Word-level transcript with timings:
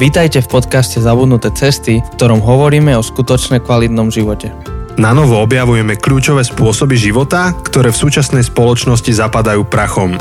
Vítajte 0.00 0.40
v 0.40 0.48
podcaste 0.48 0.96
Zabudnuté 0.96 1.52
cesty, 1.52 2.00
v 2.00 2.08
ktorom 2.16 2.40
hovoríme 2.40 2.96
o 2.96 3.04
skutočne 3.04 3.60
kvalitnom 3.60 4.08
živote. 4.08 4.48
Na 4.96 5.12
novo 5.12 5.36
objavujeme 5.44 6.00
kľúčové 6.00 6.40
spôsoby 6.40 6.96
života, 6.96 7.52
ktoré 7.52 7.92
v 7.92 8.00
súčasnej 8.08 8.40
spoločnosti 8.48 9.12
zapadajú 9.12 9.68
prachom. 9.68 10.16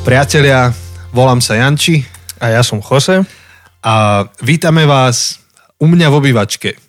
Priatelia, 0.00 0.72
volám 1.12 1.44
sa 1.44 1.60
Janči 1.60 2.00
A 2.40 2.56
ja 2.56 2.64
som 2.64 2.80
Jose. 2.80 3.20
a 3.84 4.24
vítame 4.40 4.88
vás 4.88 5.36
u 5.76 5.84
mňa 5.92 6.08
v 6.08 6.16
obývačke. 6.24 6.80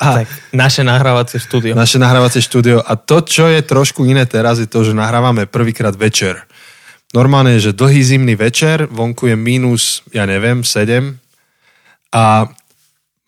A 0.00 0.06
tak, 0.24 0.28
naše 0.56 0.88
nahrávacie 0.88 1.36
štúdio. 1.36 1.76
Naše 1.76 2.00
nahrávacie 2.00 2.40
štúdio. 2.40 2.80
A 2.80 2.96
to, 2.96 3.20
čo 3.20 3.44
je 3.44 3.60
trošku 3.60 4.08
iné 4.08 4.24
teraz, 4.24 4.56
je 4.56 4.64
to, 4.64 4.88
že 4.88 4.96
nahrávame 4.96 5.44
prvýkrát 5.44 5.92
večer. 5.92 6.48
Normálne 7.12 7.60
že 7.60 7.76
dlhý 7.76 8.00
zimný 8.00 8.34
večer, 8.40 8.88
vonku 8.88 9.28
je 9.28 9.36
minus, 9.36 10.00
ja 10.16 10.24
neviem, 10.24 10.64
7. 10.64 11.12
A 12.12 12.48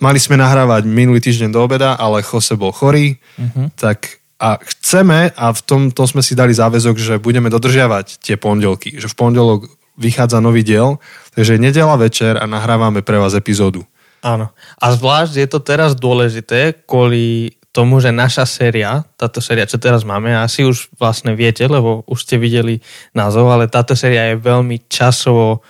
mali 0.00 0.18
sme 0.20 0.40
nahrávať 0.40 0.88
minulý 0.88 1.20
týždeň 1.20 1.52
do 1.52 1.60
obeda, 1.60 1.96
ale 1.96 2.24
Jose 2.24 2.56
bol 2.56 2.72
chorý, 2.72 3.20
uh-huh. 3.36 3.68
tak 3.76 4.24
a 4.40 4.58
chceme, 4.60 5.30
a 5.32 5.46
v 5.54 5.60
tomto 5.62 6.04
sme 6.04 6.20
si 6.20 6.34
dali 6.34 6.52
záväzok, 6.52 6.96
že 6.98 7.14
budeme 7.22 7.48
dodržiavať 7.48 8.20
tie 8.20 8.36
pondelky, 8.36 8.98
že 8.98 9.08
v 9.08 9.16
pondelok 9.16 9.70
vychádza 9.94 10.42
nový 10.42 10.66
diel, 10.66 10.98
takže 11.32 11.56
je 11.56 11.64
nedela 11.64 11.94
večer 11.94 12.36
a 12.36 12.44
nahrávame 12.44 13.00
pre 13.00 13.16
vás 13.16 13.32
epizódu. 13.32 13.86
Áno. 14.24 14.50
A 14.80 14.86
zvlášť 14.90 15.34
je 15.38 15.48
to 15.48 15.60
teraz 15.60 15.92
dôležité 15.94 16.74
kvôli 16.88 17.54
tomu, 17.74 17.98
že 17.98 18.14
naša 18.14 18.46
séria, 18.46 19.02
táto 19.18 19.42
séria, 19.42 19.66
čo 19.66 19.82
teraz 19.82 20.06
máme, 20.06 20.30
asi 20.30 20.62
už 20.62 20.94
vlastne 20.94 21.34
viete, 21.34 21.66
lebo 21.66 22.06
už 22.06 22.22
ste 22.22 22.38
videli 22.38 22.78
názov, 23.10 23.50
ale 23.50 23.66
táto 23.66 23.98
séria 23.98 24.30
je 24.30 24.38
veľmi 24.38 24.86
časovo, 24.86 25.66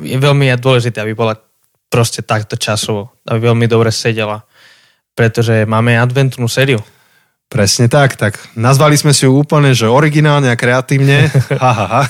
je 0.00 0.16
veľmi 0.16 0.48
dôležité, 0.56 1.04
aby 1.04 1.12
bola 1.12 1.36
proste 1.92 2.24
takto 2.24 2.56
časovo, 2.56 3.12
aby 3.28 3.52
veľmi 3.52 3.68
dobre 3.68 3.92
sedela, 3.92 4.48
pretože 5.12 5.68
máme 5.68 6.00
adventnú 6.00 6.48
sériu. 6.48 6.80
Presne 7.46 7.86
tak, 7.86 8.18
tak 8.18 8.40
nazvali 8.58 8.98
sme 8.98 9.14
si 9.14 9.28
ju 9.28 9.36
úplne, 9.36 9.70
že 9.70 9.86
originálne 9.86 10.50
a 10.50 10.58
kreatívne. 10.58 11.30
ha, 11.62 11.70
ha, 11.70 11.86
ha. 11.86 12.02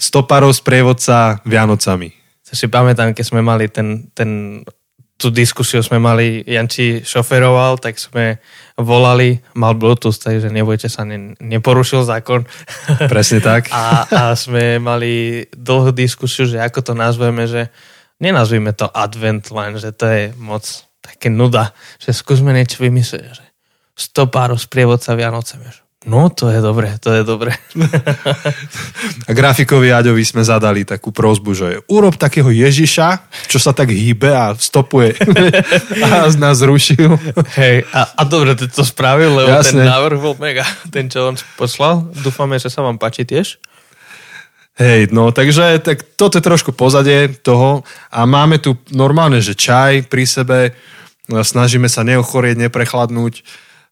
Stoparov 0.00 0.56
sprievodca 0.56 1.38
Vianocami. 1.46 2.10
To 2.50 2.58
si 2.58 2.66
pamätám, 2.66 3.14
keď 3.14 3.24
sme 3.30 3.46
mali 3.46 3.70
ten, 3.70 4.10
ten 4.10 4.60
tú 5.20 5.28
diskusiu 5.28 5.84
sme 5.84 6.00
mali, 6.00 6.40
Janči 6.40 7.04
šoferoval, 7.04 7.76
tak 7.76 8.00
sme 8.00 8.40
volali, 8.80 9.36
mal 9.52 9.76
Bluetooth, 9.76 10.16
takže 10.16 10.48
nebojte 10.48 10.88
sa, 10.88 11.04
ne, 11.04 11.36
neporušil 11.36 12.08
zákon. 12.08 12.48
Presne 13.12 13.44
tak. 13.44 13.68
a, 13.76 14.08
a 14.08 14.22
sme 14.32 14.80
mali 14.80 15.44
dlhú 15.52 15.92
diskusiu, 15.92 16.48
že 16.48 16.56
ako 16.56 16.80
to 16.80 16.92
nazveme, 16.96 17.44
že 17.44 17.68
nenazvíme 18.16 18.72
to 18.72 18.88
advent 18.88 19.52
len, 19.52 19.76
že 19.76 19.92
to 19.92 20.08
je 20.08 20.22
moc 20.40 20.64
také 21.04 21.28
nuda, 21.28 21.76
že 22.00 22.16
skúsme 22.16 22.56
niečo 22.56 22.80
vymyslieť, 22.80 23.24
že 23.36 23.44
stopáro 23.92 24.56
sprievodca 24.56 25.12
Vianoce, 25.12 25.60
vieš. 25.60 25.84
No, 26.00 26.32
to 26.32 26.48
je 26.48 26.64
dobre, 26.64 26.96
to 26.96 27.12
je 27.12 27.20
dobre. 27.28 27.52
A 29.28 29.36
grafikovi 29.36 29.92
Aďovi 29.92 30.24
sme 30.24 30.40
zadali 30.40 30.88
takú 30.88 31.12
prozbu, 31.12 31.52
že 31.52 31.68
urob 31.92 32.16
takého 32.16 32.48
Ježiša, 32.48 33.28
čo 33.52 33.60
sa 33.60 33.76
tak 33.76 33.92
hýbe 33.92 34.32
a 34.32 34.56
stopuje. 34.56 35.12
a 36.08 36.24
z 36.32 36.40
nás 36.40 36.56
zrušil. 36.64 37.20
Hej, 37.52 37.84
a, 37.92 38.16
a 38.16 38.22
dobre, 38.24 38.56
ty 38.56 38.64
to 38.72 38.80
spravil, 38.80 39.44
lebo 39.44 39.52
Jasne. 39.52 39.84
ten 39.84 39.92
návrh 39.92 40.18
bol 40.24 40.40
mega. 40.40 40.64
Ten, 40.88 41.12
čo 41.12 41.28
on 41.28 41.36
poslal. 41.60 42.08
Dúfame, 42.24 42.56
že 42.56 42.72
sa 42.72 42.80
vám 42.80 42.96
páči 42.96 43.28
tiež. 43.28 43.60
Hej, 44.80 45.12
no 45.12 45.28
takže 45.36 45.84
tak 45.84 46.16
toto 46.16 46.40
je 46.40 46.48
trošku 46.48 46.72
pozadie 46.72 47.28
toho 47.44 47.84
a 48.08 48.24
máme 48.24 48.56
tu 48.56 48.80
normálne, 48.88 49.44
že 49.44 49.52
čaj 49.52 50.08
pri 50.08 50.24
sebe, 50.24 50.72
snažíme 51.28 51.92
sa 51.92 52.00
neochorieť, 52.08 52.56
neprechladnúť. 52.56 53.44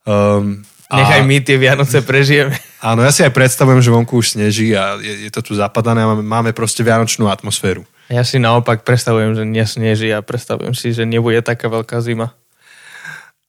Um, 0.09 0.65
Nechaj 0.89 1.21
my 1.21 1.37
tie 1.45 1.61
Vianoce 1.61 2.01
prežijeme. 2.01 2.57
Áno, 2.81 3.05
ja 3.05 3.13
si 3.13 3.21
aj 3.21 3.37
predstavujem, 3.37 3.85
že 3.85 3.93
vonku 3.93 4.25
už 4.25 4.41
sneží 4.41 4.73
a 4.73 4.97
je, 4.97 5.29
je 5.29 5.31
to 5.35 5.45
tu 5.45 5.53
zapadané 5.53 6.01
a 6.01 6.09
máme, 6.17 6.25
máme 6.25 6.51
proste 6.57 6.81
vianočnú 6.81 7.29
atmosféru. 7.29 7.85
Ja 8.09 8.25
si 8.25 8.41
naopak 8.41 8.89
predstavujem, 8.89 9.37
že 9.37 9.45
nesneží 9.45 10.09
a 10.17 10.25
predstavujem 10.25 10.73
si, 10.73 10.97
že 10.97 11.05
nebude 11.05 11.45
taká 11.45 11.69
veľká 11.69 12.01
zima. 12.01 12.33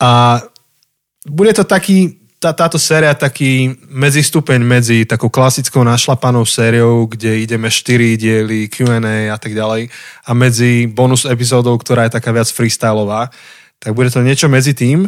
A 0.04 0.44
bude 1.24 1.56
to 1.56 1.64
taký, 1.64 2.20
tá, 2.44 2.52
táto 2.52 2.76
séria 2.76 3.16
taký 3.16 3.72
medzistupeň 3.88 4.60
medzi 4.60 4.98
takou 5.08 5.32
klasickou 5.32 5.80
našlapanou 5.88 6.44
sériou, 6.44 7.08
kde 7.08 7.40
ideme 7.40 7.72
4 7.72 8.20
diely, 8.20 8.68
Q&A 8.68 9.32
a 9.32 9.38
tak 9.40 9.56
ďalej 9.56 9.88
a 10.28 10.32
medzi 10.36 10.92
bonus 10.92 11.24
epizódou, 11.24 11.80
ktorá 11.80 12.12
je 12.12 12.20
taká 12.20 12.36
viac 12.36 12.52
freestyleová. 12.52 13.32
Tak 13.80 13.96
bude 13.96 14.12
to 14.12 14.20
niečo 14.20 14.52
medzi 14.52 14.76
tým. 14.76 15.08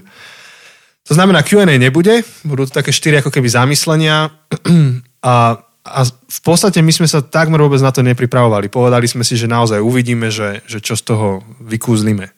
To 1.12 1.20
znamená, 1.20 1.44
Q&A 1.44 1.76
nebude, 1.76 2.24
budú 2.48 2.64
to 2.64 2.80
také 2.80 2.96
štyri 2.96 3.20
ako 3.20 3.36
keby 3.36 3.52
zamyslenia 3.52 4.32
a, 5.20 5.60
a 5.84 6.00
v 6.08 6.40
podstate 6.40 6.80
my 6.80 6.88
sme 6.96 7.04
sa 7.04 7.20
takmer 7.20 7.60
vôbec 7.60 7.84
na 7.84 7.92
to 7.92 8.00
nepripravovali. 8.00 8.72
Povedali 8.72 9.12
sme 9.12 9.28
si, 9.28 9.36
že 9.36 9.52
naozaj 9.52 9.84
uvidíme, 9.84 10.32
že, 10.32 10.64
že 10.64 10.80
čo 10.80 10.96
z 10.96 11.12
toho 11.12 11.44
vykúzlime. 11.60 12.32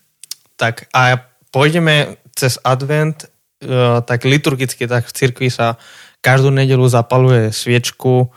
Tak 0.58 0.90
a 0.90 1.22
pôjdeme 1.54 2.18
cez 2.34 2.58
advent, 2.66 3.30
e, 3.62 4.02
tak 4.10 4.26
liturgicky, 4.26 4.90
tak 4.90 5.06
v 5.06 5.16
cirkvi 5.22 5.54
sa 5.54 5.78
každú 6.26 6.50
nedelu 6.50 6.90
zapaluje 6.90 7.54
sviečku, 7.54 8.26
e, 8.26 8.28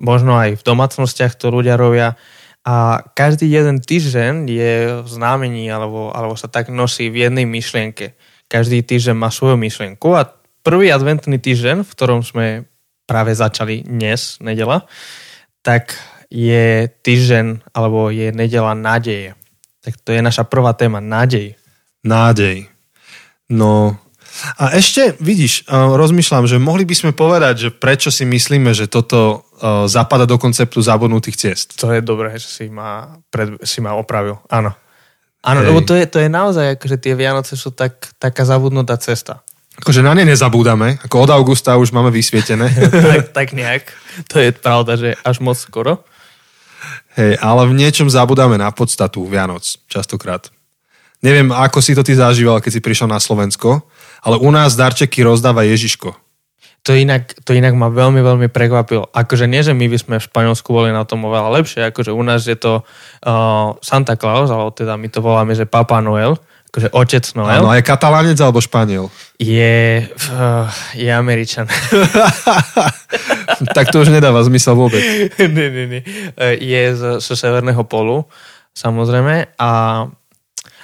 možno 0.00 0.40
aj 0.40 0.56
v 0.56 0.64
domácnostiach 0.64 1.36
to 1.36 1.52
ľudia 1.52 1.76
robia 1.76 2.16
a 2.64 3.04
každý 3.12 3.52
jeden 3.52 3.84
týždeň 3.84 4.48
je 4.48 5.04
v 5.04 5.08
znamení 5.12 5.68
alebo, 5.68 6.08
alebo 6.08 6.40
sa 6.40 6.48
tak 6.48 6.72
nosí 6.72 7.12
v 7.12 7.28
jednej 7.28 7.44
myšlienke 7.44 8.16
každý 8.50 8.82
týždeň 8.82 9.14
má 9.14 9.30
svoju 9.30 9.54
myšlienku 9.54 10.10
a 10.18 10.26
prvý 10.66 10.90
adventný 10.90 11.38
týždeň, 11.38 11.86
v 11.86 11.92
ktorom 11.94 12.26
sme 12.26 12.66
práve 13.06 13.30
začali 13.30 13.86
dnes, 13.86 14.42
nedela, 14.42 14.90
tak 15.62 15.94
je 16.26 16.90
týždeň 16.90 17.70
alebo 17.70 18.10
je 18.10 18.34
nedela 18.34 18.74
nádeje. 18.74 19.38
Tak 19.86 20.02
to 20.02 20.10
je 20.10 20.20
naša 20.20 20.44
prvá 20.50 20.74
téma, 20.74 20.98
nádej. 20.98 21.54
Nádej. 22.02 22.66
No 23.50 23.94
a 24.56 24.78
ešte, 24.78 25.18
vidíš, 25.18 25.66
rozmýšľam, 25.70 26.46
že 26.46 26.62
mohli 26.62 26.86
by 26.86 26.94
sme 26.94 27.12
povedať, 27.12 27.54
že 27.66 27.70
prečo 27.74 28.14
si 28.14 28.22
myslíme, 28.22 28.70
že 28.70 28.86
toto 28.86 29.46
zapada 29.90 30.22
do 30.24 30.38
konceptu 30.38 30.78
zabudnutých 30.78 31.36
ciest. 31.36 31.68
To 31.82 31.90
je 31.90 31.98
dobré, 31.98 32.38
že 32.38 32.46
si 32.46 32.66
ma, 32.70 33.18
pred, 33.28 33.58
si 33.66 33.82
ma 33.82 33.98
opravil. 33.98 34.38
Áno. 34.46 34.70
Áno, 35.40 35.64
lebo 35.64 35.80
to 35.80 35.96
je, 35.96 36.04
to 36.04 36.20
je 36.20 36.28
naozaj, 36.28 36.76
akože 36.76 36.96
tie 37.00 37.16
Vianoce 37.16 37.56
sú 37.56 37.72
tak, 37.72 38.12
taká 38.20 38.44
zabudnutá 38.44 39.00
cesta. 39.00 39.40
Akože 39.80 40.04
na 40.04 40.12
ne 40.12 40.28
nezabúdame, 40.28 41.00
ako 41.00 41.24
od 41.24 41.30
augusta 41.32 41.80
už 41.80 41.96
máme 41.96 42.12
vysvietené. 42.12 42.68
tak, 43.08 43.32
tak 43.32 43.48
nejak. 43.56 43.88
To 44.28 44.36
je 44.36 44.52
pravda, 44.52 45.00
že 45.00 45.16
až 45.24 45.40
moc 45.40 45.56
skoro. 45.56 46.04
Hej, 47.16 47.40
ale 47.40 47.64
v 47.64 47.76
niečom 47.80 48.12
zabudáme 48.12 48.60
na 48.60 48.68
podstatu 48.68 49.24
Vianoc, 49.24 49.64
častokrát. 49.88 50.52
Neviem, 51.24 51.52
ako 51.52 51.80
si 51.80 51.96
to 51.96 52.04
ty 52.04 52.12
zažíval, 52.12 52.60
keď 52.60 52.70
si 52.76 52.84
prišiel 52.84 53.08
na 53.08 53.20
Slovensko, 53.20 53.84
ale 54.20 54.36
u 54.40 54.48
nás 54.52 54.76
darčeky 54.76 55.24
rozdáva 55.24 55.64
Ježiško. 55.64 56.12
To 56.88 56.96
inak, 56.96 57.36
to 57.44 57.52
inak 57.52 57.76
ma 57.76 57.92
veľmi, 57.92 58.24
veľmi 58.24 58.48
prekvapilo. 58.48 59.12
Akože 59.12 59.44
nie, 59.44 59.60
že 59.60 59.76
my 59.76 59.84
by 59.84 59.98
sme 60.00 60.16
v 60.16 60.24
Španielsku 60.24 60.72
boli 60.72 60.88
na 60.88 61.04
tom 61.04 61.28
oveľa 61.28 61.60
lepšie, 61.60 61.84
akože 61.92 62.08
u 62.08 62.22
nás 62.24 62.48
je 62.48 62.56
to 62.56 62.80
uh, 62.80 63.76
Santa 63.84 64.16
Claus, 64.16 64.48
alebo 64.48 64.72
teda 64.72 64.96
my 64.96 65.08
to 65.12 65.20
voláme, 65.20 65.52
že 65.52 65.68
Papa 65.68 66.00
Noel, 66.00 66.40
akože 66.72 66.88
otec 66.96 67.24
Noel. 67.36 67.60
Áno, 67.60 67.76
je 67.76 67.84
katalánec 67.84 68.40
alebo 68.40 68.64
španiel? 68.64 69.12
Je, 69.36 70.08
uh, 70.08 70.72
je 70.96 71.10
Američan. 71.12 71.68
tak 73.76 73.92
to 73.92 74.00
už 74.00 74.08
nedáva 74.08 74.40
zmysel 74.40 74.72
vôbec. 74.72 75.04
nie, 75.56 75.68
nie, 75.68 75.86
nie. 75.98 76.02
Je 76.56 76.82
z, 76.96 77.02
z 77.20 77.28
severného 77.36 77.84
polu, 77.84 78.24
samozrejme. 78.72 79.52
A, 79.60 79.70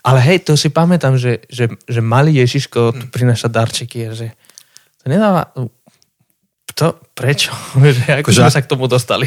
ale 0.04 0.18
hej, 0.28 0.44
to 0.44 0.60
si 0.60 0.68
pamätám, 0.68 1.16
že, 1.16 1.40
že, 1.48 1.72
že 1.88 2.00
malý 2.04 2.44
Ježiško 2.44 2.92
tu 2.92 3.04
prináša 3.08 3.48
darčeky, 3.48 4.12
že 4.12 4.36
to 5.00 5.06
nedáva 5.06 5.54
to, 6.76 6.92
prečo? 7.16 7.56
Ako 8.20 8.28
sme 8.28 8.52
sa 8.52 8.60
k 8.60 8.68
tomu 8.68 8.84
dostali? 8.84 9.24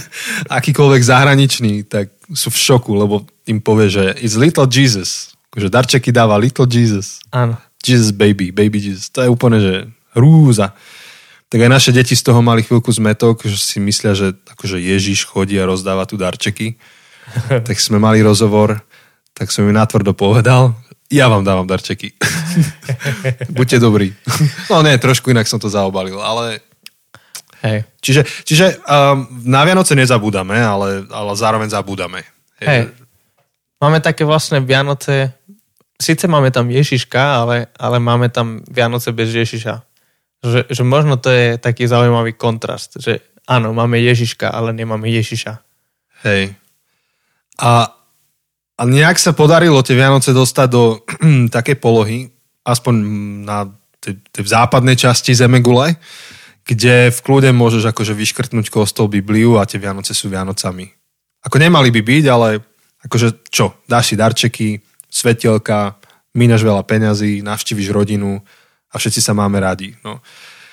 Akýkoľvek 0.58 1.02
zahraničný, 1.02 1.90
tak 1.90 2.14
sú 2.30 2.54
v 2.54 2.58
šoku, 2.58 2.94
lebo 2.94 3.26
im 3.50 3.58
povie, 3.58 3.90
že 3.90 4.14
it's 4.22 4.38
little 4.38 4.70
Jesus. 4.70 5.34
Akože 5.50 5.68
darčeky 5.74 6.14
dáva 6.14 6.38
little 6.38 6.70
Jesus. 6.70 7.18
Áno. 7.34 7.58
Jesus 7.82 8.14
baby, 8.14 8.54
baby 8.54 8.78
Jesus. 8.78 9.10
To 9.10 9.26
je 9.26 9.28
úplne, 9.28 9.58
že 9.58 9.74
rúza. 10.14 10.70
Tak 11.50 11.58
aj 11.66 11.70
naše 11.70 11.90
deti 11.90 12.14
z 12.14 12.22
toho 12.22 12.40
mali 12.40 12.62
chvíľku 12.62 12.88
zmetok, 12.94 13.42
že 13.42 13.58
si 13.58 13.78
myslia, 13.82 14.14
že 14.14 14.38
akože 14.54 14.78
Ježiš 14.78 15.26
chodí 15.26 15.58
a 15.58 15.66
rozdáva 15.66 16.06
tu 16.06 16.14
darčeky. 16.14 16.78
tak 17.68 17.76
sme 17.82 17.98
mali 17.98 18.22
rozhovor, 18.22 18.78
tak 19.34 19.50
som 19.50 19.66
im 19.66 19.74
natvrdo 19.74 20.14
povedal, 20.14 20.78
ja 21.12 21.28
vám 21.30 21.44
dávam 21.44 21.66
darčeky. 21.68 22.16
Buďte 23.50 23.78
dobrí. 23.82 24.14
no 24.70 24.82
nie, 24.82 24.96
trošku 24.98 25.30
inak 25.30 25.46
som 25.46 25.60
to 25.60 25.70
zaobalil, 25.70 26.18
ale 26.18 26.64
Hej. 27.64 27.88
Čiže, 28.04 28.22
čiže 28.44 28.66
um, 28.84 29.24
na 29.48 29.64
Vianoce 29.64 29.96
nezabúdame, 29.96 30.60
ale, 30.60 31.08
ale 31.08 31.32
zároveň 31.32 31.72
zabúdame. 31.72 32.20
Hej. 32.60 32.92
Máme 33.80 34.04
také 34.04 34.28
vlastné 34.28 34.60
Vianoce, 34.60 35.32
síce 35.96 36.28
máme 36.28 36.52
tam 36.52 36.68
Ježiška, 36.68 37.40
ale, 37.40 37.72
ale 37.80 37.96
máme 38.04 38.28
tam 38.28 38.60
Vianoce 38.68 39.16
bez 39.16 39.32
Ježiša. 39.32 39.80
Že, 40.44 40.60
že 40.68 40.82
možno 40.84 41.16
to 41.16 41.32
je 41.32 41.56
taký 41.56 41.88
zaujímavý 41.88 42.36
kontrast, 42.36 43.00
že 43.00 43.24
áno, 43.48 43.72
máme 43.72 43.96
Ježiška, 43.96 44.52
ale 44.52 44.76
nemáme 44.76 45.08
Ježiša. 45.08 45.56
Hej. 46.28 46.52
A, 47.64 47.96
a 48.76 48.82
nejak 48.84 49.16
sa 49.16 49.32
podarilo 49.32 49.80
tie 49.80 49.96
Vianoce 49.96 50.36
dostať 50.36 50.68
do 50.68 51.00
takej 51.56 51.80
polohy, 51.80 52.28
aspoň 52.60 52.94
na 53.48 53.72
tej, 54.04 54.20
tej 54.28 54.44
západnej 54.52 55.00
časti 55.00 55.32
Zemegule, 55.32 55.96
kde 56.64 57.12
v 57.12 57.20
kľude 57.20 57.52
môžeš 57.52 57.92
akože 57.92 58.16
vyškrtnúť 58.16 58.72
kostol 58.72 59.12
Bibliu 59.12 59.60
a 59.60 59.68
tie 59.68 59.76
Vianoce 59.76 60.16
sú 60.16 60.32
Vianocami. 60.32 60.88
Ako 61.44 61.60
nemali 61.60 61.92
by 61.92 62.00
byť, 62.00 62.24
ale 62.32 62.64
akože 63.04 63.52
čo, 63.52 63.84
dáš 63.84 64.12
si 64.12 64.14
darčeky, 64.16 64.80
svetelka, 65.12 66.00
mínaš 66.32 66.64
veľa 66.64 66.82
peňazí, 66.88 67.44
navštíviš 67.44 67.92
rodinu 67.92 68.40
a 68.88 68.94
všetci 68.96 69.20
sa 69.20 69.36
máme 69.36 69.60
radi. 69.60 69.92
No. 70.00 70.24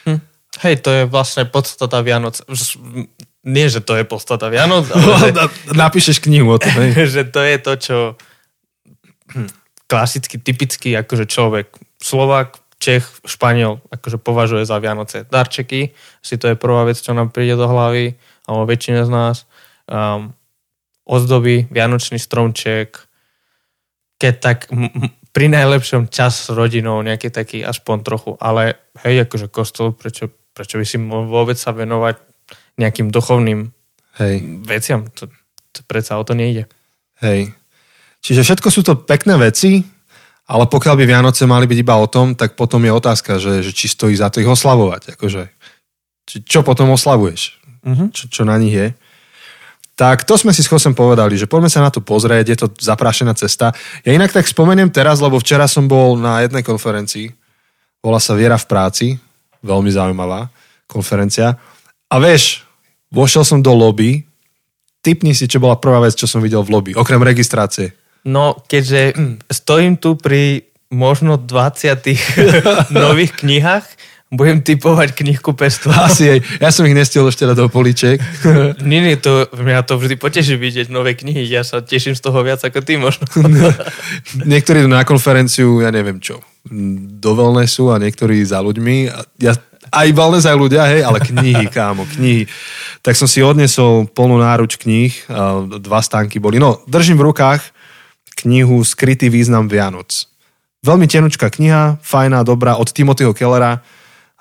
Hm. 0.08 0.24
Hej, 0.64 0.76
to 0.80 0.90
je 0.96 1.04
vlastne 1.12 1.44
podstata 1.44 2.00
Vianoc. 2.00 2.40
Nie, 3.44 3.68
že 3.68 3.84
to 3.84 4.00
je 4.00 4.08
podstata 4.08 4.48
Vianoc, 4.48 4.88
ale... 4.96 5.36
Že... 5.36 5.76
Napíšeš 5.76 6.24
knihu 6.24 6.56
o 6.56 6.58
tom. 6.58 6.72
Hej. 6.72 7.04
že 7.20 7.24
to 7.28 7.44
je 7.44 7.56
to, 7.60 7.74
čo 7.76 7.98
hm, 9.36 9.52
klasicky, 9.92 10.40
typický 10.40 10.96
akože 10.96 11.28
človek, 11.28 11.68
Slovak, 12.00 12.61
Čech, 12.82 13.06
Španiel 13.30 13.78
akože 13.94 14.18
považuje 14.18 14.66
za 14.66 14.82
Vianoce 14.82 15.30
darčeky. 15.30 15.94
Si 16.26 16.36
to 16.42 16.50
je 16.50 16.58
prvá 16.58 16.82
vec, 16.90 16.98
čo 16.98 17.14
nám 17.14 17.30
príde 17.30 17.54
do 17.54 17.70
hlavy, 17.70 18.18
alebo 18.50 18.66
väčšina 18.66 19.06
z 19.06 19.12
nás. 19.14 19.38
Um, 19.86 20.34
ozdoby, 21.06 21.70
vianočný 21.70 22.18
stromček, 22.18 23.06
keď 24.18 24.34
tak 24.42 24.58
m- 24.74 25.14
pri 25.30 25.48
najlepšom 25.54 26.10
čas 26.10 26.50
s 26.50 26.50
rodinou, 26.50 27.06
nejaký 27.06 27.30
taký 27.30 27.62
aspoň 27.62 27.98
trochu, 28.02 28.32
ale 28.42 28.82
hej, 29.06 29.30
akože 29.30 29.48
kostol, 29.54 29.94
prečo, 29.94 30.34
prečo 30.52 30.82
by 30.82 30.86
si 30.86 30.98
mohol 30.98 31.30
vôbec 31.30 31.56
sa 31.62 31.72
venovať 31.72 32.18
nejakým 32.82 33.14
duchovným 33.14 33.70
hej. 34.20 34.36
veciam? 34.66 35.08
To, 35.22 35.30
to 35.72 35.80
predsa 35.86 36.18
o 36.18 36.24
to 36.26 36.34
nejde. 36.34 36.66
Hej. 37.22 37.54
Čiže 38.22 38.42
všetko 38.42 38.68
sú 38.74 38.82
to 38.82 38.94
pekné 38.98 39.38
veci, 39.38 39.86
ale 40.52 40.68
pokiaľ 40.68 41.00
by 41.00 41.06
Vianoce 41.08 41.48
mali 41.48 41.64
byť 41.64 41.80
iba 41.80 41.96
o 41.96 42.12
tom, 42.12 42.36
tak 42.36 42.60
potom 42.60 42.84
je 42.84 42.92
otázka, 42.92 43.40
že, 43.40 43.64
že 43.64 43.72
či 43.72 43.88
stojí 43.88 44.12
za 44.12 44.28
to 44.28 44.44
ich 44.44 44.52
oslavovať. 44.52 45.16
Akože, 45.16 45.48
či, 46.28 46.44
čo 46.44 46.60
potom 46.60 46.92
oslavuješ? 46.92 47.56
Uh-huh. 47.88 48.12
Čo, 48.12 48.28
čo 48.28 48.42
na 48.44 48.60
nich 48.60 48.76
je? 48.76 48.92
Tak 49.96 50.28
to 50.28 50.36
sme 50.36 50.52
si 50.52 50.60
s 50.60 50.68
Chosem 50.68 50.92
povedali, 50.92 51.40
že 51.40 51.48
poďme 51.48 51.72
sa 51.72 51.80
na 51.80 51.88
to 51.88 52.04
pozrieť, 52.04 52.46
je 52.52 52.58
to 52.58 52.68
zaprášená 52.84 53.32
cesta. 53.32 53.72
Ja 54.04 54.12
inak 54.12 54.36
tak 54.36 54.44
spomeniem 54.44 54.92
teraz, 54.92 55.24
lebo 55.24 55.40
včera 55.40 55.72
som 55.72 55.88
bol 55.88 56.20
na 56.20 56.44
jednej 56.44 56.68
konferencii, 56.68 57.32
volá 58.04 58.20
sa 58.20 58.36
Viera 58.36 58.60
v 58.60 58.68
práci, 58.68 59.08
veľmi 59.64 59.88
zaujímavá 59.88 60.52
konferencia. 60.90 61.56
A 62.12 62.16
vieš, 62.20 62.68
vošiel 63.08 63.48
som 63.48 63.64
do 63.64 63.72
lobby, 63.72 64.28
typni 65.00 65.32
si, 65.32 65.48
čo 65.48 65.64
bola 65.64 65.80
prvá 65.80 66.04
vec, 66.04 66.18
čo 66.18 66.28
som 66.28 66.44
videl 66.44 66.66
v 66.66 66.74
lobby, 66.76 66.92
okrem 66.92 67.24
registrácie. 67.24 68.01
No, 68.26 68.58
keďže 68.66 69.18
stojím 69.62 69.98
tu 69.98 70.16
pri 70.16 70.70
možno 70.92 71.40
20 71.40 72.04
nových 73.04 73.32
knihách, 73.40 73.88
budem 74.32 74.64
typovať 74.64 75.12
knihku 75.12 75.52
pestva. 75.52 76.08
Asi 76.08 76.24
aj. 76.32 76.40
Ja 76.64 76.72
som 76.72 76.88
ich 76.88 76.96
nestiel 76.96 77.28
ešte 77.28 77.44
do 77.52 77.68
poliček. 77.68 78.24
nie, 78.90 79.04
nie, 79.04 79.20
to, 79.20 79.52
mňa 79.52 79.84
to 79.84 80.00
vždy 80.00 80.16
poteší 80.16 80.56
vidieť 80.56 80.88
nové 80.88 81.20
knihy. 81.20 81.44
Ja 81.44 81.68
sa 81.68 81.84
teším 81.84 82.16
z 82.16 82.24
toho 82.24 82.40
viac 82.40 82.64
ako 82.64 82.80
ty 82.80 82.96
možno. 82.96 83.28
niektorí 84.52 84.88
na 84.88 85.04
konferenciu, 85.04 85.84
ja 85.84 85.92
neviem 85.92 86.24
čo, 86.24 86.40
do 87.20 87.32
sú 87.68 87.92
a 87.92 88.00
niektorí 88.00 88.40
za 88.48 88.64
ľuďmi. 88.64 89.12
Ja, 89.44 89.52
aj 89.92 90.08
wellness 90.16 90.48
aj 90.48 90.56
ľudia, 90.56 90.88
hej, 90.88 91.04
ale 91.04 91.20
knihy, 91.20 91.68
kámo, 91.68 92.08
knihy. 92.08 92.48
Tak 93.04 93.20
som 93.20 93.28
si 93.28 93.44
odnesol 93.44 94.08
plnú 94.08 94.40
náruč 94.40 94.80
kníh, 94.80 95.12
dva 95.68 96.00
stánky 96.00 96.40
boli. 96.40 96.64
No, 96.64 96.80
držím 96.88 97.20
v 97.20 97.28
rukách 97.28 97.81
knihu 98.40 98.82
Skrytý 98.82 99.28
význam 99.28 99.68
Vianoc. 99.68 100.28
Veľmi 100.82 101.06
tenučká 101.06 101.54
kniha, 101.54 102.02
fajná, 102.02 102.42
dobrá, 102.42 102.80
od 102.80 102.90
Timothyho 102.90 103.38
Kellera. 103.38 103.86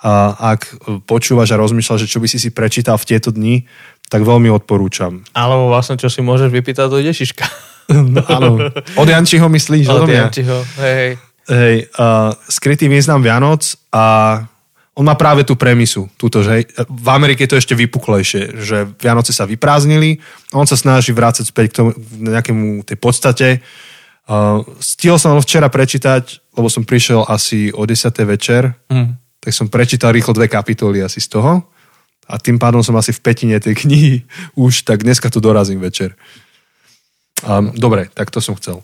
A 0.00 0.12
ak 0.56 0.80
počúvaš 1.04 1.52
a 1.52 1.60
rozmýšľaš, 1.60 2.08
že 2.08 2.10
čo 2.16 2.24
by 2.24 2.28
si 2.30 2.40
si 2.40 2.48
prečítal 2.48 2.96
v 2.96 3.04
tieto 3.04 3.28
dni, 3.28 3.68
tak 4.08 4.24
veľmi 4.24 4.48
odporúčam. 4.48 5.20
Alebo 5.36 5.68
vlastne, 5.68 6.00
čo 6.00 6.08
si 6.08 6.24
môžeš 6.24 6.48
vypýtať 6.48 6.86
do 6.88 6.98
Ježiška. 7.00 7.46
No, 7.90 8.22
áno. 8.22 8.70
Od 8.70 9.08
Jančiho 9.10 9.50
myslíš? 9.50 9.90
Od 9.90 10.06
Jančiho, 10.06 10.62
hej, 10.78 10.94
hej. 10.94 11.12
Hej, 11.50 11.76
uh, 11.98 12.30
skrytý 12.46 12.86
význam 12.86 13.18
Vianoc 13.18 13.66
a 13.90 14.38
on 14.98 15.06
má 15.06 15.14
práve 15.14 15.46
tú 15.46 15.54
premisu, 15.54 16.10
túto, 16.18 16.42
že 16.42 16.66
v 16.86 17.08
Amerike 17.08 17.46
je 17.46 17.50
to 17.54 17.60
ešte 17.62 17.78
vypuklejšie, 17.78 18.58
že 18.58 18.90
Vianoce 18.98 19.30
sa 19.30 19.46
vyprázdnili 19.46 20.18
a 20.50 20.58
on 20.58 20.66
sa 20.66 20.74
snaží 20.74 21.14
vrácať 21.14 21.46
späť 21.46 21.66
k 21.70 21.76
tomu 21.78 21.90
nejakému 22.18 22.82
tej 22.84 22.98
podstate, 22.98 23.48
Uh, 24.30 24.62
stihol 24.78 25.18
som 25.18 25.34
včera 25.42 25.66
prečítať, 25.66 26.54
lebo 26.54 26.70
som 26.70 26.86
prišiel 26.86 27.26
asi 27.26 27.74
o 27.74 27.82
10. 27.82 28.14
večer, 28.30 28.78
mm. 28.86 29.42
tak 29.42 29.50
som 29.50 29.66
prečítal 29.66 30.14
rýchlo 30.14 30.30
dve 30.30 30.46
kapitoly 30.46 31.02
asi 31.02 31.18
z 31.18 31.34
toho 31.34 31.66
a 32.30 32.38
tým 32.38 32.54
pádom 32.54 32.78
som 32.78 32.94
asi 32.94 33.10
v 33.10 33.26
petine 33.26 33.58
tej 33.58 33.74
knihy 33.74 34.22
už, 34.54 34.86
tak 34.86 35.02
dneska 35.02 35.34
tu 35.34 35.42
dorazím 35.42 35.82
večer. 35.82 36.14
Um, 37.42 37.74
dobre, 37.74 38.06
tak 38.14 38.30
to 38.30 38.38
som 38.38 38.54
chcel. 38.54 38.78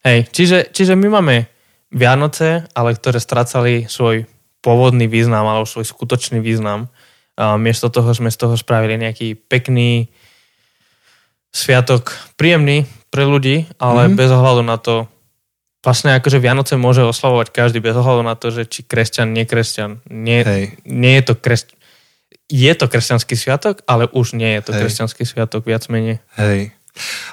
Hej, 0.00 0.32
čiže, 0.32 0.72
čiže 0.72 0.96
my 0.96 1.20
máme 1.20 1.44
Vianoce, 1.92 2.64
ale 2.72 2.96
ktoré 2.96 3.20
stracali 3.20 3.84
svoj 3.92 4.24
pôvodný 4.66 5.06
význam 5.06 5.46
alebo 5.46 5.62
svoj 5.62 5.86
skutočný 5.86 6.42
význam. 6.42 6.90
A 7.38 7.54
miesto 7.54 7.86
toho 7.86 8.10
sme 8.10 8.34
z 8.34 8.42
toho 8.42 8.58
spravili 8.58 8.98
nejaký 8.98 9.38
pekný 9.38 10.10
sviatok, 11.54 12.10
príjemný, 12.34 12.90
pre 13.14 13.22
ľudí, 13.22 13.64
ale 13.78 14.10
mm-hmm. 14.10 14.18
bez 14.18 14.30
ohľadu 14.34 14.62
na 14.66 14.76
to, 14.76 15.06
vlastne 15.80 16.18
akože 16.18 16.42
Vianoce 16.42 16.74
môže 16.74 17.06
oslavovať 17.06 17.54
každý 17.54 17.78
bez 17.78 17.94
ohľadu 17.94 18.26
na 18.26 18.34
to, 18.34 18.50
že 18.50 18.66
či 18.66 18.82
kresťan, 18.82 19.30
nekresťan. 19.30 20.02
Nie, 20.10 20.42
Hej. 20.42 20.62
nie 20.84 21.14
je 21.16 21.24
to 21.30 21.34
kresť... 21.38 21.78
Je 22.46 22.70
to 22.78 22.86
kresťanský 22.86 23.34
sviatok, 23.34 23.82
ale 23.90 24.06
už 24.10 24.34
nie 24.34 24.58
je 24.58 24.68
to 24.68 24.70
Hej. 24.74 24.80
kresťanský 24.84 25.22
sviatok, 25.24 25.64
viac 25.64 25.86
menej. 25.88 26.20
Hej. 26.36 26.74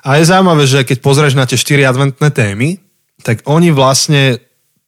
A 0.06 0.20
je 0.20 0.30
zaujímavé, 0.30 0.64
že 0.70 0.88
keď 0.88 0.98
pozrieš 1.04 1.36
na 1.36 1.50
tie 1.50 1.60
štyri 1.60 1.84
adventné 1.84 2.30
témy, 2.32 2.80
tak 3.24 3.44
oni 3.48 3.72
vlastne 3.72 4.40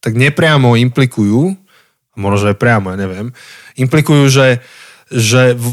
tak 0.04 0.14
nepriamo 0.14 0.78
implikujú, 0.78 1.58
možno, 2.18 2.52
aj 2.52 2.58
priamo, 2.60 2.92
ja 2.92 2.98
neviem, 2.98 3.32
implikujú, 3.80 4.28
že, 4.32 4.48
že 5.12 5.56
v, 5.56 5.66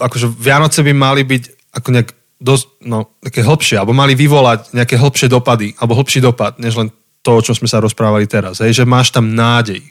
akože 0.00 0.28
Vianoce 0.30 0.80
by 0.84 0.92
mali 0.94 1.22
byť 1.24 1.74
ako 1.74 1.88
nejak 1.92 2.08
dosť, 2.38 2.64
no, 2.86 3.18
také 3.18 3.42
hĺbšie, 3.42 3.76
alebo 3.82 3.96
mali 3.96 4.14
vyvolať 4.14 4.72
nejaké 4.72 4.94
hĺbšie 4.94 5.26
dopady, 5.26 5.74
alebo 5.82 5.98
hĺbší 5.98 6.22
dopad, 6.22 6.56
než 6.62 6.78
len 6.78 6.88
to, 7.22 7.30
o 7.34 7.42
čom 7.42 7.52
sme 7.52 7.66
sa 7.66 7.82
rozprávali 7.82 8.30
teraz. 8.30 8.62
Hej, 8.62 8.82
že 8.82 8.84
máš 8.86 9.10
tam 9.10 9.34
nádej. 9.34 9.82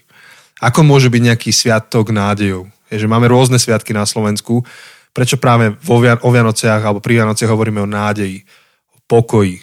Ako 0.63 0.81
môže 0.81 1.11
byť 1.11 1.21
nejaký 1.21 1.51
sviatok 1.53 2.09
nádejou? 2.09 2.65
Hej, 2.89 3.05
že 3.05 3.11
máme 3.11 3.27
rôzne 3.27 3.59
sviatky 3.59 3.91
na 3.91 4.07
Slovensku. 4.07 4.63
Prečo 5.11 5.37
práve 5.37 5.75
vo, 5.83 5.99
o 6.01 6.29
Vianociach 6.31 6.81
alebo 6.81 7.03
pri 7.03 7.21
Vianociach 7.21 7.51
hovoríme 7.51 7.83
o 7.83 7.89
nádeji, 7.89 8.47
o 8.95 8.97
pokoji? 9.05 9.59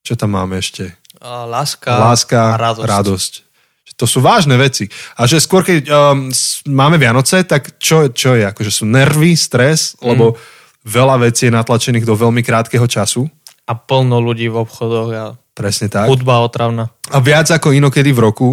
Čo 0.00 0.16
tam 0.16 0.34
máme 0.34 0.58
ešte? 0.58 0.96
láska, 1.48 1.92
láska 1.96 2.40
a 2.52 2.56
radosť. 2.60 2.84
radosť. 2.88 3.32
To 3.94 4.04
sú 4.10 4.18
vážne 4.18 4.58
veci. 4.58 4.90
A 5.14 5.26
že 5.30 5.38
skôr, 5.38 5.62
keď 5.62 5.86
um, 5.86 6.28
máme 6.66 6.98
Vianoce, 6.98 7.46
tak 7.46 7.78
čo, 7.78 8.10
čo 8.10 8.34
je? 8.34 8.42
Akože 8.42 8.70
sú 8.74 8.84
nervy, 8.90 9.38
stres, 9.38 9.94
mm. 9.98 10.02
lebo 10.02 10.34
veľa 10.82 11.22
vecí 11.22 11.46
je 11.46 11.54
natlačených 11.54 12.04
do 12.06 12.18
veľmi 12.18 12.42
krátkeho 12.42 12.84
času. 12.84 13.30
A 13.64 13.72
plno 13.72 14.20
ľudí 14.20 14.50
v 14.50 14.60
obchodoch 14.60 15.10
a 15.14 15.24
Presne 15.54 15.86
tak. 15.86 16.10
hudba 16.10 16.42
otravná. 16.42 16.90
A 17.14 17.22
viac 17.22 17.46
ako 17.46 17.70
inokedy 17.70 18.10
v 18.10 18.26
roku, 18.26 18.50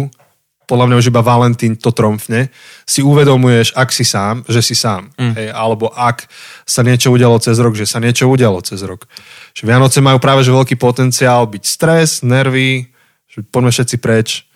podľa 0.70 0.86
mňa 0.86 0.96
už 1.02 1.10
iba 1.10 1.20
Valentín 1.20 1.74
to 1.74 1.90
tromfne, 1.90 2.48
si 2.86 3.02
uvedomuješ, 3.02 3.74
ak 3.74 3.90
si 3.90 4.06
sám, 4.06 4.46
že 4.46 4.62
si 4.62 4.78
sám. 4.78 5.10
Mm. 5.18 5.34
Hej, 5.34 5.48
alebo 5.50 5.90
ak 5.90 6.30
sa 6.62 6.86
niečo 6.86 7.10
udialo 7.10 7.42
cez 7.42 7.58
rok, 7.58 7.74
že 7.74 7.90
sa 7.90 7.98
niečo 7.98 8.30
udialo 8.30 8.62
cez 8.62 8.80
rok. 8.86 9.10
Že 9.52 9.62
Vianoce 9.66 9.98
majú 9.98 10.22
práve 10.22 10.46
že 10.46 10.54
veľký 10.54 10.78
potenciál 10.78 11.50
byť 11.50 11.62
stres, 11.66 12.22
nervy, 12.22 12.88
že 13.26 13.42
poďme 13.42 13.74
všetci 13.74 13.96
preč, 13.98 14.46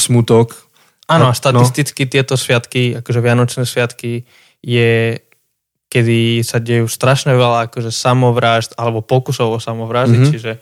smutok. 0.00 0.56
Áno, 1.04 1.28
a 1.28 1.36
štatisticky 1.36 2.08
no. 2.08 2.10
tieto 2.10 2.34
sviatky, 2.34 2.96
akože 3.04 3.20
Vianočné 3.20 3.68
sviatky, 3.68 4.24
je 4.64 5.20
kedy 5.92 6.42
sa 6.42 6.58
dejú 6.58 6.90
strašne 6.90 7.38
veľa 7.38 7.70
akože 7.70 7.94
samovrážd 7.94 8.74
alebo 8.74 9.04
pokusov 9.04 9.54
o 9.54 9.62
samovraždy, 9.62 10.16
mm-hmm. 10.18 10.32
čiže, 10.34 10.52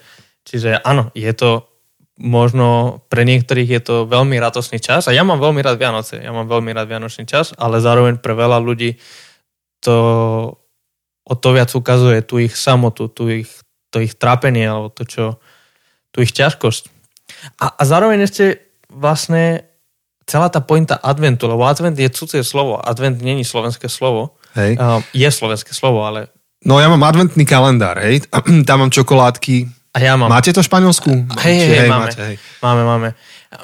čiže 0.45 0.71
áno, 0.85 1.09
je 1.17 1.33
to 1.33 1.73
možno 2.21 3.01
pre 3.09 3.25
niektorých 3.25 3.81
je 3.81 3.81
to 3.81 3.97
veľmi 4.05 4.37
radosný 4.37 4.77
čas 4.77 5.09
a 5.09 5.17
ja 5.17 5.25
mám 5.25 5.41
veľmi 5.41 5.65
rád 5.65 5.81
Vianoce, 5.81 6.21
ja 6.21 6.29
mám 6.37 6.45
veľmi 6.45 6.77
rád 6.77 6.85
Vianočný 6.93 7.25
čas, 7.25 7.57
ale 7.57 7.81
zároveň 7.81 8.21
pre 8.21 8.37
veľa 8.37 8.61
ľudí 8.61 9.01
to 9.81 9.97
o 11.23 11.35
to 11.39 11.49
viac 11.55 11.71
ukazuje 11.73 12.21
tú 12.27 12.43
ich 12.43 12.53
samotu, 12.59 13.09
tú 13.09 13.31
ich, 13.31 13.49
to 13.89 14.03
ich 14.03 14.19
trápenie 14.19 14.67
alebo 14.67 14.91
to, 14.91 15.07
čo, 15.07 15.25
tú 16.11 16.21
ich 16.21 16.35
ťažkosť. 16.35 16.91
A, 17.63 17.79
a 17.79 17.83
zároveň 17.87 18.27
ešte 18.27 18.72
vlastne 18.93 19.65
celá 20.29 20.49
tá 20.49 20.63
pointa 20.63 21.01
adventu, 21.03 21.51
lebo 21.51 21.67
advent 21.67 21.99
je 21.99 22.09
cudzie 22.13 22.45
slovo, 22.47 22.79
advent 22.79 23.19
není 23.19 23.43
slovenské 23.43 23.89
slovo, 23.89 24.39
Hej. 24.53 24.77
Uh, 24.77 25.01
je 25.17 25.29
slovenské 25.33 25.73
slovo, 25.73 26.05
ale... 26.05 26.29
No 26.63 26.79
ja 26.79 26.87
mám 26.87 27.03
adventný 27.03 27.43
kalendár, 27.49 27.99
hej. 28.05 28.23
Tam 28.69 28.77
mám 28.85 28.93
čokoládky. 28.93 29.67
A 29.93 29.99
ja 30.01 30.17
mám. 30.17 30.29
Máte 30.33 30.53
to 30.53 30.65
v 30.65 30.69
Španielsku? 30.69 31.11
Hej, 31.43 31.57
hej, 31.57 31.79
hej, 31.85 31.89
máme. 31.89 32.09
Máte, 32.09 32.23
hej. 32.23 32.37
Máme, 32.61 32.83
máme. 32.85 33.09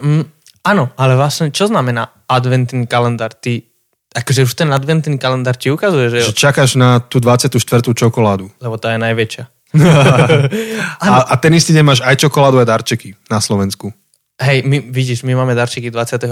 Um, 0.01 0.25
áno, 0.65 0.93
ale 0.97 1.17
vlastne 1.17 1.53
čo 1.53 1.69
znamená 1.69 2.25
adventný 2.29 2.85
kalendár? 2.89 3.33
Ty, 3.37 3.65
akože 4.13 4.45
už 4.45 4.53
ten 4.57 4.69
adventný 4.73 5.17
kalendár 5.21 5.57
ti 5.57 5.73
ukazuje, 5.73 6.11
že... 6.13 6.33
Že 6.33 6.37
čakáš 6.37 6.77
na 6.77 7.01
tú 7.01 7.21
24. 7.21 7.57
čokoládu. 7.85 8.51
Lebo 8.61 8.77
tá 8.81 8.97
je 8.97 9.01
najväčšia. 9.01 9.45
A, 11.05 11.29
a 11.29 11.35
ten 11.37 11.53
istý 11.53 11.77
deň 11.77 11.85
máš 11.85 12.01
aj 12.01 12.25
čokoládu 12.25 12.57
a 12.57 12.65
darčeky 12.65 13.13
na 13.29 13.37
Slovensku. 13.37 13.93
Hej, 14.39 14.63
my, 14.63 14.79
vidíš, 14.81 15.27
my 15.27 15.35
máme 15.35 15.55
darčeky 15.59 15.91
25. 15.91 16.31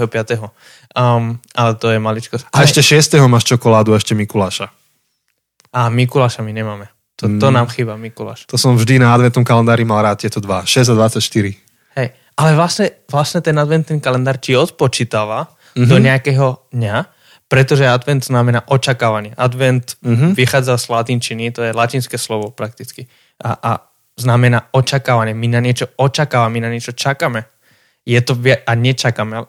Um, 0.95 1.35
ale 1.55 1.71
to 1.75 1.91
je 1.91 1.99
maličko. 1.99 2.39
A 2.55 2.63
ešte 2.63 2.79
6. 2.79 3.19
máš 3.27 3.43
čokoládu 3.51 3.91
a 3.91 3.99
ešte 3.99 4.15
Mikuláša. 4.15 4.71
A 5.75 5.91
Mikuláša 5.91 6.39
my 6.39 6.55
nemáme. 6.55 6.87
To, 7.19 7.27
to 7.27 7.47
Mm. 7.51 7.53
nám 7.53 7.67
chýba, 7.67 7.99
Mikuláš. 7.99 8.47
To 8.47 8.55
som 8.55 8.77
vždy 8.79 9.03
na 9.03 9.11
adventnom 9.11 9.43
kalendári 9.43 9.83
mal 9.83 10.05
rád 10.05 10.23
tieto 10.23 10.39
dva. 10.39 10.63
6 10.63 10.87
a 10.87 10.95
24. 10.95 11.57
Hej, 11.97 12.07
ale 12.37 12.49
vlastne, 12.55 12.93
vlastne 13.09 13.41
ten 13.41 13.57
adventný 13.57 13.97
kalendár 13.99 14.37
ti 14.37 14.53
odpočítava 14.53 15.49
mm-hmm. 15.49 15.89
do 15.89 15.97
nejakého 15.97 16.47
dňa, 16.71 16.95
pretože 17.49 17.89
advent 17.89 18.21
znamená 18.21 18.63
očakávanie. 18.69 19.33
Advent 19.33 19.97
mm-hmm. 19.99 20.31
vychádza 20.37 20.77
z 20.77 20.85
latinčiny, 20.93 21.51
to 21.51 21.65
je 21.65 21.73
latinské 21.73 22.15
slovo 22.21 22.53
prakticky. 22.53 23.09
A, 23.41 23.57
a 23.57 23.71
znamená 24.13 24.69
očakávanie. 24.71 25.33
My 25.33 25.47
na 25.49 25.59
niečo 25.59 25.89
očakávame, 25.97 26.61
my 26.61 26.61
na 26.65 26.71
niečo 26.71 26.93
čakáme. 26.93 27.56
Je 28.07 28.19
to 28.23 28.39
via- 28.39 28.63
a 28.63 28.71
nečakáme. 28.71 29.43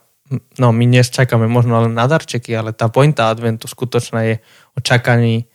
No, 0.59 0.75
my 0.75 0.85
dnes 0.85 1.15
čakáme 1.15 1.47
možno 1.47 1.79
len 1.79 1.95
na 1.95 2.11
darčeky, 2.11 2.53
ale 2.59 2.75
tá 2.75 2.91
pointa 2.91 3.31
adventu 3.31 3.71
skutočná 3.71 4.27
je 4.27 4.35
očakaní 4.75 5.47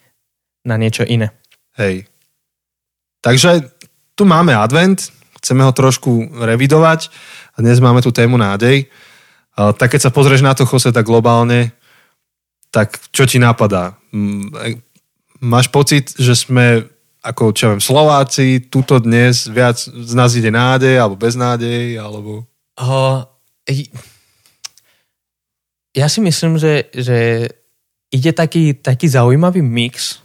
na 0.63 0.79
niečo 0.79 1.03
iné. 1.03 1.36
Hej. 1.75 2.07
Takže 3.19 3.67
tu 4.15 4.24
máme 4.24 4.55
advent, 4.55 5.03
chceme 5.43 5.62
ho 5.67 5.75
trošku 5.75 6.39
revidovať 6.48 7.12
a 7.53 7.57
dnes 7.60 7.83
máme 7.83 8.00
tú 8.00 8.15
tému 8.15 8.39
nádej. 8.39 8.88
Tak 9.53 9.93
keď 9.93 10.10
sa 10.10 10.15
pozrieš 10.15 10.41
na 10.41 10.55
to, 10.55 10.63
Jose, 10.65 10.89
tak 10.89 11.05
globálne, 11.05 11.75
tak 12.72 12.98
čo 13.12 13.27
ti 13.27 13.38
napadá? 13.38 14.00
E- 14.63 14.79
Máš 15.43 15.67
pocit, 15.67 16.15
že 16.15 16.39
sme 16.39 16.88
ako, 17.19 17.51
čo 17.51 17.75
viem, 17.75 17.83
Slováci, 17.83 18.63
tuto 18.72 18.95
dnes 19.03 19.51
viac 19.51 19.75
z 19.75 20.13
nás 20.15 20.31
ide 20.39 20.48
nádej, 20.48 20.95
alebo 21.03 21.19
bez 21.19 21.36
nádej, 21.36 22.00
alebo... 22.00 22.48
Uh, 22.73 23.23
ja 25.93 26.07
si 26.09 26.19
myslím, 26.21 26.57
že, 26.57 26.89
že 26.89 27.49
ide 28.09 28.31
taký, 28.33 28.73
taký 28.73 29.07
zaujímavý 29.09 29.61
mix. 29.61 30.21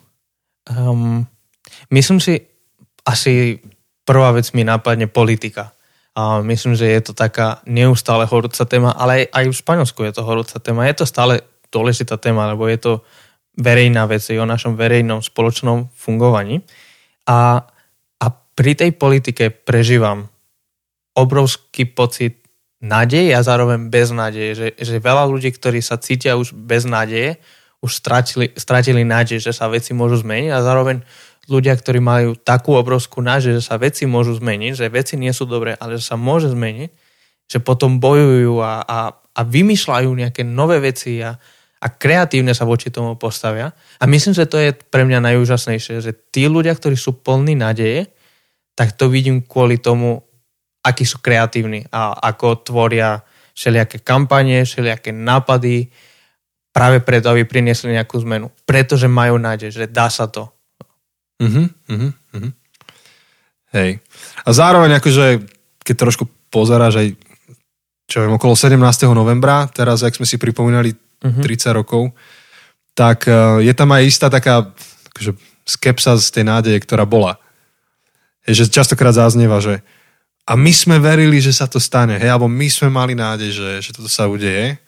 Um, 0.68 1.28
myslím 1.92 2.20
si, 2.20 2.40
asi 3.04 3.60
prvá 4.04 4.32
vec 4.32 4.52
mi 4.52 4.64
nápadne 4.64 5.08
politika. 5.08 5.72
A 6.16 6.40
myslím, 6.40 6.74
že 6.74 6.88
je 6.88 7.00
to 7.00 7.12
taká 7.12 7.60
neustále 7.68 8.26
horúca 8.26 8.64
téma, 8.64 8.90
ale 8.96 9.28
aj, 9.28 9.44
v 9.52 9.60
Španielsku 9.60 10.00
je 10.02 10.12
to 10.16 10.26
horúca 10.26 10.56
téma. 10.58 10.88
Je 10.88 10.98
to 10.98 11.06
stále 11.06 11.40
dôležitá 11.68 12.16
téma, 12.16 12.48
lebo 12.50 12.66
je 12.66 12.80
to 12.80 12.92
verejná 13.54 14.08
vec, 14.08 14.24
je 14.24 14.40
o 14.40 14.48
našom 14.48 14.74
verejnom 14.74 15.20
spoločnom 15.20 15.92
fungovaní. 15.92 16.64
A, 17.28 17.60
a 18.18 18.26
pri 18.56 18.72
tej 18.74 18.96
politike 18.96 19.52
prežívam 19.52 20.32
obrovský 21.18 21.90
pocit 21.90 22.38
nádeje 22.78 23.34
a 23.34 23.42
zároveň 23.42 23.90
beznádeje. 23.90 24.50
Že, 24.54 24.68
že 24.78 24.94
veľa 25.02 25.26
ľudí, 25.26 25.50
ktorí 25.50 25.82
sa 25.82 25.98
cítia 25.98 26.38
už 26.38 26.54
bez 26.54 26.86
nádeje, 26.86 27.42
už 27.82 27.90
stratili, 27.90 28.54
stratili 28.54 29.02
nádej, 29.02 29.42
že 29.42 29.54
sa 29.54 29.70
veci 29.70 29.94
môžu 29.94 30.22
zmeniť 30.22 30.50
a 30.50 30.62
zároveň 30.62 31.02
ľudia, 31.48 31.74
ktorí 31.74 31.98
majú 31.98 32.34
takú 32.38 32.74
obrovskú 32.74 33.22
nádej, 33.22 33.58
že 33.58 33.66
sa 33.66 33.80
veci 33.80 34.04
môžu 34.04 34.36
zmeniť, 34.36 34.72
že 34.74 34.86
veci 34.92 35.14
nie 35.16 35.30
sú 35.30 35.46
dobré, 35.46 35.74
ale 35.78 35.96
že 35.96 36.04
sa 36.04 36.18
môže 36.18 36.50
zmeniť, 36.52 36.90
že 37.48 37.58
potom 37.64 38.02
bojujú 38.02 38.60
a, 38.60 38.84
a, 38.84 38.98
a 39.14 39.40
vymýšľajú 39.46 40.10
nejaké 40.12 40.44
nové 40.44 40.82
veci 40.82 41.22
a, 41.24 41.38
a 41.80 41.86
kreatívne 41.88 42.52
sa 42.52 42.68
voči 42.68 42.92
tomu 42.92 43.16
postavia. 43.16 43.72
A 44.02 44.04
myslím, 44.04 44.36
že 44.36 44.44
to 44.44 44.60
je 44.60 44.76
pre 44.76 45.08
mňa 45.08 45.24
najúžasnejšie, 45.32 46.04
že 46.04 46.12
tí 46.28 46.44
ľudia, 46.50 46.76
ktorí 46.76 46.98
sú 46.98 47.16
plní 47.16 47.56
nádeje, 47.56 48.12
tak 48.76 48.94
to 48.94 49.08
vidím 49.08 49.40
kvôli 49.42 49.80
tomu, 49.80 50.27
akí 50.88 51.04
sú 51.04 51.20
kreatívni 51.20 51.84
a 51.92 52.16
ako 52.16 52.64
tvoria 52.64 53.20
všelijaké 53.52 54.00
kampanie, 54.00 54.64
všelijaké 54.64 55.12
nápady 55.12 55.92
práve 56.72 57.04
preto, 57.04 57.28
aby 57.34 57.44
priniesli 57.44 57.92
nejakú 57.92 58.16
zmenu. 58.24 58.48
Pretože 58.64 59.10
majú 59.10 59.36
nádej, 59.36 59.74
že 59.74 59.84
dá 59.90 60.08
sa 60.08 60.30
to. 60.30 60.48
Uh-huh, 61.38 61.68
uh-huh, 61.90 62.12
uh-huh. 62.34 62.52
Hej. 63.74 64.00
A 64.42 64.48
zároveň 64.50 64.96
akože, 64.96 65.44
keď 65.84 65.94
trošku 65.94 66.24
pozeráš 66.48 67.04
aj, 67.04 67.08
čo 68.08 68.24
viem, 68.24 68.32
okolo 68.32 68.56
17. 68.56 68.80
novembra, 69.12 69.68
teraz, 69.68 70.00
ak 70.00 70.16
sme 70.16 70.24
si 70.24 70.40
pripomínali 70.40 70.96
Mhm. 71.24 71.42
30 71.42 71.74
rokov, 71.74 72.14
tak 72.94 73.26
eh, 73.26 73.66
je 73.66 73.72
tam 73.74 73.90
aj 73.90 74.02
istá 74.06 74.30
taká 74.30 74.70
akože, 75.14 75.34
skepsa 75.66 76.14
z 76.16 76.28
tej 76.30 76.44
nádeje, 76.46 76.78
ktorá 76.80 77.04
bola. 77.04 77.42
Je, 78.46 78.64
že 78.64 78.72
častokrát 78.72 79.12
zaznieva, 79.12 79.60
že 79.60 79.84
a 80.48 80.56
my 80.56 80.72
sme 80.72 80.96
verili, 80.96 81.44
že 81.44 81.52
sa 81.52 81.68
to 81.68 81.76
stane, 81.76 82.16
hej, 82.16 82.32
alebo 82.32 82.48
my 82.48 82.68
sme 82.72 82.88
mali 82.88 83.12
nádej, 83.12 83.52
že, 83.52 83.70
že 83.84 83.90
toto 83.92 84.08
sa 84.08 84.24
udeje. 84.24 84.80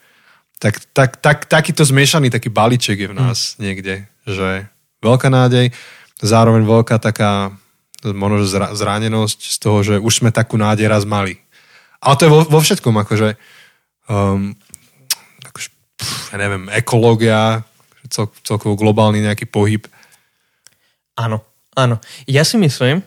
Tak, 0.57 0.75
tak, 0.97 1.11
tak, 1.21 1.39
takýto 1.49 1.85
zmiešaný 1.85 2.33
taký 2.33 2.49
balíček 2.49 2.97
je 2.97 3.09
v 3.13 3.17
nás 3.17 3.57
mm. 3.57 3.61
niekde, 3.61 3.95
že 4.25 4.69
veľká 5.05 5.29
nádej, 5.29 5.73
zároveň 6.21 6.65
veľká 6.65 6.97
taká 6.97 7.53
možno 8.09 8.49
zra- 8.49 8.73
zranenosť 8.73 9.41
z 9.53 9.57
toho, 9.61 9.79
že 9.85 9.95
už 10.01 10.25
sme 10.25 10.33
takú 10.33 10.57
nádej 10.57 10.89
raz 10.89 11.05
mali. 11.05 11.37
Ale 12.01 12.17
to 12.17 12.25
je 12.25 12.33
vo, 12.33 12.41
vo 12.49 12.61
všetkom, 12.65 12.97
akože, 13.05 13.37
um, 14.09 14.57
akože 15.45 15.69
pff, 16.01 16.33
ja 16.33 16.37
neviem, 16.41 16.73
ekológia, 16.73 17.61
cel, 18.09 18.33
celkovo 18.41 18.81
globálny 18.81 19.21
nejaký 19.21 19.45
pohyb. 19.45 19.85
Áno, 21.21 21.45
áno. 21.77 22.01
Ja 22.25 22.49
si 22.49 22.57
myslím, 22.57 23.05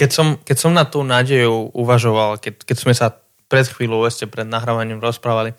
keď 0.00 0.10
som, 0.10 0.26
keď 0.42 0.56
som 0.56 0.72
na 0.74 0.84
tú 0.86 1.02
nádejou 1.02 1.74
uvažoval, 1.74 2.38
keď, 2.38 2.64
keď 2.64 2.76
sme 2.76 2.94
sa 2.94 3.14
pred 3.48 3.64
chvíľou 3.64 4.04
ešte 4.04 4.28
pred 4.28 4.44
nahrávaním 4.44 5.00
rozprávali, 5.00 5.56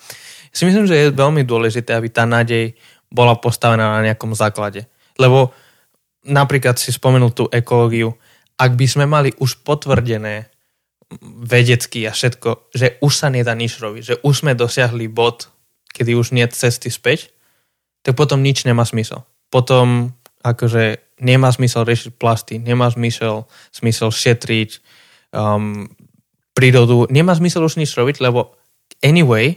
si 0.54 0.66
myslím, 0.66 0.86
že 0.90 0.98
je 0.98 1.16
veľmi 1.16 1.46
dôležité, 1.46 1.94
aby 1.94 2.10
tá 2.10 2.26
nádej 2.26 2.74
bola 3.10 3.38
postavená 3.38 3.98
na 3.98 4.06
nejakom 4.06 4.34
základe. 4.38 4.86
Lebo 5.18 5.54
napríklad 6.26 6.78
si 6.78 6.94
spomenul 6.94 7.34
tú 7.34 7.50
ekológiu, 7.50 8.14
ak 8.60 8.76
by 8.76 8.86
sme 8.86 9.06
mali 9.10 9.34
už 9.42 9.66
potvrdené 9.66 10.52
vedecky 11.24 12.06
a 12.06 12.14
všetko, 12.14 12.70
že 12.70 13.02
už 13.02 13.14
sa 13.14 13.34
nedá 13.34 13.58
nič 13.58 13.82
robiť, 13.82 14.04
že 14.04 14.16
už 14.22 14.46
sme 14.46 14.54
dosiahli 14.54 15.10
bod, 15.10 15.50
kedy 15.90 16.14
už 16.14 16.38
nie 16.38 16.46
cesty 16.54 16.94
späť, 16.94 17.34
tak 18.06 18.14
potom 18.14 18.46
nič 18.46 18.64
nemá 18.70 18.86
smysel. 18.86 19.26
Potom 19.50 20.14
akože 20.46 21.09
nemá 21.20 21.52
zmysel 21.52 21.86
riešiť 21.86 22.16
plasty, 22.16 22.56
nemá 22.60 22.90
zmysel, 22.90 23.46
zmysel 23.72 24.10
šetriť 24.12 24.80
um, 25.36 25.88
prírodu, 26.56 27.08
nemá 27.08 27.36
zmysel 27.36 27.64
už 27.64 27.80
nič 27.80 27.94
robiť, 27.96 28.20
lebo 28.24 28.56
anyway, 29.04 29.56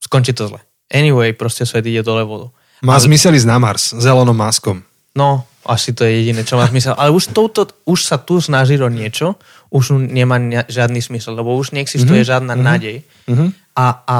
skončí 0.00 0.32
to 0.32 0.48
zle. 0.48 0.60
Anyway, 0.92 1.32
proste 1.32 1.64
svet 1.64 1.88
ide 1.88 2.04
dole 2.04 2.24
vodu. 2.24 2.52
Má 2.84 3.00
Ale... 3.00 3.08
zmysel 3.08 3.32
ísť 3.36 3.48
na 3.48 3.56
Mars, 3.56 3.96
zelenom 3.96 4.36
maskom. 4.36 4.84
No, 5.16 5.44
asi 5.62 5.94
to 5.94 6.02
je 6.02 6.24
jediné, 6.24 6.42
čo 6.42 6.58
má 6.58 6.66
zmysel. 6.66 6.96
Ale 6.98 7.14
už, 7.14 7.30
touto, 7.30 7.68
už 7.86 8.02
sa 8.02 8.18
tu 8.18 8.42
snaží 8.42 8.74
o 8.80 8.90
niečo, 8.90 9.38
už 9.70 9.94
nemá 9.94 10.36
ne, 10.40 10.66
žiadny 10.66 10.98
smysel, 10.98 11.38
lebo 11.38 11.54
už 11.54 11.76
neexistuje 11.76 12.24
mm-hmm. 12.24 12.32
žiadna 12.32 12.54
mm-hmm. 12.56 12.68
nádej. 12.68 12.96
Mm-hmm. 13.30 13.48
A, 13.78 13.86
a, 14.04 14.18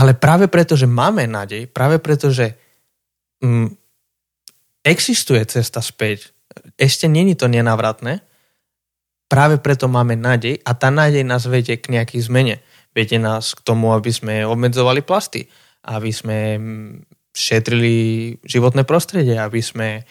ale 0.00 0.12
práve 0.16 0.48
preto, 0.48 0.74
že 0.74 0.88
máme 0.88 1.28
nádej, 1.28 1.68
práve 1.68 2.00
preto, 2.00 2.32
že 2.32 2.56
mm, 3.44 3.79
existuje 4.84 5.42
cesta 5.46 5.84
späť, 5.84 6.32
ešte 6.76 7.06
není 7.06 7.36
to 7.36 7.46
nenávratné, 7.46 8.24
práve 9.30 9.62
preto 9.62 9.86
máme 9.86 10.18
nádej 10.18 10.58
a 10.66 10.74
tá 10.74 10.90
nádej 10.90 11.22
nás 11.22 11.46
vedie 11.46 11.78
k 11.78 11.94
nejakej 11.94 12.26
zmene. 12.26 12.56
Vedie 12.90 13.22
nás 13.22 13.54
k 13.54 13.62
tomu, 13.62 13.94
aby 13.94 14.10
sme 14.10 14.42
obmedzovali 14.42 15.06
plasty, 15.06 15.46
aby 15.86 16.10
sme 16.10 16.58
šetrili 17.30 18.34
životné 18.42 18.82
prostredie, 18.82 19.38
aby 19.38 19.62
sme, 19.62 20.02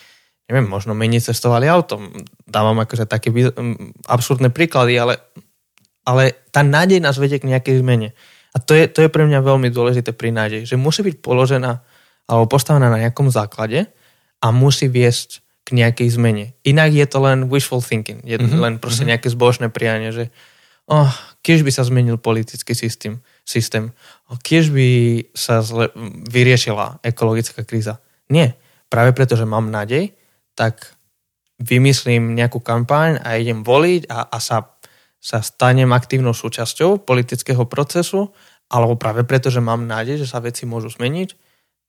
neviem, 0.48 0.64
možno 0.64 0.96
menej 0.96 1.20
cestovali 1.20 1.68
autom. 1.68 2.08
Dávam 2.48 2.80
akože 2.80 3.04
také 3.04 3.36
absurdné 4.08 4.56
príklady, 4.56 4.96
ale, 4.96 5.20
ale 6.08 6.48
tá 6.56 6.64
nádej 6.64 7.04
nás 7.04 7.20
vedie 7.20 7.44
k 7.44 7.52
nejakej 7.52 7.84
zmene. 7.84 8.16
A 8.56 8.64
to 8.64 8.72
je, 8.72 8.88
to 8.88 9.04
je 9.04 9.12
pre 9.12 9.28
mňa 9.28 9.44
veľmi 9.44 9.68
dôležité 9.68 10.16
pri 10.16 10.32
nádej, 10.32 10.64
že 10.64 10.80
musí 10.80 11.04
byť 11.04 11.20
položená 11.20 11.84
alebo 12.32 12.48
postavená 12.48 12.88
na 12.88 13.04
nejakom 13.04 13.28
základe 13.28 13.92
a 14.40 14.52
musí 14.56 14.88
viesť 14.88 15.44
k 15.68 15.78
nejakej 15.78 16.10
zmene. 16.18 16.46
Inak 16.66 16.96
je 16.96 17.06
to 17.06 17.20
len 17.22 17.46
wishful 17.52 17.84
thinking, 17.84 18.26
je 18.26 18.42
mm-hmm. 18.42 18.58
len 18.58 18.74
proste 18.82 19.06
mm-hmm. 19.06 19.12
nejaké 19.14 19.28
zbožné 19.30 19.68
prianie, 19.70 20.10
že 20.10 20.34
oh, 20.90 21.12
keď 21.46 21.62
by 21.62 21.72
sa 21.72 21.86
zmenil 21.86 22.18
politický 22.18 22.74
systém, 22.74 23.22
systém, 23.46 23.94
oh, 24.34 24.38
keď 24.42 24.74
by 24.74 24.90
sa 25.38 25.62
zle, 25.62 25.94
vyriešila 26.26 27.06
ekologická 27.06 27.62
kríza. 27.62 28.02
Nie. 28.34 28.58
Práve 28.90 29.14
preto, 29.14 29.38
že 29.38 29.46
mám 29.46 29.70
nádej, 29.70 30.18
tak 30.58 30.98
vymyslím 31.62 32.34
nejakú 32.34 32.64
kampaň 32.64 33.22
a 33.22 33.38
idem 33.38 33.62
voliť 33.62 34.10
a, 34.10 34.34
a 34.34 34.38
sa, 34.42 34.74
sa 35.22 35.46
stanem 35.46 35.92
aktívnou 35.94 36.34
súčasťou 36.34 37.06
politického 37.06 37.70
procesu, 37.70 38.34
alebo 38.72 38.98
práve 38.98 39.22
preto, 39.30 39.54
že 39.54 39.62
mám 39.62 39.86
nádej, 39.86 40.26
že 40.26 40.28
sa 40.30 40.42
veci 40.42 40.66
môžu 40.66 40.90
zmeniť, 40.90 41.30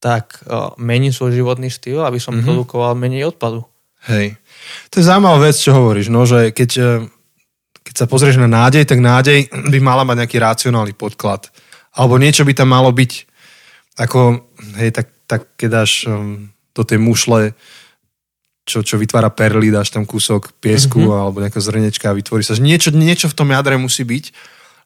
tak 0.00 0.40
mením 0.80 1.12
svoj 1.12 1.36
životný 1.36 1.68
štýl, 1.68 2.00
aby 2.02 2.16
som 2.16 2.34
mm-hmm. 2.34 2.48
produkoval 2.48 2.96
menej 2.96 3.28
odpadu. 3.30 3.68
Hej. 4.08 4.40
To 4.88 4.94
je 5.00 5.04
zaujímavá 5.04 5.44
vec, 5.44 5.60
čo 5.60 5.76
hovoríš, 5.76 6.08
no, 6.08 6.24
že 6.24 6.56
keď, 6.56 6.70
e, 6.80 6.92
keď 7.84 7.94
sa 7.94 8.06
pozrieš 8.08 8.40
na 8.40 8.48
nádej, 8.48 8.88
tak 8.88 8.96
nádej 8.96 9.52
by 9.52 9.78
mala 9.84 10.08
mať 10.08 10.24
nejaký 10.24 10.40
racionálny 10.40 10.96
podklad. 10.96 11.52
Alebo 11.92 12.16
niečo 12.16 12.48
by 12.48 12.56
tam 12.56 12.72
malo 12.72 12.88
byť 12.96 13.28
ako, 14.00 14.40
hej, 14.80 14.90
tak, 14.96 15.12
tak 15.28 15.52
keď 15.60 15.68
dáš 15.68 16.08
um, 16.08 16.48
do 16.72 16.80
tej 16.80 16.96
mušle 16.96 17.52
čo, 18.70 18.86
čo 18.86 19.02
vytvára 19.02 19.34
perly, 19.34 19.74
dáš 19.74 19.90
tam 19.90 20.06
kúsok 20.06 20.54
piesku 20.62 21.02
mm-hmm. 21.02 21.20
alebo 21.26 21.42
nejaká 21.42 21.58
zrnečka 21.58 22.06
a 22.06 22.14
vytvorí 22.14 22.46
sa. 22.46 22.54
Niečo, 22.54 22.94
niečo 22.94 23.26
v 23.26 23.34
tom 23.34 23.50
jadre 23.50 23.74
musí 23.74 24.06
byť, 24.06 24.24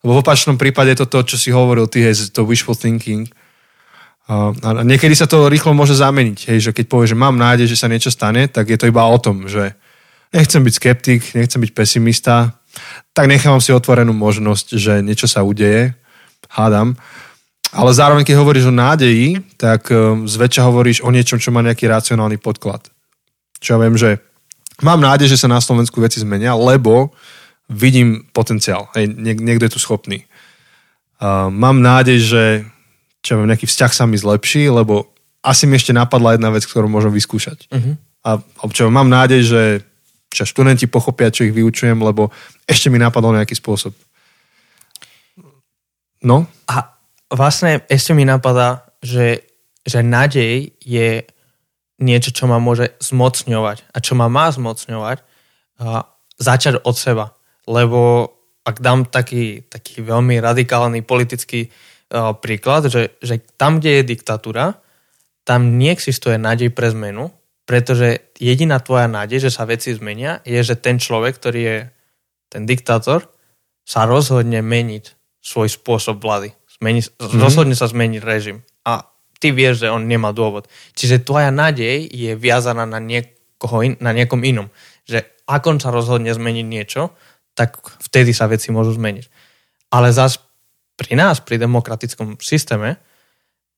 lebo 0.01 0.17
v 0.17 0.23
opačnom 0.25 0.57
prípade 0.57 0.97
je 0.97 1.05
to 1.05 1.07
to, 1.13 1.35
čo 1.35 1.37
si 1.37 1.49
hovoril 1.53 1.85
ty, 1.85 2.01
hej, 2.01 2.33
to 2.33 2.49
wishful 2.49 2.73
thinking. 2.73 3.29
A, 4.25 4.57
niekedy 4.85 5.13
sa 5.13 5.29
to 5.29 5.53
rýchlo 5.53 5.77
môže 5.77 5.93
zameniť, 6.01 6.49
hej, 6.49 6.59
že 6.59 6.71
keď 6.73 6.85
povieš, 6.89 7.13
že 7.13 7.19
mám 7.21 7.37
nádej, 7.37 7.69
že 7.69 7.77
sa 7.77 7.93
niečo 7.93 8.09
stane, 8.09 8.49
tak 8.49 8.73
je 8.73 8.79
to 8.81 8.89
iba 8.89 9.05
o 9.05 9.19
tom, 9.21 9.45
že 9.45 9.77
nechcem 10.33 10.65
byť 10.65 10.75
skeptik, 10.75 11.21
nechcem 11.37 11.61
byť 11.61 11.73
pesimista, 11.77 12.57
tak 13.13 13.29
nechávam 13.29 13.61
si 13.61 13.71
otvorenú 13.71 14.17
možnosť, 14.17 14.67
že 14.81 14.93
niečo 15.05 15.29
sa 15.29 15.45
udeje, 15.45 15.93
hádam. 16.49 16.97
Ale 17.75 17.91
zároveň, 17.93 18.25
keď 18.25 18.37
hovoríš 18.39 18.71
o 18.71 18.75
nádeji, 18.75 19.43
tak 19.61 19.91
um, 19.91 20.25
zväčša 20.25 20.63
hovoríš 20.63 21.03
o 21.03 21.11
niečom, 21.11 21.43
čo 21.43 21.53
má 21.53 21.61
nejaký 21.61 21.91
racionálny 21.91 22.39
podklad 22.39 22.95
čo 23.65 23.73
ja 23.73 23.79
viem, 23.81 23.97
že 23.97 24.21
mám 24.85 25.01
nádej, 25.01 25.33
že 25.33 25.41
sa 25.41 25.49
na 25.49 25.65
Slovensku 25.65 25.97
veci 26.05 26.21
zmenia, 26.21 26.53
lebo 26.53 27.17
vidím 27.73 28.29
potenciál. 28.37 28.93
Hej, 28.93 29.17
niek- 29.17 29.41
niekto 29.41 29.65
je 29.65 29.73
tu 29.73 29.81
schopný. 29.81 30.29
Uh, 31.17 31.49
mám 31.49 31.81
nádej, 31.81 32.21
že 32.21 32.43
čo 33.25 33.41
viem, 33.41 33.49
nejaký 33.49 33.65
vzťah 33.65 33.93
sa 33.97 34.05
mi 34.05 34.21
zlepší, 34.21 34.69
lebo 34.69 35.09
asi 35.41 35.65
mi 35.65 35.81
ešte 35.81 35.97
napadla 35.97 36.37
jedna 36.37 36.53
vec, 36.53 36.69
ktorú 36.69 36.93
môžem 36.93 37.09
vyskúšať. 37.09 37.73
Uh-huh. 37.73 37.97
A 38.25 38.37
čo, 38.69 38.93
mám 38.93 39.09
nádej, 39.09 39.41
že 39.45 39.63
čo 40.29 40.45
študenti 40.45 40.85
pochopia, 40.85 41.33
čo 41.33 41.49
ich 41.49 41.57
vyučujem, 41.57 41.97
lebo 42.05 42.29
ešte 42.69 42.93
mi 42.93 43.01
napadol 43.01 43.33
nejaký 43.37 43.57
spôsob. 43.57 43.97
No? 46.25 46.49
A 46.69 46.97
vlastne 47.33 47.85
ešte 47.89 48.13
mi 48.13 48.29
napadá, 48.29 48.89
že, 49.01 49.45
že 49.85 50.01
nádej 50.01 50.73
je 50.81 51.25
niečo, 52.01 52.35
čo 52.35 52.45
ma 52.51 52.61
môže 52.61 52.97
zmocňovať 53.01 53.89
a 53.93 53.97
čo 54.01 54.19
ma 54.19 54.27
má 54.27 54.51
zmocňovať, 54.51 55.23
a 55.81 56.09
začať 56.41 56.83
od 56.83 56.97
seba. 56.97 57.27
Lebo 57.69 58.33
ak 58.65 58.81
dám 58.81 59.07
taký, 59.07 59.69
taký 59.69 60.01
veľmi 60.01 60.41
radikálny 60.41 61.05
politický 61.05 61.69
príklad, 62.39 62.87
že, 62.87 63.19
že 63.19 63.43
tam, 63.59 63.83
kde 63.83 64.01
je 64.01 64.11
diktatúra, 64.15 64.79
tam 65.43 65.77
neexistuje 65.77 66.39
nádej 66.39 66.71
pre 66.71 66.95
zmenu, 66.95 67.35
pretože 67.65 68.33
jediná 68.39 68.81
tvoja 68.81 69.09
nádej, 69.09 69.49
že 69.49 69.51
sa 69.51 69.69
veci 69.69 69.93
zmenia, 69.97 70.41
je, 70.45 70.61
že 70.61 70.77
ten 70.77 71.01
človek, 71.01 71.37
ktorý 71.37 71.61
je 71.61 71.79
ten 72.53 72.63
diktátor, 72.69 73.29
sa 73.85 74.09
rozhodne 74.09 74.65
meniť 74.65 75.05
svoj 75.45 75.69
spôsob 75.69 76.21
vlády. 76.21 76.57
Zmeni, 76.81 77.05
mm-hmm. 77.05 77.41
Rozhodne 77.41 77.77
sa 77.77 77.89
zmeniť 77.89 78.21
režim. 78.25 78.65
A 78.89 79.05
ty 79.41 79.53
vieš, 79.53 79.85
že 79.85 79.93
on 79.93 80.09
nemá 80.09 80.33
dôvod. 80.33 80.69
Čiže 80.97 81.25
tvoja 81.25 81.53
nádej 81.53 82.09
je 82.09 82.33
viazaná 82.37 82.89
na, 82.89 83.01
niekoho 83.01 83.85
in, 83.85 83.97
na 84.01 84.17
niekom 84.17 84.41
inom. 84.41 84.73
Že 85.05 85.25
ak 85.45 85.63
on 85.69 85.77
sa 85.77 85.93
rozhodne 85.93 86.33
zmeniť 86.33 86.65
niečo, 86.65 87.13
tak 87.53 87.77
vtedy 88.01 88.33
sa 88.33 88.49
veci 88.49 88.73
môžu 88.73 88.97
zmeniť. 88.97 89.25
Ale 89.93 90.11
zas 90.17 90.41
pri 90.95 91.13
nás, 91.19 91.43
pri 91.43 91.59
demokratickom 91.59 92.39
systéme, 92.39 92.99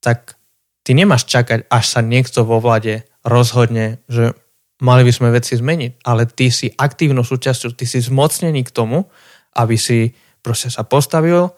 tak 0.04 0.36
ty 0.84 0.92
nemáš 0.92 1.26
čakať, 1.26 1.66
až 1.66 1.84
sa 1.84 2.00
niekto 2.04 2.44
vo 2.44 2.60
vlade 2.60 3.08
rozhodne, 3.26 4.04
že 4.06 4.36
mali 4.84 5.02
by 5.08 5.12
sme 5.12 5.34
veci 5.34 5.56
zmeniť, 5.56 6.04
ale 6.04 6.28
ty 6.28 6.52
si 6.52 6.68
aktívnou 6.70 7.24
súčasťou, 7.24 7.72
ty 7.72 7.88
si 7.88 7.98
zmocnený 8.04 8.62
k 8.68 8.74
tomu, 8.74 9.08
aby 9.56 9.80
si 9.80 10.12
proste 10.44 10.68
sa 10.68 10.84
postavil, 10.84 11.50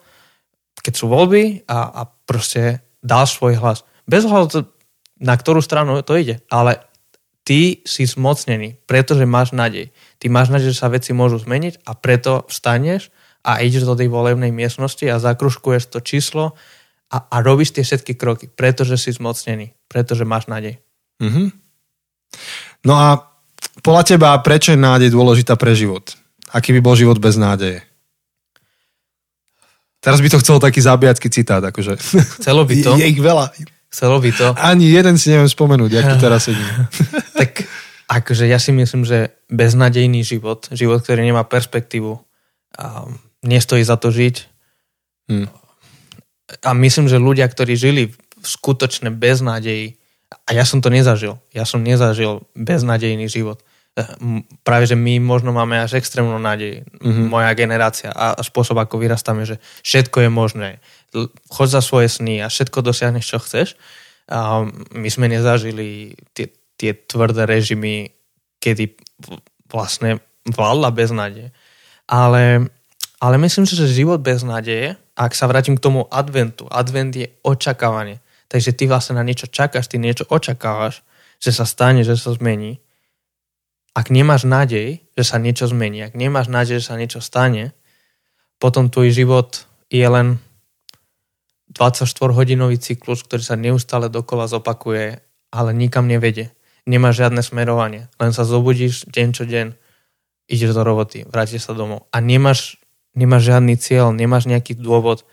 keď 0.79 0.93
sú 0.95 1.11
voľby 1.11 1.67
a, 1.67 1.91
a 1.93 2.01
proste 2.07 2.81
dal 3.03 3.27
svoj 3.27 3.59
hlas. 3.59 3.83
Bez 4.07 4.23
ohľadu, 4.25 4.65
na 5.19 5.35
ktorú 5.35 5.59
stranu 5.59 5.99
to 6.01 6.15
ide. 6.15 6.39
Ale 6.47 6.79
ty 7.43 7.83
si 7.83 8.07
zmocnený, 8.07 8.79
pretože 8.87 9.27
máš 9.27 9.51
nádej. 9.51 9.91
Ty 10.17 10.25
máš 10.31 10.49
nádej, 10.49 10.71
že 10.71 10.79
sa 10.79 10.89
veci 10.89 11.11
môžu 11.11 11.43
zmeniť 11.43 11.83
a 11.83 11.91
preto 11.93 12.47
vstaneš 12.47 13.11
a 13.43 13.63
ideš 13.63 13.87
do 13.87 13.95
tej 13.95 14.11
volebnej 14.11 14.51
miestnosti 14.51 15.03
a 15.07 15.21
zakruškuješ 15.21 15.95
to 15.95 15.99
číslo 16.03 16.55
a, 17.09 17.17
a 17.25 17.35
robíš 17.41 17.73
tie 17.73 17.83
všetky 17.83 18.13
kroky, 18.19 18.45
pretože 18.51 18.99
si 18.99 19.15
zmocnený, 19.15 19.73
pretože 19.89 20.27
máš 20.27 20.45
nádej. 20.51 20.77
Mm-hmm. 21.23 21.47
No 22.85 22.93
a 22.95 23.07
podľa 23.81 24.03
teba, 24.15 24.29
prečo 24.43 24.75
je 24.75 24.79
nádej 24.79 25.09
dôležitá 25.09 25.55
pre 25.55 25.73
život? 25.73 26.13
Aký 26.51 26.73
by 26.75 26.81
bol 26.83 26.95
život 26.97 27.17
bez 27.17 27.39
nádeje? 27.39 27.85
Teraz 29.99 30.23
by 30.23 30.31
to 30.31 30.39
chcelo 30.39 30.63
taký 30.63 30.79
zabijacký 30.79 31.27
citát. 31.27 31.59
Akože. 31.59 31.99
Chcelo 32.39 32.63
by 32.63 32.75
to. 32.85 32.95
Je, 32.95 33.03
je 33.03 33.11
ich 33.11 33.19
veľa. 33.19 33.51
Chcelo 33.89 34.21
by 34.21 34.31
to. 34.31 34.47
Ani 34.55 34.87
jeden 34.87 35.19
si 35.19 35.33
neviem 35.33 35.49
spomenúť, 35.49 35.91
jak 35.91 36.05
tu 36.13 36.17
teraz 36.25 36.47
sedím. 36.47 36.69
tak 37.35 37.67
akože 38.07 38.45
ja 38.47 38.61
si 38.61 38.71
myslím, 38.71 39.03
že 39.03 39.35
beznadejný 39.51 40.23
život, 40.23 40.69
život, 40.71 41.03
ktorý 41.03 41.25
nemá 41.25 41.43
perspektívu 41.45 42.17
a 42.79 43.05
nestojí 43.45 43.83
za 43.83 43.95
to 43.95 44.11
žiť. 44.11 44.35
Hmm. 45.29 45.47
A 46.65 46.69
myslím, 46.73 47.05
že 47.05 47.21
ľudia, 47.21 47.45
ktorí 47.45 47.77
žili 47.77 48.09
v 48.13 48.45
skutočne 48.45 49.13
beznadeji, 49.13 49.99
a 50.29 50.53
ja 50.53 50.65
som 50.65 50.81
to 50.81 50.93
nezažil, 50.93 51.41
ja 51.53 51.65
som 51.65 51.81
nezažil 51.81 52.45
beznadejný 52.53 53.29
život. 53.29 53.61
Eh, 53.97 54.05
práve, 54.61 54.85
že 54.85 54.93
my 54.93 55.17
možno 55.17 55.49
máme 55.49 55.81
až 55.81 55.97
extrémnu 55.97 56.37
nádej, 56.37 56.85
mm-hmm. 56.85 57.25
moja 57.29 57.51
generácia 57.57 58.13
a 58.13 58.37
spôsob, 58.39 58.77
ako 58.77 59.01
vyrastáme, 59.01 59.43
že 59.45 59.57
všetko 59.81 60.25
je 60.25 60.29
možné 60.29 60.69
choď 61.49 61.67
za 61.67 61.81
svoje 61.81 62.07
sny 62.09 62.45
a 62.45 62.51
všetko 62.53 62.85
dosiahneš, 62.85 63.25
čo 63.25 63.37
chceš. 63.41 63.67
A 64.29 64.61
my 64.93 65.09
sme 65.09 65.25
nezažili 65.25 66.13
tie, 66.37 66.53
tie 66.77 66.93
tvrdé 66.93 67.49
režimy, 67.49 68.13
kedy 68.61 68.93
vlastne 69.73 70.21
vládla 70.45 70.93
nádeje. 70.93 71.49
Ale, 72.05 72.69
ale 73.19 73.35
myslím 73.37 73.67
si, 73.67 73.75
že 73.75 73.91
život 73.91 74.23
bez 74.23 74.47
nádeje, 74.47 74.95
ak 75.19 75.35
sa 75.35 75.51
vrátim 75.51 75.75
k 75.75 75.83
tomu 75.83 76.07
adventu, 76.07 76.67
advent 76.71 77.11
je 77.11 77.27
očakávanie. 77.43 78.23
Takže 78.47 78.71
ty 78.73 78.87
vlastne 78.87 79.19
na 79.19 79.23
niečo 79.27 79.51
čakáš, 79.51 79.91
ty 79.91 79.99
niečo 79.99 80.25
očakávaš, 80.31 81.03
že 81.37 81.51
sa 81.51 81.67
stane, 81.67 82.07
že 82.07 82.15
sa 82.15 82.31
zmení. 82.33 82.79
Ak 83.93 84.07
nemáš 84.07 84.47
nádej, 84.47 85.03
že 85.13 85.23
sa 85.27 85.35
niečo 85.37 85.67
zmení, 85.67 86.01
ak 86.07 86.15
nemáš 86.15 86.47
nádej, 86.47 86.79
že 86.79 86.87
sa 86.87 86.95
niečo 86.95 87.19
stane, 87.19 87.75
potom 88.59 88.87
tvoj 88.87 89.11
život 89.11 89.67
je 89.91 90.07
len 90.07 90.39
24-hodinový 91.75 92.81
cyklus, 92.81 93.21
ktorý 93.21 93.43
sa 93.43 93.59
neustále 93.59 94.09
dokola 94.09 94.49
zopakuje, 94.49 95.21
ale 95.53 95.69
nikam 95.75 96.09
nevede. 96.09 96.49
Nemá 96.89 97.13
žiadne 97.13 97.45
smerovanie. 97.45 98.09
Len 98.17 98.31
sa 98.33 98.47
zobudíš 98.47 99.05
deň 99.05 99.27
čo 99.35 99.43
deň, 99.45 99.67
ideš 100.49 100.73
do 100.73 100.81
roboty, 100.81 101.29
vrátiš 101.29 101.69
sa 101.69 101.77
domov. 101.77 102.09
A 102.09 102.17
nemáš, 102.17 102.78
nemáš 103.19 103.51
žiadny 103.51 103.75
cieľ, 103.75 104.15
nemáš 104.15 104.47
nejaký 104.47 104.79
dôvod, 104.79 105.27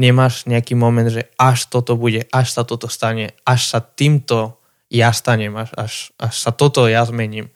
nemáš 0.00 0.48
nejaký 0.48 0.72
moment, 0.72 1.12
že 1.12 1.28
až 1.36 1.68
toto 1.68 2.00
bude, 2.00 2.24
až 2.32 2.56
sa 2.56 2.64
toto 2.64 2.88
stane, 2.88 3.36
až 3.44 3.68
sa 3.68 3.84
týmto 3.84 4.56
ja 4.88 5.12
stanem, 5.12 5.52
až, 5.52 5.70
až, 5.76 5.92
až 6.16 6.34
sa 6.34 6.50
toto 6.50 6.88
ja 6.88 7.04
zmením. 7.04 7.52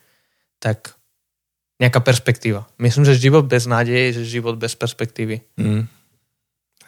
Tak 0.61 0.93
nejaká 1.81 1.99
perspektíva. 2.05 2.69
Myslím, 2.77 3.09
že 3.09 3.17
život 3.17 3.49
bez 3.49 3.65
nádeje 3.65 4.13
je 4.13 4.37
život 4.37 4.55
bez 4.55 4.77
perspektívy. 4.77 5.41
Mm. 5.57 5.89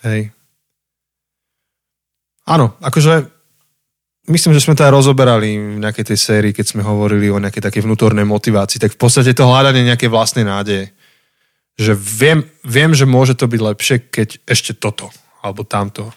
Hej. 0.05 0.29
Áno, 2.45 2.77
akože 2.77 3.25
myslím, 4.29 4.53
že 4.53 4.61
sme 4.61 4.77
to 4.77 4.85
aj 4.85 4.93
rozoberali 4.93 5.57
v 5.57 5.81
nejakej 5.81 6.13
tej 6.13 6.19
sérii, 6.21 6.53
keď 6.53 6.77
sme 6.77 6.85
hovorili 6.85 7.33
o 7.33 7.41
nejakej 7.41 7.65
takej 7.65 7.81
vnútornej 7.89 8.23
motivácii, 8.23 8.77
tak 8.77 8.93
v 8.93 9.01
podstate 9.01 9.33
to 9.33 9.49
hľadanie 9.49 9.81
nejaké 9.81 10.05
vlastnej 10.05 10.45
nádeje. 10.45 10.93
Že 11.75 11.93
viem, 11.99 12.39
viem, 12.63 12.91
že 12.95 13.03
môže 13.03 13.35
to 13.35 13.51
byť 13.51 13.61
lepšie, 13.61 13.97
keď 14.07 14.29
ešte 14.47 14.71
toto, 14.75 15.11
alebo 15.43 15.67
tamto. 15.67 16.15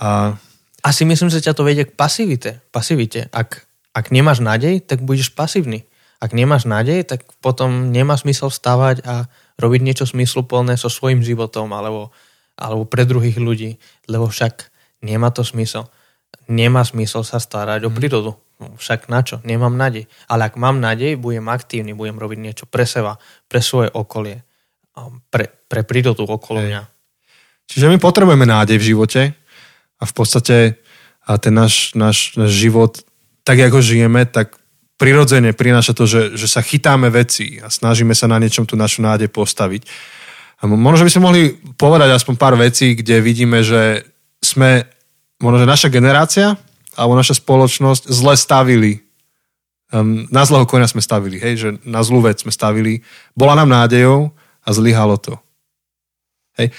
A... 0.00 0.38
Asi 0.80 1.04
myslím, 1.04 1.28
že 1.28 1.44
ťa 1.44 1.52
to 1.52 1.66
vedie 1.66 1.84
k 1.84 1.92
pasivite. 1.92 2.64
pasivite. 2.72 3.28
Ak, 3.34 3.68
ak 3.92 4.08
nemáš 4.08 4.40
nádej, 4.40 4.80
tak 4.80 5.04
budeš 5.04 5.34
pasívny. 5.34 5.84
Ak 6.18 6.34
nemáš 6.34 6.66
nádej, 6.66 7.04
tak 7.06 7.28
potom 7.38 7.94
nemá 7.94 8.18
smysel 8.18 8.50
vstávať 8.50 9.06
a 9.06 9.30
robiť 9.58 9.80
niečo 9.82 10.06
smysluplné 10.06 10.74
so 10.78 10.90
svojím 10.90 11.22
životom 11.22 11.70
alebo, 11.74 12.10
alebo 12.58 12.86
pre 12.86 13.06
druhých 13.06 13.38
ľudí, 13.38 13.78
lebo 14.10 14.30
však 14.30 14.70
nemá 15.02 15.30
to 15.30 15.46
smysel. 15.46 15.90
Nemá 16.48 16.82
smysel 16.82 17.22
sa 17.22 17.38
starať 17.38 17.84
mm. 17.84 17.86
o 17.86 17.90
mhm. 17.90 17.96
prírodu. 17.98 18.32
No, 18.58 18.74
však 18.74 19.06
na 19.06 19.22
čo? 19.22 19.38
Nemám 19.46 19.78
nádej. 19.78 20.10
Ale 20.26 20.50
ak 20.50 20.58
mám 20.58 20.82
nádej, 20.82 21.14
budem 21.14 21.46
aktívny, 21.46 21.94
budem 21.94 22.18
robiť 22.18 22.38
niečo 22.42 22.64
pre 22.66 22.82
seba, 22.82 23.14
pre 23.46 23.62
svoje 23.62 23.86
okolie, 23.94 24.42
pre, 25.30 25.46
pre 25.70 25.86
prírodu 25.86 26.26
okolo 26.26 26.66
mňa. 26.66 26.82
Čiže 27.70 27.86
my 27.86 28.02
potrebujeme 28.02 28.48
nádej 28.48 28.82
v 28.82 28.88
živote 28.94 29.22
a 30.00 30.02
v 30.02 30.12
podstate 30.12 30.56
a 31.28 31.36
ten 31.36 31.52
náš, 31.52 31.92
náš, 31.92 32.34
náš 32.40 32.52
život, 32.56 32.92
tak 33.44 33.60
ako 33.60 33.84
žijeme, 33.84 34.24
tak 34.24 34.56
prirodzene 34.98 35.52
prináša 35.52 35.92
to, 35.94 36.08
že, 36.08 36.34
že 36.34 36.48
sa 36.50 36.64
chytáme 36.64 37.12
veci 37.12 37.60
a 37.62 37.70
snažíme 37.70 38.16
sa 38.16 38.26
na 38.26 38.40
niečom 38.40 38.64
tú 38.64 38.74
našu 38.74 39.04
nádej 39.04 39.30
postaviť. 39.30 39.86
A 40.58 40.66
možno 40.66 41.06
by 41.06 41.12
sme 41.12 41.22
mohli 41.22 41.42
povedať 41.78 42.10
aspoň 42.10 42.34
pár 42.34 42.58
vecí, 42.58 42.98
kde 42.98 43.22
vidíme, 43.22 43.62
že 43.62 44.02
sme, 44.42 44.88
možno, 45.38 45.62
že 45.62 45.70
naša 45.70 45.88
generácia 45.92 46.58
alebo 46.98 47.14
naša 47.14 47.38
spoločnosť 47.38 48.10
zle 48.10 48.34
stavili. 48.34 49.06
Um, 49.88 50.26
na 50.28 50.44
zlého 50.44 50.66
konia 50.68 50.90
sme 50.90 51.00
stavili, 51.00 51.40
hej, 51.40 51.54
že 51.56 51.68
na 51.86 52.02
zlú 52.02 52.20
vec 52.20 52.42
sme 52.42 52.52
stavili. 52.52 53.00
Bola 53.32 53.56
nám 53.56 53.70
nádejou 53.70 54.34
a 54.66 54.68
zlyhalo 54.74 55.16
to. 55.16 55.38
Hej. 56.60 56.74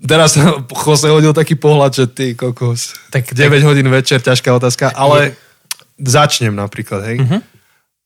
Teraz 0.00 0.38
Jose 0.86 1.10
hodil 1.10 1.34
taký 1.34 1.58
pohľad, 1.58 1.92
že 1.92 2.04
ty 2.08 2.26
kokos. 2.38 2.96
Tak, 3.12 3.34
9 3.34 3.36
tak... 3.36 3.66
hodín 3.66 3.90
večer, 3.90 4.22
ťažká 4.22 4.54
otázka, 4.54 4.94
ale 4.94 5.34
je... 5.34 6.08
začnem 6.08 6.54
napríklad, 6.54 7.04
hej. 7.04 7.18
Uh-huh. 7.20 7.42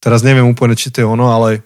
Teraz 0.03 0.25
neviem 0.27 0.49
úplne, 0.49 0.75
či 0.75 0.91
to 0.91 1.05
je 1.05 1.07
ono, 1.07 1.31
ale 1.31 1.63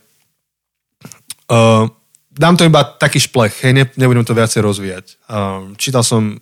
uh, 1.48 1.88
dám 2.28 2.60
to 2.60 2.68
iba 2.68 2.84
taký 2.84 3.22
šplech, 3.22 3.64
hej, 3.64 3.72
ne, 3.72 3.84
nebudem 3.96 4.26
to 4.26 4.36
viacej 4.36 4.60
rozvíjať. 4.60 5.06
Uh, 5.30 5.72
čítal 5.80 6.04
som 6.04 6.36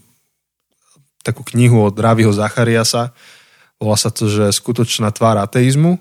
takú 1.27 1.43
knihu 1.51 1.83
od 1.83 1.99
Ráviho 1.99 2.31
Zachariasa. 2.31 3.11
Volá 3.83 3.99
sa 3.99 4.15
to, 4.15 4.31
že 4.31 4.55
skutočná 4.55 5.11
tvár 5.11 5.43
ateizmu. 5.43 5.99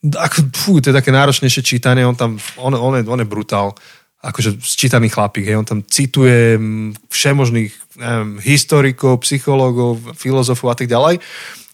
Ako, 0.00 0.48
fú, 0.56 0.80
to 0.80 0.90
je 0.90 0.96
také 0.96 1.12
náročnejšie 1.12 1.60
čítanie, 1.60 2.08
on 2.08 2.16
tam, 2.16 2.40
on, 2.56 2.72
on, 2.72 2.96
je, 2.96 3.04
on 3.04 3.20
je 3.20 3.28
brutál 3.28 3.76
akože 4.20 4.60
sčítaný 4.60 5.08
chlapík, 5.08 5.48
hej, 5.48 5.56
on 5.56 5.64
tam 5.64 5.80
cituje 5.80 6.60
všemožných 7.08 7.72
neviem, 7.96 8.36
historikov, 8.44 9.24
psychológov, 9.24 9.96
filozofov 10.12 10.72
a 10.72 10.76
tak 10.76 10.92
ďalej. 10.92 11.24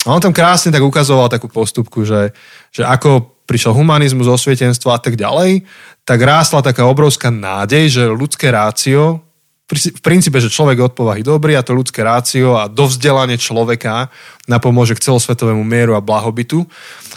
A 0.07 0.15
on 0.15 0.23
tam 0.23 0.31
krásne 0.31 0.71
tak 0.71 0.87
ukazoval 0.87 1.27
takú 1.27 1.51
postupku, 1.51 2.07
že, 2.07 2.31
že 2.71 2.87
ako 2.87 3.35
prišiel 3.51 3.75
humanizmus, 3.75 4.31
osvietenstvo 4.31 4.95
a 4.95 5.03
tak 5.03 5.19
ďalej, 5.19 5.67
tak 6.07 6.23
rástla 6.23 6.63
taká 6.63 6.87
obrovská 6.87 7.35
nádej, 7.35 7.91
že 7.91 8.03
ľudské 8.07 8.55
rácio 8.55 9.26
v 9.67 10.03
princípe, 10.03 10.39
že 10.39 10.53
človek 10.53 10.79
je 10.79 10.87
od 10.87 10.95
povahy 10.95 11.27
dobrý 11.27 11.59
a 11.59 11.67
to 11.67 11.75
ľudské 11.75 12.07
rácio 12.07 12.55
a 12.55 12.71
dovzdelanie 12.71 13.35
človeka 13.35 14.15
napomôže 14.47 14.95
k 14.95 15.11
celosvetovému 15.11 15.67
mieru 15.67 15.99
a 15.99 16.05
blahobytu. 16.05 16.63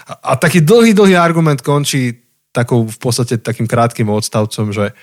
A, 0.10 0.34
a 0.34 0.40
taký 0.40 0.66
dlhý, 0.66 0.98
dlhý 0.98 1.14
argument 1.14 1.62
končí 1.62 2.26
takou 2.50 2.90
v 2.90 2.98
podstate 2.98 3.38
takým 3.38 3.70
krátkým 3.70 4.10
odstavcom, 4.10 4.74
že 4.74 4.98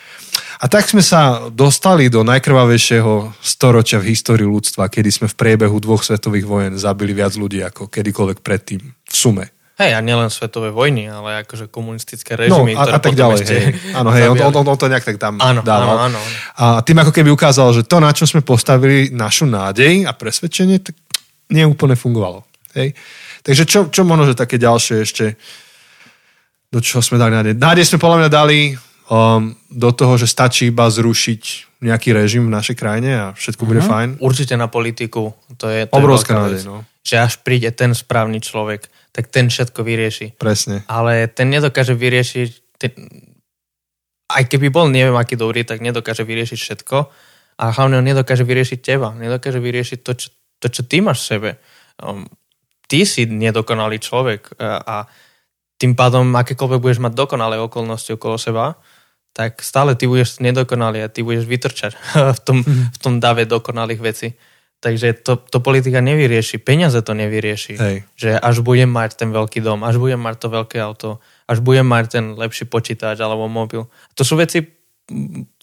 a 0.58 0.66
tak 0.66 0.90
sme 0.90 1.04
sa 1.04 1.46
dostali 1.52 2.10
do 2.10 2.26
najkrvavejšieho 2.26 3.38
storočia 3.38 4.02
v 4.02 4.10
histórii 4.10 4.48
ľudstva, 4.48 4.90
kedy 4.90 5.10
sme 5.14 5.26
v 5.30 5.38
priebehu 5.38 5.78
dvoch 5.78 6.02
svetových 6.02 6.48
vojen 6.48 6.74
zabili 6.74 7.14
viac 7.14 7.38
ľudí 7.38 7.62
ako 7.62 7.86
kedykoľvek 7.86 8.38
predtým 8.42 8.82
v 8.82 9.14
sume. 9.14 9.55
Hej, 9.76 9.92
a 9.92 10.00
nielen 10.00 10.32
svetové 10.32 10.72
vojny, 10.72 11.04
ale 11.12 11.44
akože 11.44 11.68
komunistické 11.68 12.32
režimy, 12.32 12.72
no, 12.72 12.80
a, 12.80 12.96
a 12.96 13.00
tak 13.00 13.12
ďalej, 13.12 13.44
ešte 13.44 13.56
hej. 13.60 13.76
Áno, 14.00 14.08
hej, 14.08 14.32
on, 14.32 14.40
on, 14.40 14.64
on, 14.64 14.78
to 14.80 14.88
nejak 14.88 15.04
tak 15.04 15.20
tam 15.20 15.36
áno, 15.36 15.60
dával. 15.60 16.08
Áno, 16.08 16.16
áno, 16.16 16.20
A 16.56 16.80
tým 16.80 16.96
ako 16.96 17.12
keby 17.12 17.28
ukázal, 17.28 17.76
že 17.76 17.84
to, 17.84 18.00
na 18.00 18.08
čo 18.16 18.24
sme 18.24 18.40
postavili 18.40 19.12
našu 19.12 19.44
nádej 19.44 20.08
a 20.08 20.16
presvedčenie, 20.16 20.80
tak 20.80 20.96
neúplne 21.52 21.92
fungovalo. 21.92 22.48
Hej. 22.72 22.96
Takže 23.44 23.62
čo, 23.68 23.80
čo 23.92 24.00
možno, 24.08 24.32
že 24.32 24.32
také 24.32 24.56
ďalšie 24.56 24.96
ešte, 25.04 25.36
do 26.72 26.80
čoho 26.80 27.04
sme 27.04 27.20
dali 27.20 27.36
nádej? 27.36 27.60
Nádej 27.60 27.84
sme 27.84 28.00
podľa 28.00 28.18
mňa 28.24 28.30
dali 28.32 28.58
um, 29.12 29.52
do 29.68 29.90
toho, 29.92 30.16
že 30.16 30.24
stačí 30.24 30.72
iba 30.72 30.88
zrušiť 30.88 31.42
nejaký 31.84 32.16
režim 32.16 32.48
v 32.48 32.54
našej 32.56 32.80
krajine 32.80 33.12
a 33.12 33.26
všetko 33.36 33.68
bude 33.68 33.84
uh-huh. 33.84 33.92
fajn. 33.92 34.24
Určite 34.24 34.56
na 34.56 34.72
politiku. 34.72 35.36
To 35.60 35.68
je, 35.68 35.84
to 35.84 35.92
Obrovská 36.00 36.32
nádej, 36.32 36.64
no. 36.64 36.88
Že 37.04 37.16
až 37.20 37.34
príde 37.44 37.68
ten 37.76 37.92
správny 37.92 38.40
človek 38.40 38.88
tak 39.16 39.32
ten 39.32 39.48
všetko 39.48 39.80
vyrieši. 39.80 40.36
Presne. 40.36 40.84
Ale 40.92 41.24
ten 41.32 41.48
nedokáže 41.48 41.96
vyriešiť, 41.96 42.48
ten, 42.76 42.92
aj 44.28 44.44
keby 44.44 44.68
bol 44.68 44.92
neviem 44.92 45.16
aký 45.16 45.40
dobrý, 45.40 45.64
tak 45.64 45.80
nedokáže 45.80 46.28
vyriešiť 46.28 46.58
všetko 46.60 46.96
a 47.56 47.64
hlavne 47.72 48.04
on 48.04 48.04
nedokáže 48.04 48.44
vyriešiť 48.44 48.78
teba, 48.84 49.16
nedokáže 49.16 49.56
vyriešiť 49.56 49.98
to, 50.04 50.12
čo, 50.12 50.28
to, 50.60 50.66
čo 50.68 50.82
ty 50.84 51.00
máš 51.00 51.24
v 51.24 51.28
sebe. 51.32 51.50
Um, 51.96 52.28
ty 52.84 53.08
si 53.08 53.24
nedokonalý 53.24 54.04
človek 54.04 54.52
a, 54.60 54.84
a 54.84 54.96
tým 55.80 55.96
pádom 55.96 56.28
akékoľvek 56.36 56.80
budeš 56.84 57.00
mať 57.00 57.16
dokonalé 57.16 57.56
okolnosti 57.56 58.12
okolo 58.12 58.36
seba, 58.36 58.76
tak 59.32 59.64
stále 59.64 59.96
ty 59.96 60.04
budeš 60.04 60.44
nedokonalý 60.44 61.04
a 61.04 61.12
ty 61.12 61.24
budeš 61.24 61.48
vytrčať 61.48 61.96
v 62.36 62.40
tom, 62.44 62.60
v 62.68 62.98
tom 63.00 63.16
dave 63.16 63.48
dokonalých 63.48 64.00
vecí. 64.04 64.36
Takže 64.76 65.24
to, 65.24 65.40
to 65.40 65.58
politika 65.64 66.04
nevyrieši, 66.04 66.60
peniaze 66.60 67.00
to 67.00 67.16
nevyrieši. 67.16 67.74
Hej. 67.80 67.96
Že 68.12 68.30
až 68.36 68.60
budem 68.60 68.92
mať 68.92 69.16
ten 69.16 69.32
veľký 69.32 69.64
dom, 69.64 69.80
až 69.80 69.96
budem 69.96 70.20
mať 70.20 70.36
to 70.36 70.48
veľké 70.52 70.76
auto, 70.84 71.10
až 71.48 71.64
budem 71.64 71.88
mať 71.88 72.04
ten 72.12 72.24
lepší 72.36 72.68
počítač 72.68 73.16
alebo 73.24 73.48
mobil. 73.48 73.88
To 73.88 74.22
sú 74.22 74.36
veci, 74.36 74.68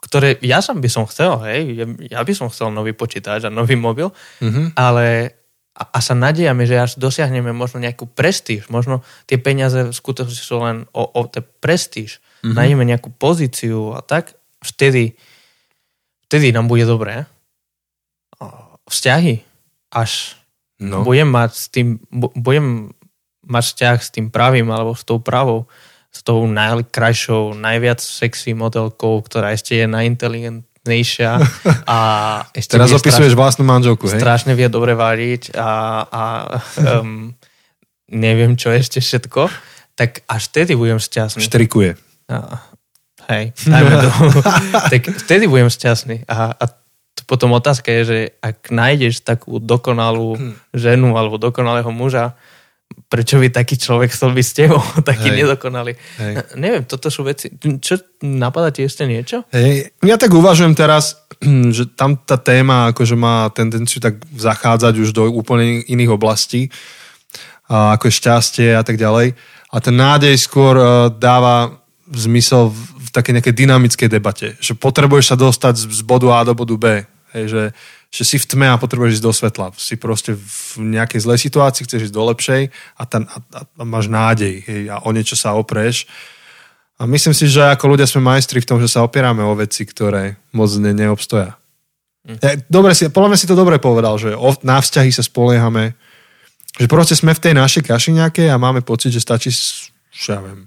ktoré 0.02 0.42
ja 0.42 0.64
som 0.66 0.82
by 0.82 0.90
som 0.90 1.06
chcel, 1.06 1.36
hej, 1.46 1.84
ja 2.10 2.24
by 2.24 2.34
som 2.34 2.50
chcel 2.50 2.72
nový 2.74 2.96
počítač 2.96 3.44
a 3.46 3.54
nový 3.54 3.76
mobil, 3.76 4.10
mm-hmm. 4.40 4.74
ale 4.80 5.36
a, 5.76 5.84
a 5.94 6.00
sa 6.00 6.16
nadejame, 6.16 6.64
že 6.64 6.80
až 6.80 6.92
dosiahneme 6.96 7.52
možno 7.52 7.84
nejakú 7.84 8.08
prestíž, 8.08 8.72
možno 8.72 9.04
tie 9.28 9.36
peniaze 9.36 9.92
v 9.92 9.94
skutočnosti 9.94 10.44
sú 10.48 10.64
len 10.64 10.88
o, 10.96 11.04
o 11.04 11.22
ten 11.28 11.44
prestíž, 11.60 12.24
mm-hmm. 12.42 12.56
nájdeme 12.56 12.84
nejakú 12.88 13.10
pozíciu 13.20 13.94
a 13.94 14.00
tak, 14.00 14.40
vtedy, 14.64 15.20
vtedy 16.32 16.56
nám 16.56 16.72
bude 16.72 16.88
dobré 16.88 17.28
vzťahy. 18.90 19.44
Až 19.94 20.36
no. 20.82 21.06
budem 21.06 21.30
mať 21.30 21.52
s 21.54 21.66
tým, 21.72 22.02
budem 22.12 22.92
mať 23.44 23.64
vzťah 23.64 23.98
s 24.00 24.10
tým 24.12 24.28
pravým 24.32 24.68
alebo 24.72 24.96
s 24.96 25.04
tou 25.04 25.20
pravou, 25.20 25.68
s 26.14 26.24
tou 26.24 26.46
najkrajšou, 26.48 27.58
najviac 27.58 28.00
sexy 28.00 28.56
modelkou, 28.56 29.20
ktorá 29.24 29.52
ešte 29.52 29.80
je 29.80 29.86
najinteligentnejšia 29.90 31.32
a 31.96 32.00
ešte 32.56 32.80
Teraz 32.80 32.94
opisuješ 32.94 33.34
strašne, 33.34 33.40
vlastnú 33.40 33.64
manželku, 33.68 34.06
hej? 34.08 34.20
Strašne 34.20 34.54
vie 34.56 34.68
dobre 34.72 34.96
variť 34.96 35.56
a, 35.58 35.72
a 36.08 36.24
um, 37.02 37.34
neviem 38.12 38.56
čo 38.56 38.72
ešte 38.72 39.02
všetko, 39.04 39.50
tak 39.98 40.26
až 40.26 40.50
vtedy 40.50 40.74
budem 40.78 40.98
šťastný. 41.02 41.44
Štrikuje. 41.44 41.98
A, 42.32 42.62
hej, 43.34 43.54
dajme 43.68 43.92
to. 44.00 44.10
tak 44.94 45.02
vtedy 45.28 45.46
budem 45.50 45.70
šťastný 45.70 46.26
a, 46.30 46.56
a 46.56 46.66
potom 47.30 47.54
otázka 47.54 47.94
je, 47.94 48.02
že 48.04 48.20
ak 48.42 48.74
nájdeš 48.74 49.22
takú 49.22 49.62
dokonalú 49.62 50.36
hm. 50.36 50.54
ženu 50.74 51.14
alebo 51.16 51.38
dokonalého 51.38 51.90
muža, 51.94 52.34
prečo 53.10 53.42
by 53.42 53.50
taký 53.50 53.78
človek 53.78 54.14
chcel 54.14 54.34
byť 54.34 54.46
s 54.46 54.54
tebou, 54.54 54.82
taký 55.10 55.34
Hej. 55.34 55.38
nedokonalý. 55.46 55.94
Hej. 56.18 56.34
Neviem, 56.58 56.84
toto 56.86 57.10
sú 57.14 57.26
veci. 57.26 57.50
Čo, 57.58 58.02
napadá 58.26 58.74
ti 58.74 58.86
ešte 58.86 59.06
niečo? 59.06 59.46
Hej. 59.54 59.94
Ja 60.02 60.18
tak 60.18 60.34
uvažujem 60.34 60.74
teraz, 60.74 61.22
že 61.76 61.90
tam 61.94 62.18
tá 62.18 62.38
téma 62.38 62.94
akože 62.94 63.16
má 63.18 63.50
tendenciu 63.54 64.02
tak 64.02 64.22
zachádzať 64.34 64.94
už 64.98 65.10
do 65.14 65.30
úplne 65.30 65.86
iných 65.86 66.14
oblastí, 66.14 66.70
ako 67.70 68.10
je 68.10 68.18
šťastie 68.18 68.70
a 68.78 68.84
tak 68.86 69.00
ďalej. 69.00 69.34
A 69.74 69.76
ten 69.82 69.96
nádej 69.98 70.38
skôr 70.38 70.78
e, 70.78 70.86
dáva 71.18 71.82
zmysel 72.14 72.70
v 73.14 73.22
takej 73.22 73.34
nejakej 73.38 73.54
dynamickej 73.54 74.10
debate, 74.10 74.48
že 74.58 74.74
potrebuješ 74.74 75.26
sa 75.30 75.38
dostať 75.38 75.86
z 75.86 76.02
bodu 76.02 76.34
A 76.34 76.42
do 76.42 76.58
bodu 76.58 76.74
B. 76.74 76.86
Hej, 77.38 77.46
že, 77.46 77.64
že 78.10 78.24
si 78.26 78.38
v 78.42 78.46
tme 78.50 78.68
a 78.74 78.82
potrebuješ 78.82 79.22
ísť 79.22 79.26
do 79.26 79.34
svetla. 79.34 79.68
Si 79.78 79.94
proste 80.02 80.34
v 80.34 80.90
nejakej 80.98 81.22
zlej 81.22 81.40
situácii, 81.46 81.86
chceš 81.86 82.10
ísť 82.10 82.16
do 82.18 82.26
lepšej 82.34 82.74
a, 82.98 83.02
tam, 83.06 83.30
a, 83.30 83.38
a 83.62 83.84
máš 83.86 84.10
nádej 84.10 84.66
hej, 84.66 84.82
a 84.90 85.06
o 85.06 85.10
niečo 85.14 85.38
sa 85.38 85.54
opreš. 85.54 86.10
A 86.98 87.06
myslím 87.06 87.38
si, 87.38 87.46
že 87.46 87.62
ako 87.70 87.94
ľudia 87.94 88.10
sme 88.10 88.26
majstri 88.26 88.62
v 88.62 88.70
tom, 88.70 88.82
že 88.82 88.90
sa 88.90 89.06
opierame 89.06 89.46
o 89.46 89.54
veci, 89.54 89.86
ktoré 89.86 90.42
moc 90.54 90.74
ne, 90.82 90.94
neobstoja. 90.94 91.54
Hm. 92.26 92.38
Ja, 92.42 92.52
dobre 92.66 92.98
si, 92.98 93.06
podľa 93.14 93.30
mňa 93.34 93.40
si 93.42 93.50
to 93.50 93.54
dobre 93.54 93.78
povedal, 93.78 94.18
že 94.18 94.34
o, 94.34 94.58
na 94.66 94.82
vzťahy 94.82 95.14
sa 95.14 95.22
spoliehame, 95.22 95.94
že 96.82 96.90
proste 96.90 97.14
sme 97.14 97.38
v 97.38 97.44
tej 97.46 97.54
našej 97.54 97.86
kaši 97.86 98.10
nejakej 98.18 98.50
a 98.50 98.58
máme 98.58 98.82
pocit, 98.82 99.14
že 99.14 99.22
stačí, 99.22 99.54
ja 100.26 100.42
viem, 100.42 100.66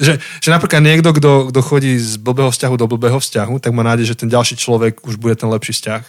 že, 0.00 0.18
že 0.20 0.48
napríklad 0.48 0.80
niekto, 0.80 1.12
kto, 1.12 1.52
kto 1.52 1.60
chodí 1.60 1.96
z 2.00 2.16
blbého 2.16 2.48
vzťahu 2.48 2.74
do 2.80 2.86
blbého 2.88 3.20
vzťahu, 3.20 3.60
tak 3.60 3.72
má 3.76 3.84
nádej, 3.84 4.12
že 4.12 4.18
ten 4.18 4.32
ďalší 4.32 4.56
človek 4.56 5.04
už 5.04 5.20
bude 5.20 5.36
ten 5.36 5.48
lepší 5.48 5.76
vzťah. 5.76 6.02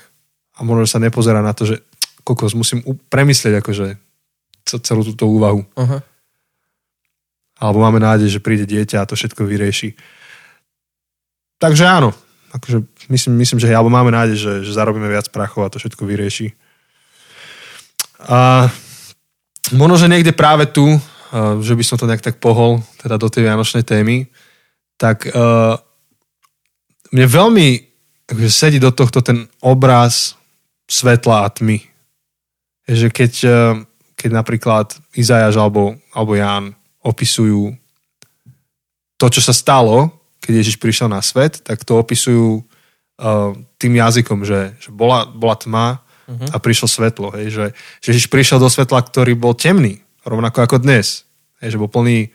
A 0.58 0.60
možno 0.66 0.90
sa 0.90 1.04
nepozerá 1.04 1.44
na 1.44 1.54
to, 1.54 1.70
že 1.70 1.84
kokos, 2.26 2.58
musím 2.58 2.84
premyslieť 3.08 3.64
akože 3.64 3.86
ce- 4.68 4.84
celú 4.84 5.06
túto 5.08 5.28
úvahu. 5.30 5.64
Uh-huh. 5.64 6.00
Alebo 7.58 7.80
máme 7.80 8.04
nádej, 8.04 8.28
že 8.28 8.44
príde 8.44 8.68
dieťa 8.68 9.04
a 9.04 9.08
to 9.08 9.16
všetko 9.16 9.48
vyrieši. 9.48 9.96
Takže 11.58 11.84
áno, 11.88 12.14
akože 12.54 12.86
myslím, 13.10 13.34
myslím 13.42 13.58
že 13.58 13.72
alebo 13.74 13.90
máme 13.90 14.14
nádej, 14.14 14.38
že, 14.38 14.54
že 14.68 14.76
zarobíme 14.76 15.10
viac 15.10 15.32
prachov 15.34 15.66
a 15.66 15.72
to 15.74 15.82
všetko 15.82 16.06
vyrieši. 16.06 16.54
A 18.28 18.70
možno, 19.74 19.98
že 19.98 20.12
niekde 20.12 20.34
práve 20.34 20.70
tu, 20.70 21.00
že 21.36 21.74
by 21.76 21.84
som 21.84 22.00
to 22.00 22.08
nejak 22.08 22.24
tak 22.24 22.40
pohol, 22.40 22.80
teda 23.04 23.20
do 23.20 23.28
tej 23.28 23.48
vianočnej 23.48 23.84
témy, 23.84 24.32
tak 24.96 25.28
uh, 25.30 25.76
mne 27.12 27.28
veľmi 27.28 27.68
akože 28.28 28.52
sedí 28.52 28.78
do 28.80 28.92
tohto 28.92 29.20
ten 29.22 29.46
obraz 29.60 30.36
svetla 30.88 31.46
a 31.46 31.52
tmy. 31.52 31.84
Že 32.88 33.08
keď, 33.12 33.34
uh, 33.44 33.76
keď 34.16 34.30
napríklad 34.32 34.88
Izajáš 35.14 35.60
alebo, 35.60 36.00
alebo 36.16 36.34
Ján 36.34 36.74
opisujú 37.04 37.76
to, 39.20 39.26
čo 39.28 39.42
sa 39.44 39.52
stalo, 39.52 40.14
keď 40.40 40.64
Ježiš 40.64 40.78
prišiel 40.80 41.12
na 41.12 41.20
svet, 41.20 41.60
tak 41.60 41.84
to 41.84 42.00
opisujú 42.00 42.64
uh, 42.64 43.52
tým 43.76 44.00
jazykom, 44.00 44.48
že, 44.48 44.80
že 44.80 44.90
bola, 44.96 45.28
bola 45.28 45.56
tma 45.60 45.86
uh-huh. 46.00 46.56
a 46.56 46.58
prišlo 46.58 46.88
svetlo. 46.88 47.36
Hej, 47.36 47.48
že, 47.52 47.66
že 48.00 48.08
Ježiš 48.16 48.32
prišiel 48.32 48.58
do 48.62 48.72
svetla, 48.72 49.04
ktorý 49.04 49.36
bol 49.36 49.52
temný, 49.58 50.07
rovnako 50.28 50.68
ako 50.68 50.78
dnes. 50.84 51.24
Hej, 51.64 51.76
že 51.76 51.82
bol 51.82 51.88
plný 51.88 52.30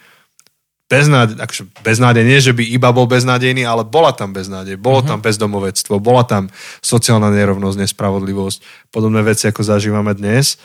beznádej, 0.88 1.40
akože 1.40 1.62
beznádej, 1.80 2.24
nie 2.24 2.40
že 2.40 2.52
by 2.52 2.64
iba 2.68 2.92
bol 2.92 3.08
beznádejný, 3.08 3.64
ale 3.64 3.84
bola 3.84 4.12
tam 4.12 4.36
beznádej, 4.36 4.76
bolo 4.76 5.00
uh-huh. 5.00 5.16
tam 5.16 5.24
bezdomovectvo, 5.24 6.00
bola 6.00 6.24
tam 6.24 6.52
sociálna 6.84 7.32
nerovnosť, 7.32 7.80
nespravodlivosť, 7.80 8.58
podobné 8.92 9.24
veci, 9.24 9.48
ako 9.48 9.64
zažívame 9.64 10.12
dnes. 10.12 10.60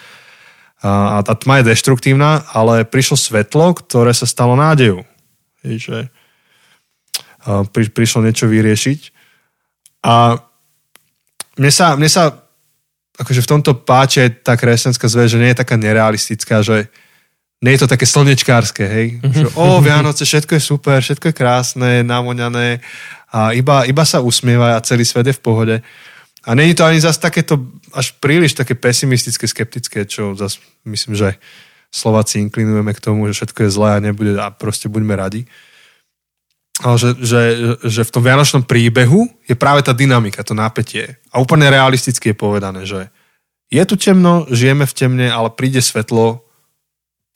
A, 0.84 1.20
a 1.20 1.24
tá 1.24 1.32
tma 1.32 1.63
je 1.63 1.72
deštruktívna, 1.72 2.44
ale 2.52 2.84
prišlo 2.84 3.16
svetlo, 3.16 3.72
ktoré 3.76 4.12
sa 4.12 4.28
stalo 4.28 4.60
nádejou. 4.60 5.08
Že 5.63 6.12
pri, 7.72 7.86
prišlo 7.90 8.28
niečo 8.28 8.52
vyriešiť. 8.52 9.00
A 10.04 10.38
mne 11.58 11.72
sa, 11.72 11.96
mne 11.96 12.12
sa 12.12 12.46
akože 13.18 13.42
v 13.42 13.50
tomto 13.50 13.72
páče 13.82 14.44
tá 14.46 14.54
kresťanská 14.54 15.08
zväz, 15.10 15.34
že 15.34 15.42
nie 15.42 15.52
je 15.56 15.62
taká 15.63 15.80
nerealistická, 15.80 16.62
že 16.62 16.92
nie 17.58 17.74
je 17.74 17.82
to 17.86 17.91
také 17.91 18.06
slnečkárske, 18.06 18.86
hej? 18.86 19.08
Že, 19.24 19.46
o, 19.58 19.82
Vianoce, 19.82 20.26
všetko 20.26 20.58
je 20.58 20.62
super, 20.62 20.98
všetko 21.02 21.32
je 21.32 21.36
krásne, 21.36 21.91
namoňané 22.06 22.82
a 23.34 23.52
iba, 23.58 23.84
iba 23.89 24.04
sa 24.06 24.22
usmieva 24.22 24.78
a 24.78 24.84
celý 24.86 25.04
svet 25.04 25.28
je 25.30 25.38
v 25.38 25.43
pohode. 25.43 25.76
A 26.48 26.50
není 26.56 26.78
to 26.78 26.86
ani 26.86 27.02
zase 27.02 27.20
takéto 27.20 27.60
až 27.91 28.15
príliš 28.22 28.56
také 28.56 28.78
pesimistické, 28.78 29.50
skeptické, 29.50 30.06
čo 30.08 30.38
zase 30.38 30.63
myslím, 30.86 31.17
že 31.17 31.36
Slováci 31.91 32.39
inklinujeme 32.39 32.93
k 32.93 33.04
tomu, 33.04 33.28
že 33.28 33.36
všetko 33.36 33.60
je 33.67 33.74
zlé 33.74 33.89
a 33.96 34.04
nebude 34.04 34.38
a 34.38 34.54
proste 34.54 34.88
buďme 34.88 35.15
radi 35.17 35.43
ale 36.82 36.96
že, 36.98 37.10
že, 37.17 37.41
že 37.82 38.02
v 38.06 38.13
tom 38.13 38.22
vianočnom 38.22 38.63
príbehu 38.65 39.26
je 39.50 39.58
práve 39.58 39.82
tá 39.82 39.98
dynamika, 39.98 40.46
to 40.46 40.54
napätie. 40.54 41.17
A 41.34 41.41
úplne 41.41 41.70
realisticky 41.74 42.34
je 42.34 42.38
povedané, 42.38 42.86
že 42.86 43.10
je 43.74 43.82
tu 43.84 43.98
temno, 43.98 44.46
žijeme 44.54 44.86
v 44.86 44.93
temne, 44.93 45.28
ale 45.28 45.50
príde 45.52 45.82
svetlo. 45.82 46.47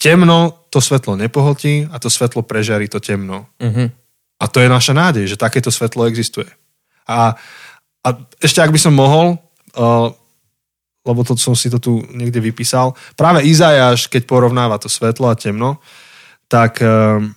Temno 0.02 0.66
to 0.74 0.82
svetlo 0.82 1.14
nepohltí 1.14 1.86
a 1.86 2.02
to 2.02 2.10
svetlo 2.10 2.42
prežarí 2.42 2.90
to 2.90 2.98
temno. 2.98 3.46
Uh-huh. 3.62 3.94
A 4.42 4.46
to 4.50 4.58
je 4.58 4.66
naša 4.66 4.98
nádej, 4.98 5.30
že 5.30 5.38
takéto 5.38 5.70
svetlo 5.70 6.10
existuje. 6.10 6.50
A, 7.06 7.38
a 8.02 8.08
ešte 8.42 8.66
ak 8.66 8.74
by 8.74 8.80
som 8.82 8.98
mohol, 8.98 9.38
uh, 9.78 10.10
lebo 11.06 11.22
to 11.22 11.38
som 11.38 11.54
si 11.54 11.70
to 11.70 11.78
tu 11.78 12.02
niekde 12.10 12.42
vypísal, 12.42 12.98
práve 13.14 13.46
Izajáš, 13.46 14.10
keď 14.10 14.26
porovnáva 14.26 14.82
to 14.82 14.90
svetlo 14.90 15.30
a 15.30 15.38
temno, 15.38 15.78
tak... 16.50 16.82
Uh, 16.82 17.30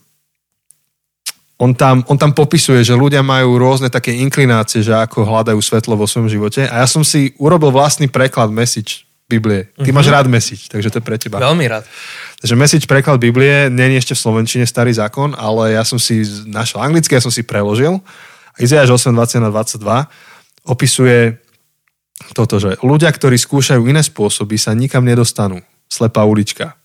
on 1.54 1.70
tam, 1.70 2.02
on 2.10 2.18
tam 2.18 2.34
popisuje, 2.34 2.82
že 2.82 2.98
ľudia 2.98 3.22
majú 3.22 3.56
rôzne 3.62 3.86
také 3.86 4.10
inklinácie, 4.10 4.82
že 4.82 4.90
ako 4.90 5.22
hľadajú 5.22 5.60
svetlo 5.62 5.94
vo 5.94 6.04
svojom 6.04 6.26
živote. 6.26 6.66
A 6.66 6.82
ja 6.82 6.86
som 6.90 7.06
si 7.06 7.30
urobil 7.38 7.70
vlastný 7.70 8.10
preklad 8.10 8.50
message 8.50 9.06
Biblie. 9.24 9.72
Ty 9.72 9.88
mm-hmm. 9.88 9.96
máš 9.96 10.08
rád 10.12 10.26
message, 10.28 10.68
takže 10.68 10.92
to 10.92 11.00
je 11.00 11.04
pre 11.04 11.16
teba. 11.16 11.40
Veľmi 11.40 11.64
rád. 11.64 11.88
Takže 12.44 12.54
message 12.60 12.84
preklad 12.84 13.16
Biblie 13.16 13.72
nie 13.72 13.96
je 13.96 14.04
ešte 14.04 14.14
v 14.16 14.20
Slovenčine 14.20 14.68
starý 14.68 14.92
zákon, 14.92 15.32
ale 15.32 15.80
ja 15.80 15.82
som 15.82 15.96
si 15.96 16.20
našiel 16.44 16.84
anglicky, 16.84 17.16
ja 17.16 17.24
som 17.24 17.32
si 17.32 17.40
preložil. 17.40 18.04
Izajáš 18.60 19.00
8, 19.00 19.16
20 19.16 19.40
na 19.40 19.50
22 19.50 20.68
opisuje 20.68 21.40
toto, 22.36 22.60
že 22.60 22.76
ľudia, 22.84 23.08
ktorí 23.10 23.40
skúšajú 23.40 23.88
iné 23.88 24.04
spôsoby, 24.04 24.60
sa 24.60 24.76
nikam 24.76 25.02
nedostanú. 25.02 25.64
Slepá 25.88 26.22
ulička. 26.28 26.76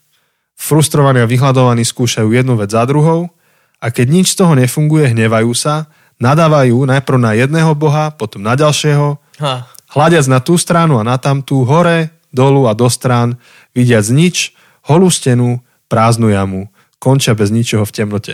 Frustrovaní 0.55 1.23
a 1.23 1.29
vyhľadovaní 1.29 1.83
skúšajú 1.83 2.35
jednu 2.35 2.55
vec 2.59 2.71
za 2.71 2.83
druhou 2.83 3.31
a 3.79 3.85
keď 3.91 4.07
nič 4.11 4.35
z 4.35 4.43
toho 4.43 4.55
nefunguje, 4.59 5.15
hnevajú 5.15 5.51
sa, 5.55 5.87
nadávajú 6.19 6.83
najprv 6.83 7.19
na 7.19 7.31
jedného 7.35 7.71
boha, 7.75 8.11
potom 8.11 8.43
na 8.43 8.59
ďalšieho, 8.59 9.15
ha. 9.39 9.71
hľadiac 9.95 10.27
na 10.27 10.43
tú 10.43 10.59
stranu 10.59 10.99
a 10.99 11.07
na 11.07 11.15
tamtú, 11.15 11.63
hore, 11.63 12.11
dolu 12.29 12.69
a 12.69 12.73
do 12.77 12.89
strán, 12.89 13.37
vidiac 13.73 14.05
nič, 14.09 14.53
holú 14.85 15.09
stenu, 15.09 15.61
prázdnu 15.89 16.29
jamu, 16.29 16.69
končia 17.01 17.33
bez 17.33 17.49
ničoho 17.49 17.85
v 17.85 17.95
temnote. 17.95 18.33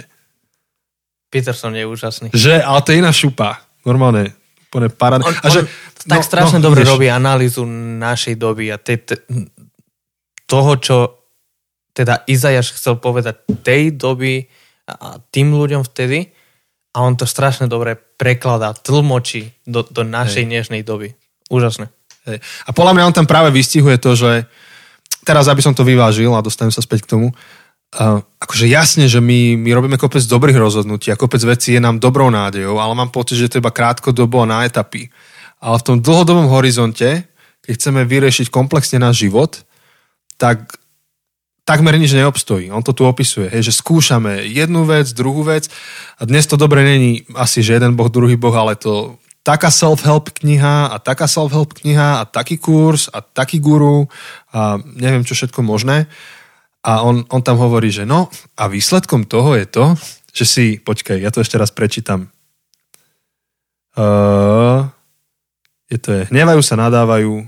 Peterson 1.32 1.76
je 1.76 1.86
úžasný. 1.88 2.28
Že, 2.32 2.64
ale 2.64 2.80
to 2.84 2.90
je 2.92 3.00
iná 3.00 3.12
šupa. 3.12 3.64
Normálne, 3.84 4.32
úplne 4.70 4.88
paráda. 4.92 5.28
On, 5.28 5.36
a 5.36 5.48
že, 5.52 5.68
on 5.68 5.68
tak 6.06 6.22
no, 6.22 6.28
strašne 6.28 6.60
no, 6.62 6.70
dobre 6.70 6.86
ideš. 6.86 6.92
robí 6.94 7.08
analýzu 7.10 7.66
našej 7.98 8.36
doby 8.38 8.70
a 8.70 8.78
te, 8.78 9.02
te, 9.02 9.26
toho, 10.46 10.78
čo 10.78 10.96
teda 11.96 12.28
Izajaš 12.28 12.76
chcel 12.78 13.00
povedať 13.00 13.42
tej 13.64 13.96
doby, 13.96 14.46
a 14.86 15.18
tým 15.34 15.50
ľuďom 15.58 15.82
vtedy 15.82 16.30
a 16.94 16.98
on 17.02 17.18
to 17.18 17.26
strašne 17.26 17.66
dobre 17.66 17.98
prekladá, 17.98 18.78
tlmočí 18.78 19.58
do, 19.66 19.82
do 19.82 20.06
našej 20.06 20.46
Hej. 20.46 20.50
dnešnej 20.50 20.82
doby. 20.86 21.18
Úžasné. 21.50 21.90
A 22.66 22.70
podľa 22.74 22.94
mňa 22.98 23.08
on 23.08 23.16
tam 23.16 23.28
práve 23.30 23.54
vystihuje 23.54 24.02
to, 24.02 24.18
že 24.18 24.50
teraz, 25.26 25.50
aby 25.50 25.62
som 25.62 25.74
to 25.74 25.86
vyvážil 25.86 26.34
a 26.34 26.46
dostanem 26.46 26.74
sa 26.74 26.82
späť 26.82 27.06
k 27.06 27.12
tomu, 27.18 27.28
uh, 27.32 28.22
akože 28.42 28.66
jasne, 28.70 29.06
že 29.10 29.22
my, 29.22 29.58
my 29.58 29.70
robíme 29.74 29.98
kopec 29.98 30.22
dobrých 30.26 30.58
rozhodnutí 30.58 31.10
a 31.10 31.20
kopec 31.20 31.42
vecí 31.42 31.78
je 31.78 31.82
nám 31.82 32.02
dobrou 32.02 32.30
nádejou, 32.30 32.78
ale 32.78 32.94
mám 32.94 33.10
pocit, 33.10 33.42
že 33.42 33.50
to 33.50 33.60
iba 33.62 33.74
krátkodobo 33.74 34.46
a 34.46 34.50
na 34.50 34.58
etapy. 34.66 35.10
Ale 35.62 35.82
v 35.82 35.86
tom 35.86 35.98
dlhodobom 36.02 36.46
horizonte, 36.50 37.26
keď 37.66 37.72
chceme 37.74 38.02
vyriešiť 38.06 38.54
komplexne 38.54 39.02
náš 39.02 39.26
život, 39.26 39.66
tak 40.38 40.78
takmer 41.66 41.98
nič 41.98 42.14
neobstojí. 42.14 42.70
On 42.70 42.86
to 42.86 42.94
tu 42.94 43.10
opisuje, 43.10 43.50
hej, 43.50 43.66
že 43.66 43.74
skúšame 43.74 44.46
jednu 44.46 44.86
vec, 44.86 45.10
druhú 45.18 45.42
vec 45.42 45.74
a 46.22 46.30
dnes 46.30 46.46
to 46.46 46.62
dobre 46.62 46.86
není 46.86 47.26
asi, 47.34 47.66
že 47.66 47.82
jeden 47.82 47.98
boh, 47.98 48.08
druhý 48.14 48.38
boh, 48.38 48.54
ale 48.54 48.78
to 48.78 49.18
taká 49.46 49.70
self-help 49.70 50.34
kniha 50.42 50.90
a 50.90 50.98
taká 50.98 51.30
self-help 51.30 51.78
kniha 51.78 52.20
a 52.20 52.24
taký 52.26 52.58
kurz 52.58 53.06
a 53.14 53.22
taký 53.22 53.62
guru 53.62 54.10
a 54.50 54.82
neviem 54.82 55.22
čo 55.22 55.38
všetko 55.38 55.62
možné. 55.62 56.10
A 56.82 57.06
on, 57.06 57.26
on 57.30 57.42
tam 57.46 57.62
hovorí, 57.62 57.94
že 57.94 58.10
no 58.10 58.34
a 58.58 58.66
výsledkom 58.66 59.30
toho 59.30 59.54
je 59.54 59.66
to, 59.70 59.86
že 60.34 60.46
si, 60.46 60.66
počkaj, 60.82 61.22
ja 61.22 61.30
to 61.30 61.46
ešte 61.46 61.62
raz 61.62 61.70
prečítam. 61.70 62.34
Uh, 63.96 64.90
je 65.88 65.98
to 66.02 66.10
je, 66.12 66.22
hnevajú 66.34 66.62
sa, 66.66 66.76
nadávajú, 66.76 67.46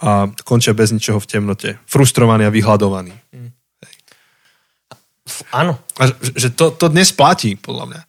a 0.00 0.32
končia 0.48 0.72
bez 0.72 0.96
ničoho 0.96 1.20
v 1.20 1.28
temnote. 1.28 1.70
Frustrovaní 1.84 2.48
a 2.48 2.54
vyhľadovaní. 2.54 3.12
Mm. 3.36 3.52
Áno. 5.52 5.76
A 6.00 6.08
že 6.16 6.56
to, 6.56 6.72
to 6.72 6.88
dnes 6.88 7.12
platí, 7.12 7.54
podľa 7.54 7.84
mňa. 7.86 8.00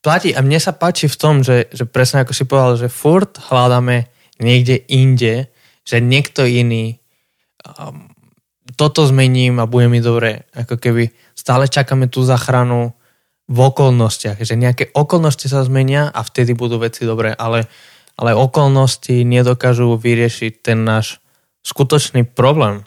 Platí 0.00 0.32
a 0.32 0.40
mne 0.40 0.56
sa 0.56 0.72
páči 0.72 1.06
v 1.06 1.16
tom, 1.20 1.44
že, 1.44 1.68
že 1.72 1.84
presne 1.84 2.24
ako 2.24 2.32
si 2.32 2.44
povedal, 2.48 2.80
že 2.80 2.88
furt 2.88 3.36
hľadáme 3.52 4.08
niekde 4.40 4.80
inde, 4.88 5.52
že 5.84 6.00
niekto 6.00 6.48
iný 6.48 6.96
um, 7.64 8.08
toto 8.80 9.04
zmením 9.04 9.60
a 9.60 9.68
bude 9.68 9.92
mi 9.92 10.00
dobre. 10.00 10.48
Ako 10.56 10.80
keby 10.80 11.12
stále 11.36 11.68
čakáme 11.68 12.08
tú 12.08 12.24
zachranu 12.24 12.96
v 13.50 13.58
okolnostiach, 13.60 14.40
že 14.40 14.56
nejaké 14.56 14.94
okolnosti 14.96 15.44
sa 15.50 15.60
zmenia 15.66 16.08
a 16.08 16.24
vtedy 16.24 16.56
budú 16.56 16.80
veci 16.80 17.04
dobré, 17.04 17.36
ale 17.36 17.68
ale 18.20 18.36
okolnosti 18.36 19.24
nedokážu 19.24 19.96
vyriešiť 19.96 20.60
ten 20.60 20.84
náš 20.84 21.24
skutočný 21.64 22.28
problém, 22.28 22.84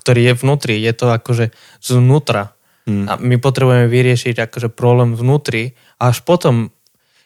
ktorý 0.00 0.32
je 0.32 0.34
vnútri. 0.40 0.74
Je 0.80 0.96
to 0.96 1.12
akože 1.12 1.52
zvnútra. 1.84 2.56
Hmm. 2.84 3.08
A 3.08 3.16
my 3.16 3.40
potrebujeme 3.40 3.88
vyriešiť 3.88 4.44
akože 4.44 4.68
problém 4.72 5.16
vnútri 5.16 5.72
a 5.96 6.12
až 6.12 6.20
potom 6.20 6.68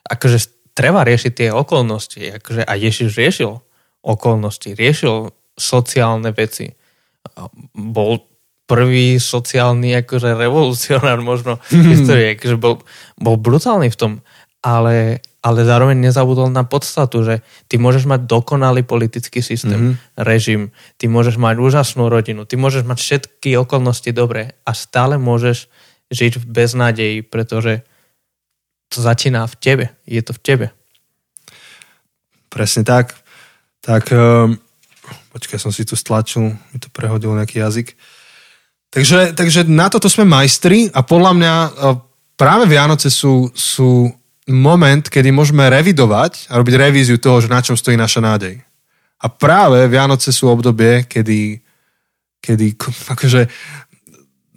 akože 0.06 0.70
treba 0.70 1.02
riešiť 1.02 1.32
tie 1.34 1.48
okolnosti. 1.50 2.22
Akože 2.38 2.62
a 2.62 2.72
Ježiš 2.78 3.18
riešil 3.18 3.58
okolnosti, 4.06 4.70
riešil 4.78 5.34
sociálne 5.58 6.30
veci. 6.30 6.70
Bol 7.74 8.22
prvý 8.70 9.18
sociálny 9.18 9.98
akože 10.04 10.38
revolucionár 10.38 11.18
možno 11.24 11.58
v 11.72 11.84
histórii, 11.96 12.38
akože 12.38 12.56
bol, 12.60 12.78
bol 13.18 13.34
brutálny 13.40 13.90
v 13.90 13.98
tom, 13.98 14.12
ale 14.62 15.24
ale 15.38 15.62
zároveň 15.62 15.94
nezabudol 16.02 16.50
na 16.50 16.66
podstatu, 16.66 17.22
že 17.22 17.46
ty 17.70 17.78
môžeš 17.78 18.10
mať 18.10 18.26
dokonalý 18.26 18.82
politický 18.82 19.38
systém, 19.38 19.94
mm-hmm. 19.94 20.22
režim, 20.26 20.74
ty 20.98 21.06
môžeš 21.06 21.38
mať 21.38 21.62
úžasnú 21.62 22.10
rodinu, 22.10 22.42
ty 22.42 22.58
môžeš 22.58 22.82
mať 22.82 22.98
všetky 22.98 23.54
okolnosti 23.54 24.10
dobré 24.10 24.58
a 24.66 24.74
stále 24.74 25.14
môžeš 25.14 25.70
žiť 26.10 26.42
v 26.42 26.44
beznádeji, 26.44 27.18
pretože 27.22 27.86
to 28.90 28.98
začína 28.98 29.46
v 29.46 29.54
tebe, 29.60 29.86
je 30.08 30.22
to 30.24 30.32
v 30.34 30.40
tebe. 30.42 30.66
Presne 32.48 32.82
tak. 32.82 33.14
Tak, 33.84 34.10
um, 34.10 34.58
počkaj, 35.30 35.60
som 35.60 35.70
si 35.70 35.86
tu 35.86 35.94
stlačil, 35.94 36.56
mi 36.74 36.78
to 36.80 36.88
prehodil 36.90 37.36
nejaký 37.36 37.62
jazyk. 37.62 37.94
Takže, 38.88 39.36
takže 39.36 39.68
na 39.68 39.92
toto 39.92 40.08
sme 40.08 40.24
majstri 40.24 40.88
a 40.90 41.04
podľa 41.04 41.32
mňa 41.36 41.54
uh, 41.54 41.68
práve 42.40 42.64
Vianoce 42.66 43.12
sú, 43.12 43.52
sú 43.52 44.08
moment, 44.48 45.04
kedy 45.04 45.28
môžeme 45.28 45.68
revidovať 45.68 46.48
a 46.48 46.56
robiť 46.56 46.74
revíziu 46.74 47.20
toho, 47.20 47.44
že 47.44 47.52
na 47.52 47.60
čom 47.60 47.76
stojí 47.76 47.94
naša 47.94 48.24
nádej. 48.24 48.64
A 49.18 49.26
práve 49.28 49.84
Vianoce 49.90 50.32
sú 50.32 50.48
obdobie, 50.48 51.04
kedy, 51.04 51.60
kedy 52.40 52.66
akože 53.14 53.46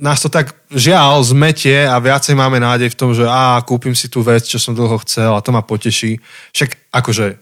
nás 0.01 0.17
to 0.17 0.33
tak 0.33 0.57
žiaľ 0.73 1.21
zmetie 1.21 1.85
a 1.85 2.01
viacej 2.01 2.33
máme 2.33 2.57
nádej 2.57 2.89
v 2.89 2.97
tom, 2.97 3.13
že 3.13 3.21
á, 3.29 3.61
kúpim 3.61 3.93
si 3.93 4.09
tú 4.09 4.25
vec, 4.25 4.41
čo 4.41 4.57
som 4.57 4.73
dlho 4.73 4.97
chcel 5.05 5.37
a 5.37 5.43
to 5.45 5.53
ma 5.53 5.61
poteší. 5.61 6.17
Však 6.57 6.89
akože 6.89 7.37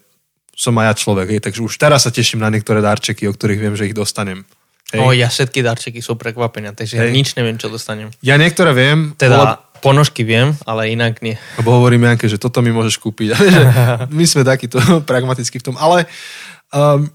som 0.60 0.76
aj 0.76 0.92
ja 0.92 0.94
človek, 1.00 1.28
hej, 1.32 1.42
takže 1.48 1.64
už 1.64 1.80
teraz 1.80 2.04
sa 2.04 2.12
teším 2.12 2.44
na 2.44 2.52
niektoré 2.52 2.84
darčeky, 2.84 3.32
o 3.32 3.34
ktorých 3.34 3.64
viem, 3.64 3.76
že 3.80 3.88
ich 3.88 3.96
dostanem. 3.96 4.44
Hej. 4.92 5.00
O, 5.00 5.16
ja 5.16 5.32
všetky 5.32 5.64
darčeky 5.64 6.04
sú 6.04 6.20
prekvapenia, 6.20 6.76
takže 6.76 7.00
hej. 7.00 7.08
ja 7.08 7.16
nič 7.16 7.38
neviem, 7.40 7.56
čo 7.56 7.72
dostanem. 7.72 8.12
Ja 8.20 8.36
niektoré 8.36 8.76
viem. 8.76 9.16
Teda. 9.16 9.64
Ponožky 9.80 10.28
viem, 10.28 10.54
ale 10.68 10.92
inak 10.94 11.24
nie. 11.24 11.40
Lebo 11.60 11.80
hovorím 11.80 12.08
Janke, 12.08 12.28
že 12.28 12.40
toto 12.40 12.60
mi 12.60 12.70
môžeš 12.70 13.00
kúpiť. 13.00 13.36
my 14.18 14.24
sme 14.28 14.44
takíto 14.44 14.80
pragmatickí 15.10 15.60
v 15.60 15.66
tom. 15.72 15.76
Ale 15.80 16.06
um, 16.76 17.10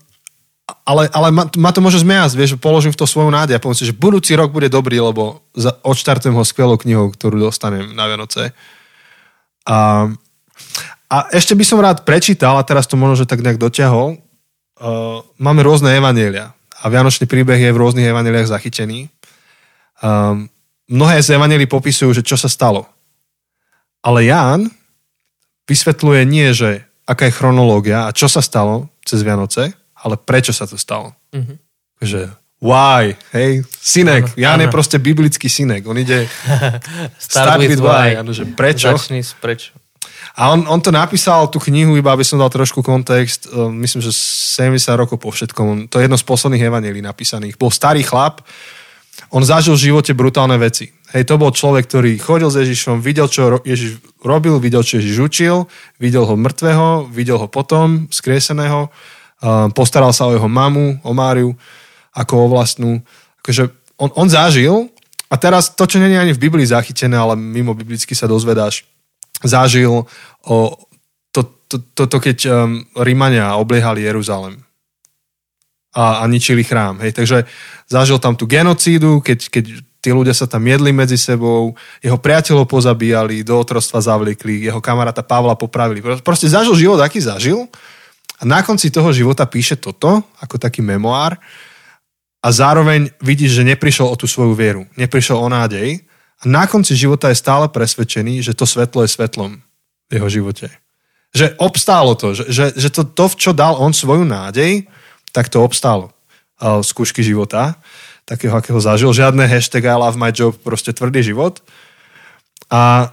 ale, 0.84 1.12
ale 1.12 1.28
ma, 1.28 1.44
ma 1.44 1.70
to 1.76 1.84
môže 1.84 2.00
zmiasť, 2.00 2.34
vieš, 2.36 2.50
položím 2.56 2.92
v 2.92 3.00
to 3.00 3.04
svoju 3.04 3.28
nádej 3.28 3.56
a 3.56 3.60
poviem 3.60 3.76
si, 3.76 3.88
že 3.88 3.96
budúci 3.96 4.32
rok 4.32 4.48
bude 4.48 4.72
dobrý, 4.72 4.96
lebo 4.96 5.44
za, 5.52 5.76
odštartujem 5.84 6.32
ho 6.32 6.44
skvelou 6.44 6.80
knihou, 6.80 7.12
ktorú 7.12 7.36
dostanem 7.36 7.92
na 7.92 8.08
Vianoce. 8.08 8.56
A, 9.68 10.08
a 11.12 11.16
ešte 11.36 11.52
by 11.52 11.64
som 11.68 11.84
rád 11.84 12.08
prečítal, 12.08 12.56
a 12.56 12.64
teraz 12.64 12.88
to 12.88 12.96
možno, 12.96 13.20
že 13.20 13.28
tak 13.28 13.44
nejak 13.44 13.60
doťahol, 13.60 14.16
uh, 14.16 15.20
máme 15.36 15.60
rôzne 15.60 15.92
evanielia 16.00 16.56
a 16.80 16.84
Vianočný 16.88 17.28
príbeh 17.28 17.60
je 17.60 17.72
v 17.72 17.80
rôznych 17.80 18.08
evaneliách 18.08 18.48
zachytený. 18.48 19.12
Um, 20.00 20.48
mnohé 20.88 21.20
z 21.22 21.36
evanelí 21.36 21.64
popisujú, 21.68 22.12
že 22.12 22.26
čo 22.26 22.36
sa 22.36 22.48
stalo. 22.48 22.88
Ale 24.04 24.28
Ján 24.28 24.68
vysvetľuje 25.64 26.20
nie, 26.28 26.52
že 26.52 26.84
aká 27.08 27.28
je 27.28 27.36
chronológia 27.36 28.08
a 28.08 28.14
čo 28.16 28.28
sa 28.28 28.44
stalo 28.44 28.92
cez 29.04 29.24
Vianoce, 29.24 29.72
ale 29.96 30.20
prečo 30.20 30.52
sa 30.52 30.68
to 30.68 30.76
stalo. 30.76 31.16
Mm-hmm. 31.32 31.56
Že 32.04 32.20
why, 32.64 33.16
hej, 33.36 33.64
synek, 33.68 34.32
ano, 34.32 34.36
Jan 34.40 34.56
ano. 34.60 34.62
je 34.64 34.68
proste 34.72 34.96
biblický 34.96 35.48
synek, 35.48 35.84
on 35.84 36.00
ide 36.00 36.28
start, 37.20 37.60
start 37.60 37.60
with 37.64 37.80
why, 37.80 38.16
why. 38.16 38.20
Ano, 38.20 38.32
že 38.32 38.48
prečo. 38.48 38.92
Začni 38.92 39.20
s 39.20 39.36
prečo. 39.36 39.76
A 40.34 40.50
on, 40.50 40.66
on 40.66 40.80
to 40.82 40.90
napísal, 40.90 41.46
tú 41.46 41.62
knihu, 41.62 41.94
iba 41.94 42.10
aby 42.10 42.26
som 42.26 42.40
dal 42.40 42.50
trošku 42.50 42.82
kontext, 42.82 43.46
uh, 43.52 43.70
myslím, 43.70 44.02
že 44.02 44.10
70 44.10 44.76
rokov 44.98 45.16
po 45.22 45.30
všetkom. 45.30 45.86
To 45.92 46.00
je 46.00 46.04
jedno 46.10 46.18
z 46.18 46.26
posledných 46.26 46.66
evanelí 46.66 46.98
napísaných. 46.98 47.54
Bol 47.54 47.70
starý 47.70 48.02
chlap, 48.02 48.42
on 49.34 49.42
zažil 49.42 49.74
v 49.74 49.90
živote 49.90 50.14
brutálne 50.14 50.54
veci. 50.62 50.94
Hej, 51.10 51.26
to 51.26 51.34
bol 51.34 51.50
človek, 51.50 51.90
ktorý 51.90 52.22
chodil 52.22 52.54
s 52.54 52.62
Ježišom, 52.62 53.02
videl, 53.02 53.26
čo 53.26 53.58
Ježiš 53.66 53.98
robil, 54.22 54.62
videl, 54.62 54.86
čo 54.86 55.02
Ježiš 55.02 55.18
učil, 55.18 55.56
videl 55.98 56.22
ho 56.22 56.38
mŕtvého, 56.38 57.10
videl 57.10 57.42
ho 57.42 57.50
potom, 57.50 58.06
skrieseného 58.14 58.94
postaral 59.76 60.12
sa 60.16 60.28
o 60.28 60.32
jeho 60.32 60.48
mamu, 60.48 61.04
o 61.04 61.12
Máriu, 61.12 61.52
ako 62.16 62.46
o 62.46 62.50
vlastnú. 62.50 63.04
Akože 63.44 63.68
on, 64.00 64.10
on 64.16 64.28
zažil, 64.30 64.88
a 65.28 65.34
teraz 65.36 65.72
to, 65.74 65.84
čo 65.84 65.98
nie 65.98 66.14
ani 66.14 66.32
v 66.32 66.44
Biblii 66.48 66.64
zachytené, 66.64 67.18
ale 67.18 67.34
mimo 67.34 67.74
biblicky 67.74 68.14
sa 68.14 68.30
dozvedáš, 68.30 68.86
zažil 69.42 70.06
o 70.46 70.56
toto, 71.34 71.52
to, 71.66 71.76
to, 71.92 72.02
to, 72.06 72.18
keď 72.22 72.38
um, 72.46 72.86
Rímania 72.96 73.58
obliehali 73.58 74.06
Jeruzalem 74.06 74.63
a, 75.94 76.20
a 76.20 76.24
ničili 76.26 76.66
chrám. 76.66 76.98
Hej. 77.00 77.14
Takže 77.14 77.46
zažil 77.86 78.18
tam 78.18 78.34
tú 78.34 78.50
genocídu, 78.50 79.22
keď, 79.22 79.38
keď 79.48 79.64
tí 80.04 80.10
ľudia 80.12 80.36
sa 80.36 80.44
tam 80.44 80.60
jedli 80.66 80.92
medzi 80.92 81.16
sebou, 81.16 81.72
jeho 82.04 82.18
priateľov 82.20 82.68
pozabíjali, 82.68 83.40
do 83.40 83.56
otrostva 83.56 84.04
zavliekli, 84.04 84.68
jeho 84.68 84.82
kamaráta 84.82 85.24
Pavla 85.24 85.56
popravili. 85.56 86.04
Proste 86.20 86.50
zažil 86.50 86.76
život, 86.76 87.00
aký 87.00 87.24
zažil 87.24 87.64
a 88.36 88.42
na 88.44 88.60
konci 88.60 88.92
toho 88.92 89.08
života 89.16 89.48
píše 89.48 89.80
toto, 89.80 90.20
ako 90.42 90.60
taký 90.60 90.84
memoár, 90.84 91.40
a 92.44 92.52
zároveň 92.52 93.08
vidíš, 93.24 93.56
že 93.56 93.64
neprišiel 93.64 94.04
o 94.04 94.20
tú 94.20 94.28
svoju 94.28 94.52
vieru, 94.52 94.84
neprišiel 95.00 95.40
o 95.40 95.48
nádej 95.48 96.04
a 96.36 96.44
na 96.44 96.68
konci 96.68 96.92
života 96.92 97.32
je 97.32 97.40
stále 97.40 97.72
presvedčený, 97.72 98.44
že 98.44 98.52
to 98.52 98.68
svetlo 98.68 99.00
je 99.00 99.16
svetlom 99.16 99.64
v 100.12 100.20
jeho 100.20 100.28
živote. 100.28 100.68
Že 101.32 101.56
obstálo 101.56 102.12
to, 102.12 102.36
že, 102.36 102.44
že, 102.52 102.64
že 102.76 102.88
to, 102.92 103.08
to, 103.08 103.32
v 103.32 103.38
čo 103.40 103.50
dal 103.56 103.80
on 103.80 103.96
svoju 103.96 104.28
nádej, 104.28 104.84
tak 105.34 105.50
to 105.50 105.66
obstálo. 105.66 106.14
Skúšky 106.62 107.26
života, 107.26 107.74
takého, 108.22 108.54
akého 108.54 108.78
zažil. 108.78 109.10
Žiadne 109.10 109.42
hashtag 109.50 109.90
I 109.90 109.98
love 109.98 110.14
my 110.14 110.30
job, 110.30 110.54
proste 110.62 110.94
tvrdý 110.94 111.26
život. 111.26 111.58
A 112.70 113.10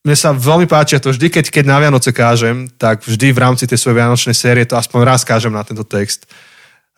mne 0.00 0.16
sa 0.16 0.32
veľmi 0.32 0.64
páči 0.64 0.96
to 0.96 1.12
vždy, 1.12 1.28
keď, 1.28 1.52
keď 1.52 1.64
na 1.68 1.76
Vianoce 1.84 2.16
kážem, 2.16 2.72
tak 2.80 3.04
vždy 3.04 3.28
v 3.28 3.42
rámci 3.44 3.68
tej 3.68 3.76
svojej 3.76 4.00
Vianočnej 4.00 4.32
série 4.32 4.64
to 4.64 4.80
aspoň 4.80 5.04
raz 5.04 5.20
kážem 5.20 5.52
na 5.52 5.60
tento 5.60 5.84
text. 5.84 6.24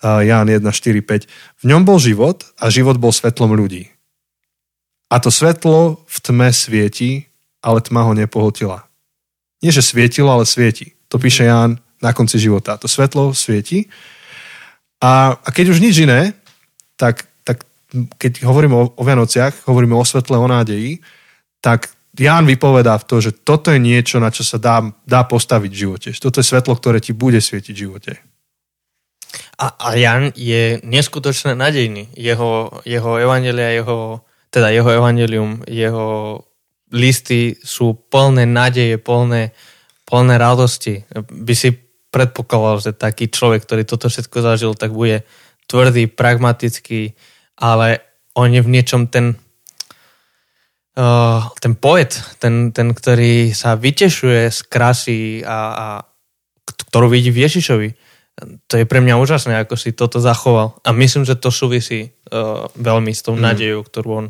Uh, 0.01 0.23
Ján 0.23 0.49
1, 0.49 0.63
4, 0.63 1.03
5. 1.03 1.27
V 1.61 1.65
ňom 1.67 1.83
bol 1.85 1.99
život 2.01 2.47
a 2.57 2.71
život 2.71 2.97
bol 2.97 3.13
svetlom 3.13 3.53
ľudí. 3.53 3.91
A 5.11 5.19
to 5.19 5.29
svetlo 5.29 6.07
v 6.07 6.17
tme 6.23 6.49
svieti, 6.55 7.27
ale 7.61 7.83
tma 7.83 8.07
ho 8.07 8.15
nepohltila. 8.15 8.87
Nie, 9.61 9.75
že 9.75 9.85
svietilo, 9.85 10.33
ale 10.33 10.49
svieti. 10.49 10.97
To 11.13 11.19
píše 11.21 11.45
Ján 11.45 11.83
na 12.01 12.17
konci 12.17 12.41
života. 12.41 12.81
To 12.81 12.89
svetlo 12.89 13.37
svieti. 13.37 13.91
A, 15.01 15.35
a 15.41 15.49
keď 15.49 15.73
už 15.73 15.81
nič 15.81 16.05
iné, 16.05 16.37
tak, 17.01 17.25
tak 17.43 17.65
keď 18.21 18.45
hovoríme 18.45 18.77
o, 18.77 18.85
o 18.93 19.03
Vianociach, 19.03 19.65
hovoríme 19.65 19.97
o 19.97 20.05
svetle, 20.05 20.37
o 20.37 20.47
nádeji, 20.47 21.01
tak 21.65 21.89
Ján 22.21 22.45
vypovedá 22.45 23.01
v 23.01 23.07
to, 23.07 23.17
že 23.23 23.33
toto 23.33 23.73
je 23.73 23.81
niečo, 23.81 24.21
na 24.21 24.29
čo 24.29 24.45
sa 24.45 24.61
dá, 24.61 24.83
dá 25.09 25.25
postaviť 25.25 25.71
v 25.73 25.81
živote. 25.81 26.09
Toto 26.19 26.43
je 26.43 26.51
svetlo, 26.51 26.77
ktoré 26.77 27.01
ti 27.01 27.17
bude 27.17 27.41
svietiť 27.41 27.73
v 27.73 27.83
živote. 27.87 28.13
A, 29.57 29.67
a 29.79 29.89
Jan 29.97 30.35
je 30.35 30.83
neskutočne 30.85 31.55
nadejný. 31.55 32.13
Jeho, 32.19 32.83
jeho 32.85 33.11
evangelia, 33.17 33.73
jeho, 33.73 34.21
teda 34.51 34.69
jeho 34.75 34.91
evangelium, 34.91 35.63
jeho 35.65 36.41
listy 36.91 37.55
sú 37.63 37.95
plné 37.95 38.45
nádeje, 38.45 38.99
plné, 38.99 39.55
plné 40.05 40.35
radosti. 40.37 41.07
By 41.31 41.55
si 41.55 41.71
predpokladal, 42.11 42.83
že 42.83 42.93
taký 42.93 43.31
človek, 43.31 43.63
ktorý 43.65 43.83
toto 43.87 44.11
všetko 44.11 44.39
zažil, 44.43 44.73
tak 44.75 44.91
bude 44.95 45.23
tvrdý, 45.71 46.11
pragmatický, 46.11 47.15
ale 47.59 48.03
on 48.35 48.51
je 48.51 48.63
v 48.63 48.73
niečom 48.73 49.07
ten 49.07 49.39
uh, 50.99 51.47
ten 51.63 51.73
poet, 51.79 52.19
ten, 52.43 52.75
ten, 52.75 52.91
ktorý 52.91 53.55
sa 53.55 53.79
vytešuje 53.79 54.51
z 54.51 54.61
krásy 54.67 55.19
a, 55.47 55.59
a 55.71 55.87
ktorú 56.91 57.11
vidí 57.11 57.31
v 57.31 57.47
Ježišovi. 57.47 57.89
To 58.41 58.75
je 58.81 58.89
pre 58.89 59.05
mňa 59.05 59.21
úžasné, 59.21 59.53
ako 59.61 59.77
si 59.77 59.93
toto 59.93 60.17
zachoval. 60.17 60.81
A 60.81 60.97
myslím, 60.97 61.29
že 61.29 61.37
to 61.37 61.53
súvisí 61.53 62.11
uh, 62.33 62.67
veľmi 62.75 63.13
s 63.13 63.23
tou 63.23 63.37
mm. 63.37 63.43
nádejou, 63.43 63.81
ktorú 63.85 64.11
on 64.11 64.27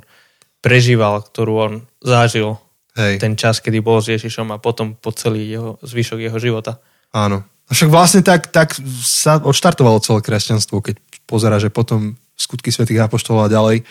prežíval, 0.61 1.25
ktorú 1.25 1.55
on 1.57 1.73
zažil 2.03 2.59
Hej. 2.99 3.23
ten 3.23 3.39
čas, 3.39 3.63
kedy 3.63 3.81
bol 3.81 4.03
s 4.03 4.13
Ježišom 4.13 4.51
a 4.51 4.61
potom 4.61 4.99
po 4.99 5.15
celý 5.15 5.47
jeho, 5.47 5.79
zvyšok 5.81 6.19
jeho 6.27 6.39
života. 6.43 6.83
Áno. 7.15 7.47
A 7.71 7.73
však 7.73 7.89
vlastne 7.89 8.27
tak, 8.27 8.51
tak 8.51 8.75
sa 9.07 9.39
odštartovalo 9.39 10.03
celé 10.03 10.21
kresťanstvo, 10.27 10.83
keď 10.83 10.99
pozera, 11.25 11.63
že 11.63 11.71
potom 11.71 12.19
skutky 12.35 12.75
svätých 12.75 13.07
apoštolov 13.07 13.47
a 13.47 13.53
ďalej 13.53 13.87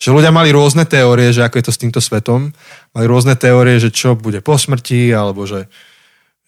že 0.00 0.16
ľudia 0.16 0.32
mali 0.32 0.48
rôzne 0.48 0.88
teórie, 0.88 1.28
že 1.28 1.44
ako 1.44 1.60
je 1.60 1.64
to 1.68 1.76
s 1.76 1.80
týmto 1.84 2.00
svetom. 2.00 2.56
Mali 2.96 3.04
rôzne 3.04 3.36
teórie, 3.36 3.76
že 3.76 3.92
čo 3.92 4.16
bude 4.16 4.40
po 4.40 4.56
smrti, 4.56 5.12
alebo 5.12 5.44
že, 5.44 5.68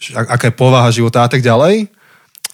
že 0.01 0.17
aká 0.17 0.49
je 0.49 0.57
povaha 0.57 0.89
života 0.89 1.21
a 1.21 1.29
tak 1.29 1.45
ďalej. 1.45 1.93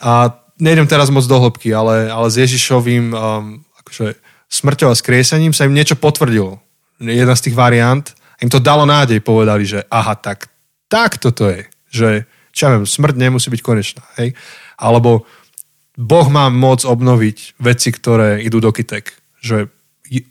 A 0.03 0.35
nejdem 0.59 0.91
teraz 0.91 1.07
moc 1.15 1.23
do 1.23 1.39
hĺbky, 1.39 1.71
ale, 1.71 2.11
ale 2.11 2.27
s 2.27 2.43
Ježišovým 2.43 3.15
um, 3.15 3.63
akože 3.87 4.19
smrťou 4.51 4.91
a 4.91 4.99
skriesením 4.99 5.55
sa 5.55 5.71
im 5.71 5.77
niečo 5.79 5.95
potvrdilo. 5.95 6.59
Jedna 6.99 7.39
z 7.39 7.47
tých 7.47 7.55
variant. 7.55 8.11
Im 8.43 8.51
to 8.51 8.59
dalo 8.59 8.83
nádej, 8.83 9.23
povedali, 9.23 9.71
že 9.71 9.87
aha, 9.87 10.19
tak, 10.19 10.51
tak 10.91 11.23
toto 11.23 11.47
je. 11.47 11.63
Že, 11.95 12.11
čo 12.59 12.67
ja 12.67 12.75
viem, 12.75 12.83
smrť 12.83 13.15
nemusí 13.15 13.47
byť 13.55 13.63
konečná. 13.63 14.03
Hej? 14.19 14.35
Alebo 14.75 15.23
Boh 15.95 16.27
má 16.27 16.51
moc 16.51 16.83
obnoviť 16.83 17.63
veci, 17.63 17.95
ktoré 17.95 18.43
idú 18.43 18.59
do 18.59 18.75
kytek. 18.75 19.15
Že 19.39 19.71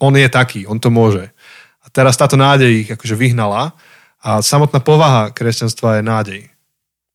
on 0.03 0.13
je 0.19 0.27
taký, 0.27 0.67
on 0.67 0.83
to 0.83 0.91
môže. 0.91 1.31
A 1.79 1.87
teraz 1.87 2.19
táto 2.19 2.35
nádej 2.35 2.83
ich 2.83 2.89
akože 2.91 3.15
vyhnala 3.15 3.71
a 4.19 4.43
samotná 4.43 4.83
povaha 4.83 5.31
kresťanstva 5.31 5.99
je 5.99 6.03
nádej. 6.03 6.41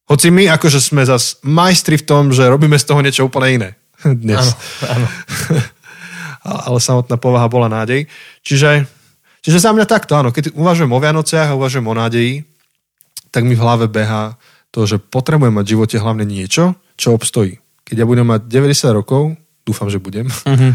Hoci 0.08 0.32
my 0.32 0.48
akože 0.56 0.80
sme 0.80 1.04
zas 1.04 1.36
majstri 1.44 2.00
v 2.00 2.06
tom, 2.08 2.32
že 2.32 2.48
robíme 2.48 2.80
z 2.80 2.88
toho 2.88 3.04
niečo 3.04 3.28
úplne 3.28 3.48
iné. 3.52 3.70
Dnes. 4.24 4.56
Áno, 4.88 5.04
áno. 5.04 5.06
ale 6.72 6.78
samotná 6.80 7.20
povaha 7.20 7.46
bola 7.46 7.68
nádej. 7.70 8.08
Čiže, 8.42 8.88
čiže 9.44 9.62
za 9.62 9.70
mňa 9.70 9.86
takto, 9.86 10.16
áno, 10.18 10.34
keď 10.34 10.56
uvažujem 10.56 10.90
o 10.90 10.98
Vianociach 10.98 11.52
a 11.52 11.58
uvažujem 11.58 11.86
o 11.86 11.94
nádeji, 11.94 12.44
tak 13.32 13.48
mi 13.48 13.56
v 13.56 13.62
hlave 13.64 13.86
beha 13.88 14.36
to, 14.72 14.88
že 14.88 14.96
potrebujem 14.98 15.52
mať 15.52 15.64
v 15.68 15.72
živote 15.76 15.96
hlavne 16.00 16.24
niečo, 16.24 16.74
čo 16.96 17.12
obstojí. 17.12 17.60
Keď 17.84 17.96
ja 18.00 18.06
budem 18.08 18.24
mať 18.24 18.48
90 18.48 18.96
rokov, 18.96 19.36
dúfam, 19.62 19.86
že 19.86 20.00
budem, 20.00 20.26
Mhm. 20.48 20.72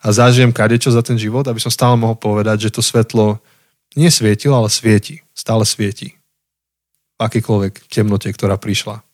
a 0.00 0.06
zažijem 0.10 0.50
kadečo 0.50 0.88
za 0.88 1.04
ten 1.04 1.16
život, 1.16 1.44
aby 1.44 1.60
som 1.60 1.68
stále 1.68 1.94
mohol 1.94 2.16
povedať, 2.16 2.68
že 2.68 2.74
to 2.74 2.80
svetlo 2.80 3.38
nie 3.94 4.08
svietilo, 4.08 4.58
ale 4.58 4.68
svieti. 4.68 5.22
Stále 5.32 5.62
svieti. 5.62 6.16
V 7.14 7.20
akýkoľvek 7.22 7.86
temnote, 7.86 8.26
ktorá 8.28 8.58
prišla. 8.58 9.04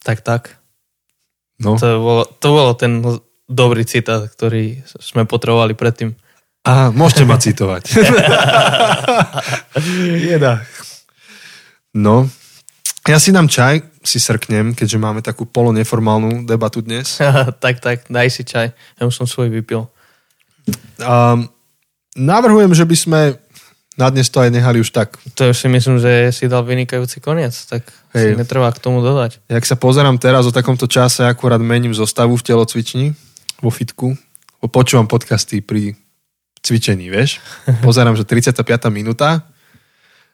Tak, 0.00 0.24
tak. 0.24 0.42
No. 1.60 1.76
To 1.76 1.86
bolo, 2.00 2.22
to 2.24 2.48
bolo 2.50 2.72
ten 2.74 3.04
dobrý 3.44 3.84
citát, 3.84 4.24
ktorý 4.26 4.80
sme 4.98 5.28
potrebovali 5.28 5.76
predtým. 5.76 6.16
A 6.64 6.88
môžete 6.88 7.28
ma 7.28 7.36
citovať. 7.36 7.92
Jeda. 10.24 10.64
No, 11.94 12.26
ja 13.04 13.18
si 13.20 13.30
dám 13.32 13.48
čaj, 13.48 13.84
si 14.00 14.16
srknem, 14.16 14.72
keďže 14.72 14.96
máme 14.96 15.20
takú 15.20 15.44
poloneformálnu 15.44 16.48
debatu 16.48 16.80
dnes. 16.80 17.20
tak, 17.64 17.80
tak, 17.80 18.08
daj 18.08 18.28
si 18.32 18.44
čaj. 18.44 18.72
Ja 18.72 19.02
už 19.04 19.12
som 19.12 19.28
svoj 19.28 19.52
vypil. 19.52 19.84
Um, 20.96 21.48
navrhujem, 22.16 22.72
že 22.72 22.88
by 22.88 22.96
sme 22.96 23.20
na 23.94 24.10
dnes 24.10 24.26
to 24.26 24.42
aj 24.42 24.50
nehali 24.50 24.82
už 24.82 24.90
tak. 24.90 25.14
To 25.38 25.54
už 25.54 25.56
si 25.56 25.68
myslím, 25.70 26.02
že 26.02 26.34
si 26.34 26.50
dal 26.50 26.66
vynikajúci 26.66 27.22
koniec, 27.22 27.54
tak 27.70 27.86
Hej. 28.16 28.34
si 28.34 28.40
netreba 28.40 28.72
k 28.74 28.82
tomu 28.82 28.98
dodať. 29.04 29.38
Jak 29.46 29.64
sa 29.68 29.78
pozerám 29.78 30.18
teraz 30.18 30.48
o 30.48 30.52
takomto 30.54 30.90
čase, 30.90 31.22
akurát 31.22 31.62
mením 31.62 31.94
zostavu 31.94 32.34
v 32.34 32.42
telocvični, 32.42 33.14
vo 33.62 33.70
fitku. 33.70 34.18
Počúvam 34.64 35.06
podcasty 35.06 35.60
pri 35.60 35.94
cvičení, 36.64 37.12
vieš. 37.12 37.38
Pozerám, 37.86 38.16
že 38.16 38.24
35. 38.24 38.64
minúta. 38.88 39.44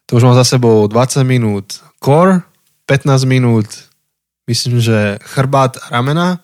To 0.06 0.16
už 0.16 0.22
mám 0.22 0.38
za 0.38 0.46
sebou 0.46 0.86
20 0.86 1.26
minút 1.26 1.82
core, 1.98 2.46
15 2.90 3.22
minút 3.22 3.70
myslím, 4.50 4.82
že 4.82 5.22
chrbát 5.22 5.78
a 5.78 5.94
ramena. 5.94 6.42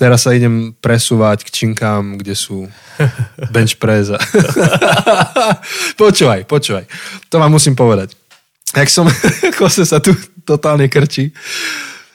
Teraz 0.00 0.24
sa 0.24 0.32
idem 0.32 0.72
presúvať 0.80 1.44
k 1.44 1.52
činkám, 1.52 2.16
kde 2.16 2.32
sú 2.32 2.64
bench 3.52 3.76
press. 3.76 4.08
a- 4.16 4.20
počúvaj, 6.00 6.48
počúvaj. 6.48 6.88
To 7.28 7.36
vám 7.36 7.52
musím 7.52 7.76
povedať. 7.76 8.16
Jak 8.72 8.88
som, 8.88 9.04
Kose 9.60 9.84
sa 9.84 10.00
tu 10.00 10.16
totálne 10.44 10.88
krčí. 10.88 11.32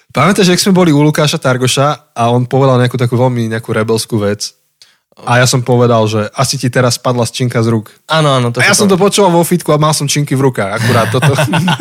Pamätáš, 0.10 0.52
jak 0.52 0.62
sme 0.62 0.76
boli 0.76 0.90
u 0.92 1.00
Lukáša 1.06 1.38
Targoša 1.38 2.12
a 2.18 2.24
on 2.34 2.50
povedal 2.50 2.82
nejakú 2.82 2.98
takú 2.98 3.16
veľmi 3.16 3.48
nejakú 3.54 3.70
rebelskú 3.72 4.18
vec. 4.18 4.54
A 5.26 5.42
ja 5.42 5.46
som 5.46 5.62
povedal, 5.62 6.02
že 6.10 6.30
asi 6.34 6.58
ti 6.58 6.68
teraz 6.72 6.98
spadla 6.98 7.26
činka 7.30 7.62
z 7.62 7.70
rúk. 7.70 7.94
Áno, 8.10 8.34
áno. 8.34 8.50
To 8.50 8.62
A 8.62 8.66
ja 8.66 8.76
som 8.78 8.90
to 8.90 8.98
počúval 8.98 9.32
vo 9.34 9.46
fitku 9.46 9.70
a 9.74 9.78
mal 9.78 9.94
som 9.94 10.10
činky 10.10 10.34
v 10.34 10.50
rukách. 10.50 10.82
Akurát 10.82 11.08
toto. 11.14 11.34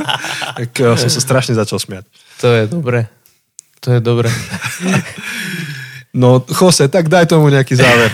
tak 0.60 0.70
eh, 0.76 0.96
som 0.96 1.08
sa 1.08 1.20
strašne 1.20 1.56
začal 1.56 1.80
smiať. 1.80 2.04
To 2.44 2.48
je 2.52 2.64
dobre. 2.68 3.08
To 3.80 3.96
je 3.96 4.00
dobre. 4.00 4.28
No, 6.10 6.42
Jose, 6.42 6.90
tak 6.90 7.06
daj 7.06 7.30
tomu 7.30 7.54
nejaký 7.54 7.78
záver. 7.78 8.10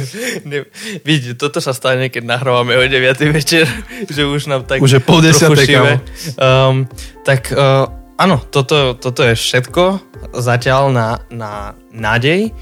ne, 0.50 0.68
vidíte, 1.00 1.40
toto 1.40 1.64
sa 1.64 1.72
stane, 1.72 2.12
keď 2.12 2.28
nahrávame 2.28 2.76
o 2.76 2.84
9. 2.84 2.92
večer, 3.32 3.64
že 4.14 4.22
už 4.28 4.52
nám 4.52 4.68
tak 4.68 4.84
Už 4.84 5.00
je 5.00 5.02
šive. 5.64 6.04
Um, 6.36 6.84
tak 7.24 7.48
uh, 7.56 7.88
áno, 8.20 8.36
toto, 8.52 8.92
toto 9.00 9.24
je 9.24 9.32
všetko 9.32 9.82
zatiaľ 10.36 10.92
na, 10.92 11.08
na 11.32 11.72
nádej. 11.88 12.52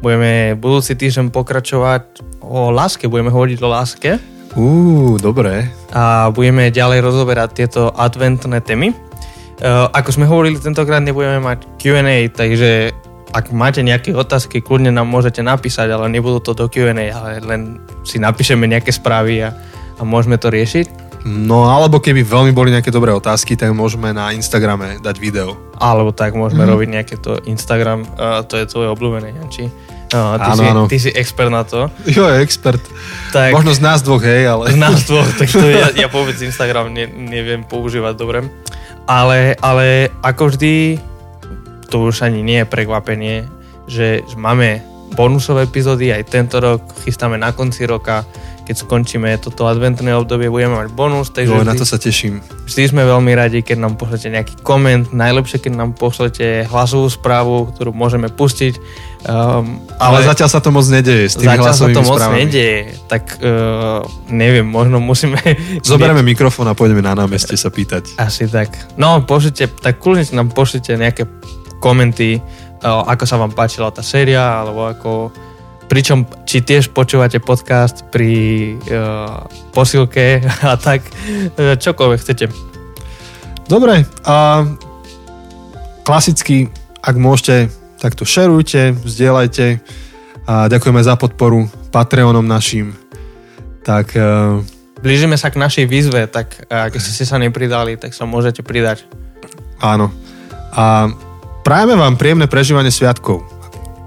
Budeme 0.00 0.54
budúci 0.56 0.92
týždeň 0.92 1.32
pokračovať 1.32 2.20
o 2.44 2.68
láske, 2.70 3.08
budeme 3.08 3.32
hovoriť 3.32 3.58
o 3.64 3.68
láske 3.68 4.10
Uú, 4.56 5.20
dobré. 5.20 5.68
a 5.92 6.32
budeme 6.32 6.72
ďalej 6.72 7.04
rozoberať 7.04 7.48
tieto 7.52 7.92
adventné 7.92 8.60
témy. 8.64 8.92
Uh, 9.56 9.88
ako 9.92 10.20
sme 10.20 10.28
hovorili, 10.28 10.60
tentokrát 10.60 11.00
nebudeme 11.00 11.40
mať 11.40 11.64
Q&A, 11.80 12.28
takže 12.28 12.92
ak 13.36 13.52
máte 13.52 13.84
nejaké 13.84 14.16
otázky, 14.16 14.64
kľudne 14.64 14.92
nám 14.92 15.08
môžete 15.08 15.44
napísať, 15.44 15.92
ale 15.92 16.08
nebudú 16.08 16.40
to 16.40 16.52
do 16.56 16.68
Q&A, 16.72 17.12
ale 17.12 17.40
len 17.44 17.80
si 18.04 18.16
napíšeme 18.16 18.64
nejaké 18.64 18.92
správy 18.92 19.44
a, 19.44 19.52
a 19.96 20.02
môžeme 20.04 20.40
to 20.40 20.48
riešiť. 20.48 21.05
No, 21.26 21.66
alebo 21.66 21.98
keby 21.98 22.22
veľmi 22.22 22.54
boli 22.54 22.70
nejaké 22.70 22.94
dobré 22.94 23.10
otázky, 23.10 23.58
tak 23.58 23.74
môžeme 23.74 24.14
na 24.14 24.30
Instagrame 24.30 25.02
dať 25.02 25.18
video. 25.18 25.58
Alebo 25.74 26.14
tak 26.14 26.38
môžeme 26.38 26.62
mm. 26.62 26.70
robiť 26.70 26.88
nejaké 26.88 27.14
to 27.18 27.42
Instagram, 27.50 28.06
uh, 28.14 28.46
to 28.46 28.62
je 28.62 28.70
tvoje 28.70 28.94
obľúbené, 28.94 29.34
Janči. 29.34 29.66
Uh, 30.14 30.38
ty, 30.38 30.50
Áno, 30.54 30.62
si, 30.62 30.66
áno. 30.70 30.82
ty 30.86 30.96
si 31.02 31.10
expert 31.10 31.50
na 31.50 31.66
to. 31.66 31.90
Jo, 32.06 32.30
expert. 32.38 32.78
Tak 33.34 33.50
Možno 33.58 33.74
z 33.74 33.82
nás 33.82 34.06
dvoch, 34.06 34.22
hej, 34.22 34.46
ale... 34.46 34.70
z 34.70 34.78
nás 34.78 35.02
dvoch, 35.02 35.26
tak 35.34 35.50
to 35.50 35.66
ja, 35.66 35.90
ja 36.06 36.08
vôbec 36.08 36.38
Instagram 36.38 36.94
ne, 36.94 37.10
neviem 37.10 37.66
používať 37.66 38.14
dobre. 38.14 38.46
Ale, 39.10 39.58
ale 39.58 40.14
ako 40.22 40.54
vždy, 40.54 41.02
to 41.90 42.06
už 42.06 42.22
ani 42.22 42.46
nie 42.46 42.62
je 42.62 42.70
prekvapenie, 42.70 43.50
že, 43.90 44.22
že 44.22 44.38
máme 44.38 44.78
bonusové 45.18 45.66
epizódy 45.66 46.14
aj 46.14 46.22
tento 46.30 46.62
rok, 46.62 46.86
chystáme 47.02 47.34
na 47.34 47.50
konci 47.50 47.82
roka, 47.82 48.22
keď 48.66 48.82
skončíme 48.82 49.30
toto 49.38 49.70
adventné 49.70 50.10
obdobie, 50.18 50.50
budeme 50.50 50.74
mať 50.74 50.90
bonus, 50.90 51.30
takže 51.30 51.54
Jo, 51.54 51.62
na 51.62 51.78
to 51.78 51.86
sa 51.86 52.02
teším. 52.02 52.42
vždy 52.66 52.90
sme 52.90 53.06
veľmi 53.06 53.30
radi, 53.30 53.62
keď 53.62 53.78
nám 53.78 53.94
pošlete 53.94 54.26
nejaký 54.34 54.54
koment, 54.66 55.06
najlepšie, 55.14 55.62
keď 55.62 55.72
nám 55.78 55.94
pošlete 55.94 56.66
hlasovú 56.66 57.06
správu, 57.06 57.70
ktorú 57.70 57.94
môžeme 57.94 58.26
pustiť. 58.26 58.74
Um, 59.26 59.86
Ale, 60.02 60.22
ale 60.22 60.34
zatiaľ 60.34 60.50
sa 60.50 60.58
to 60.58 60.74
moc 60.74 60.82
nedeje 60.90 61.30
s 61.30 61.34
tými 61.38 61.54
Zatiaľ 61.54 61.74
sa 61.74 61.86
to 61.90 62.02
moc 62.02 62.18
správami. 62.18 62.42
nedieje, 62.42 62.78
tak 63.06 63.38
uh, 63.38 64.02
neviem, 64.26 64.66
možno 64.66 64.98
musíme... 64.98 65.38
Zoberieme 65.86 66.26
mikrofón 66.26 66.66
a 66.66 66.74
pôjdeme 66.74 67.06
na 67.06 67.14
námestie 67.14 67.54
sa 67.54 67.70
pýtať. 67.70 68.18
Asi 68.18 68.50
tak. 68.50 68.74
No, 68.98 69.22
pošlite, 69.22 69.70
tak 69.78 70.02
kľudne 70.02 70.26
nám 70.34 70.50
pošlite 70.50 70.98
nejaké 70.98 71.26
komenty, 71.78 72.42
uh, 72.42 73.06
ako 73.06 73.24
sa 73.30 73.38
vám 73.38 73.54
páčila 73.54 73.94
tá 73.94 74.02
séria, 74.02 74.42
alebo 74.58 74.90
ako... 74.90 75.10
Pričom, 75.86 76.26
či 76.42 76.66
tiež 76.66 76.90
počúvate 76.90 77.38
podcast 77.38 78.02
pri 78.10 78.74
uh, 78.90 79.46
posilke 79.70 80.42
a 80.70 80.74
tak, 80.74 81.06
uh, 81.06 81.78
čokoľvek 81.78 82.18
chcete. 82.18 82.50
Dobre, 83.70 84.06
a 84.26 84.66
klasicky, 86.06 86.70
ak 87.02 87.14
môžete, 87.18 87.70
tak 87.98 88.14
to 88.18 88.26
šerujte, 88.26 88.94
vzdielajte 88.98 89.82
a 90.46 90.70
ďakujeme 90.70 91.02
za 91.02 91.18
podporu 91.18 91.66
Patreonom 91.90 92.46
našim. 92.46 92.94
Tak 93.82 94.14
uh, 94.18 94.62
Blížime 95.02 95.38
sa 95.38 95.54
k 95.54 95.60
našej 95.62 95.86
výzve, 95.86 96.26
tak 96.26 96.66
ak 96.66 96.98
ste 96.98 97.22
sa 97.22 97.38
nepridali, 97.38 97.94
tak 97.94 98.10
sa 98.10 98.26
môžete 98.26 98.66
pridať. 98.66 99.06
áno. 99.78 100.10
A 100.76 101.08
prajeme 101.62 101.96
vám 101.96 102.18
príjemné 102.18 102.50
prežívanie 102.50 102.90
sviatkov. 102.90 103.46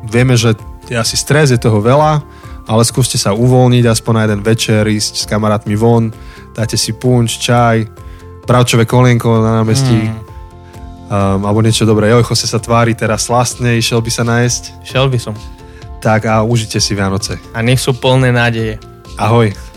Vieme, 0.05 0.37
že 0.37 0.53
je 0.89 0.97
asi 0.97 1.15
stres, 1.15 1.53
je 1.53 1.61
toho 1.61 1.79
veľa, 1.79 2.21
ale 2.65 2.81
skúste 2.85 3.17
sa 3.21 3.33
uvoľniť 3.33 3.85
aspoň 3.85 4.13
na 4.13 4.21
jeden 4.25 4.41
večer, 4.41 4.83
ísť 4.89 5.13
s 5.21 5.25
kamarátmi 5.29 5.77
von, 5.77 6.09
dajte 6.57 6.77
si 6.77 6.97
punč, 6.97 7.37
čaj, 7.41 7.85
pravčové 8.49 8.89
kolienko 8.89 9.41
na 9.45 9.61
námestí, 9.61 10.09
Mm. 10.09 10.17
um, 11.09 11.39
alebo 11.45 11.61
niečo 11.61 11.85
dobré. 11.85 12.09
Jojcho 12.09 12.33
sa 12.33 12.57
tvári 12.57 12.97
teraz 12.97 13.29
slastne, 13.29 13.77
išiel 13.77 14.01
by 14.01 14.11
sa 14.13 14.25
nájsť. 14.25 14.63
Šiel 14.85 15.05
by 15.09 15.19
som. 15.21 15.37
Tak 16.01 16.25
a 16.25 16.41
užite 16.41 16.81
si 16.81 16.97
Vianoce. 16.97 17.37
A 17.53 17.61
nech 17.61 17.77
sú 17.77 17.93
plné 17.93 18.33
nádeje. 18.33 18.81
Ahoj. 19.19 19.68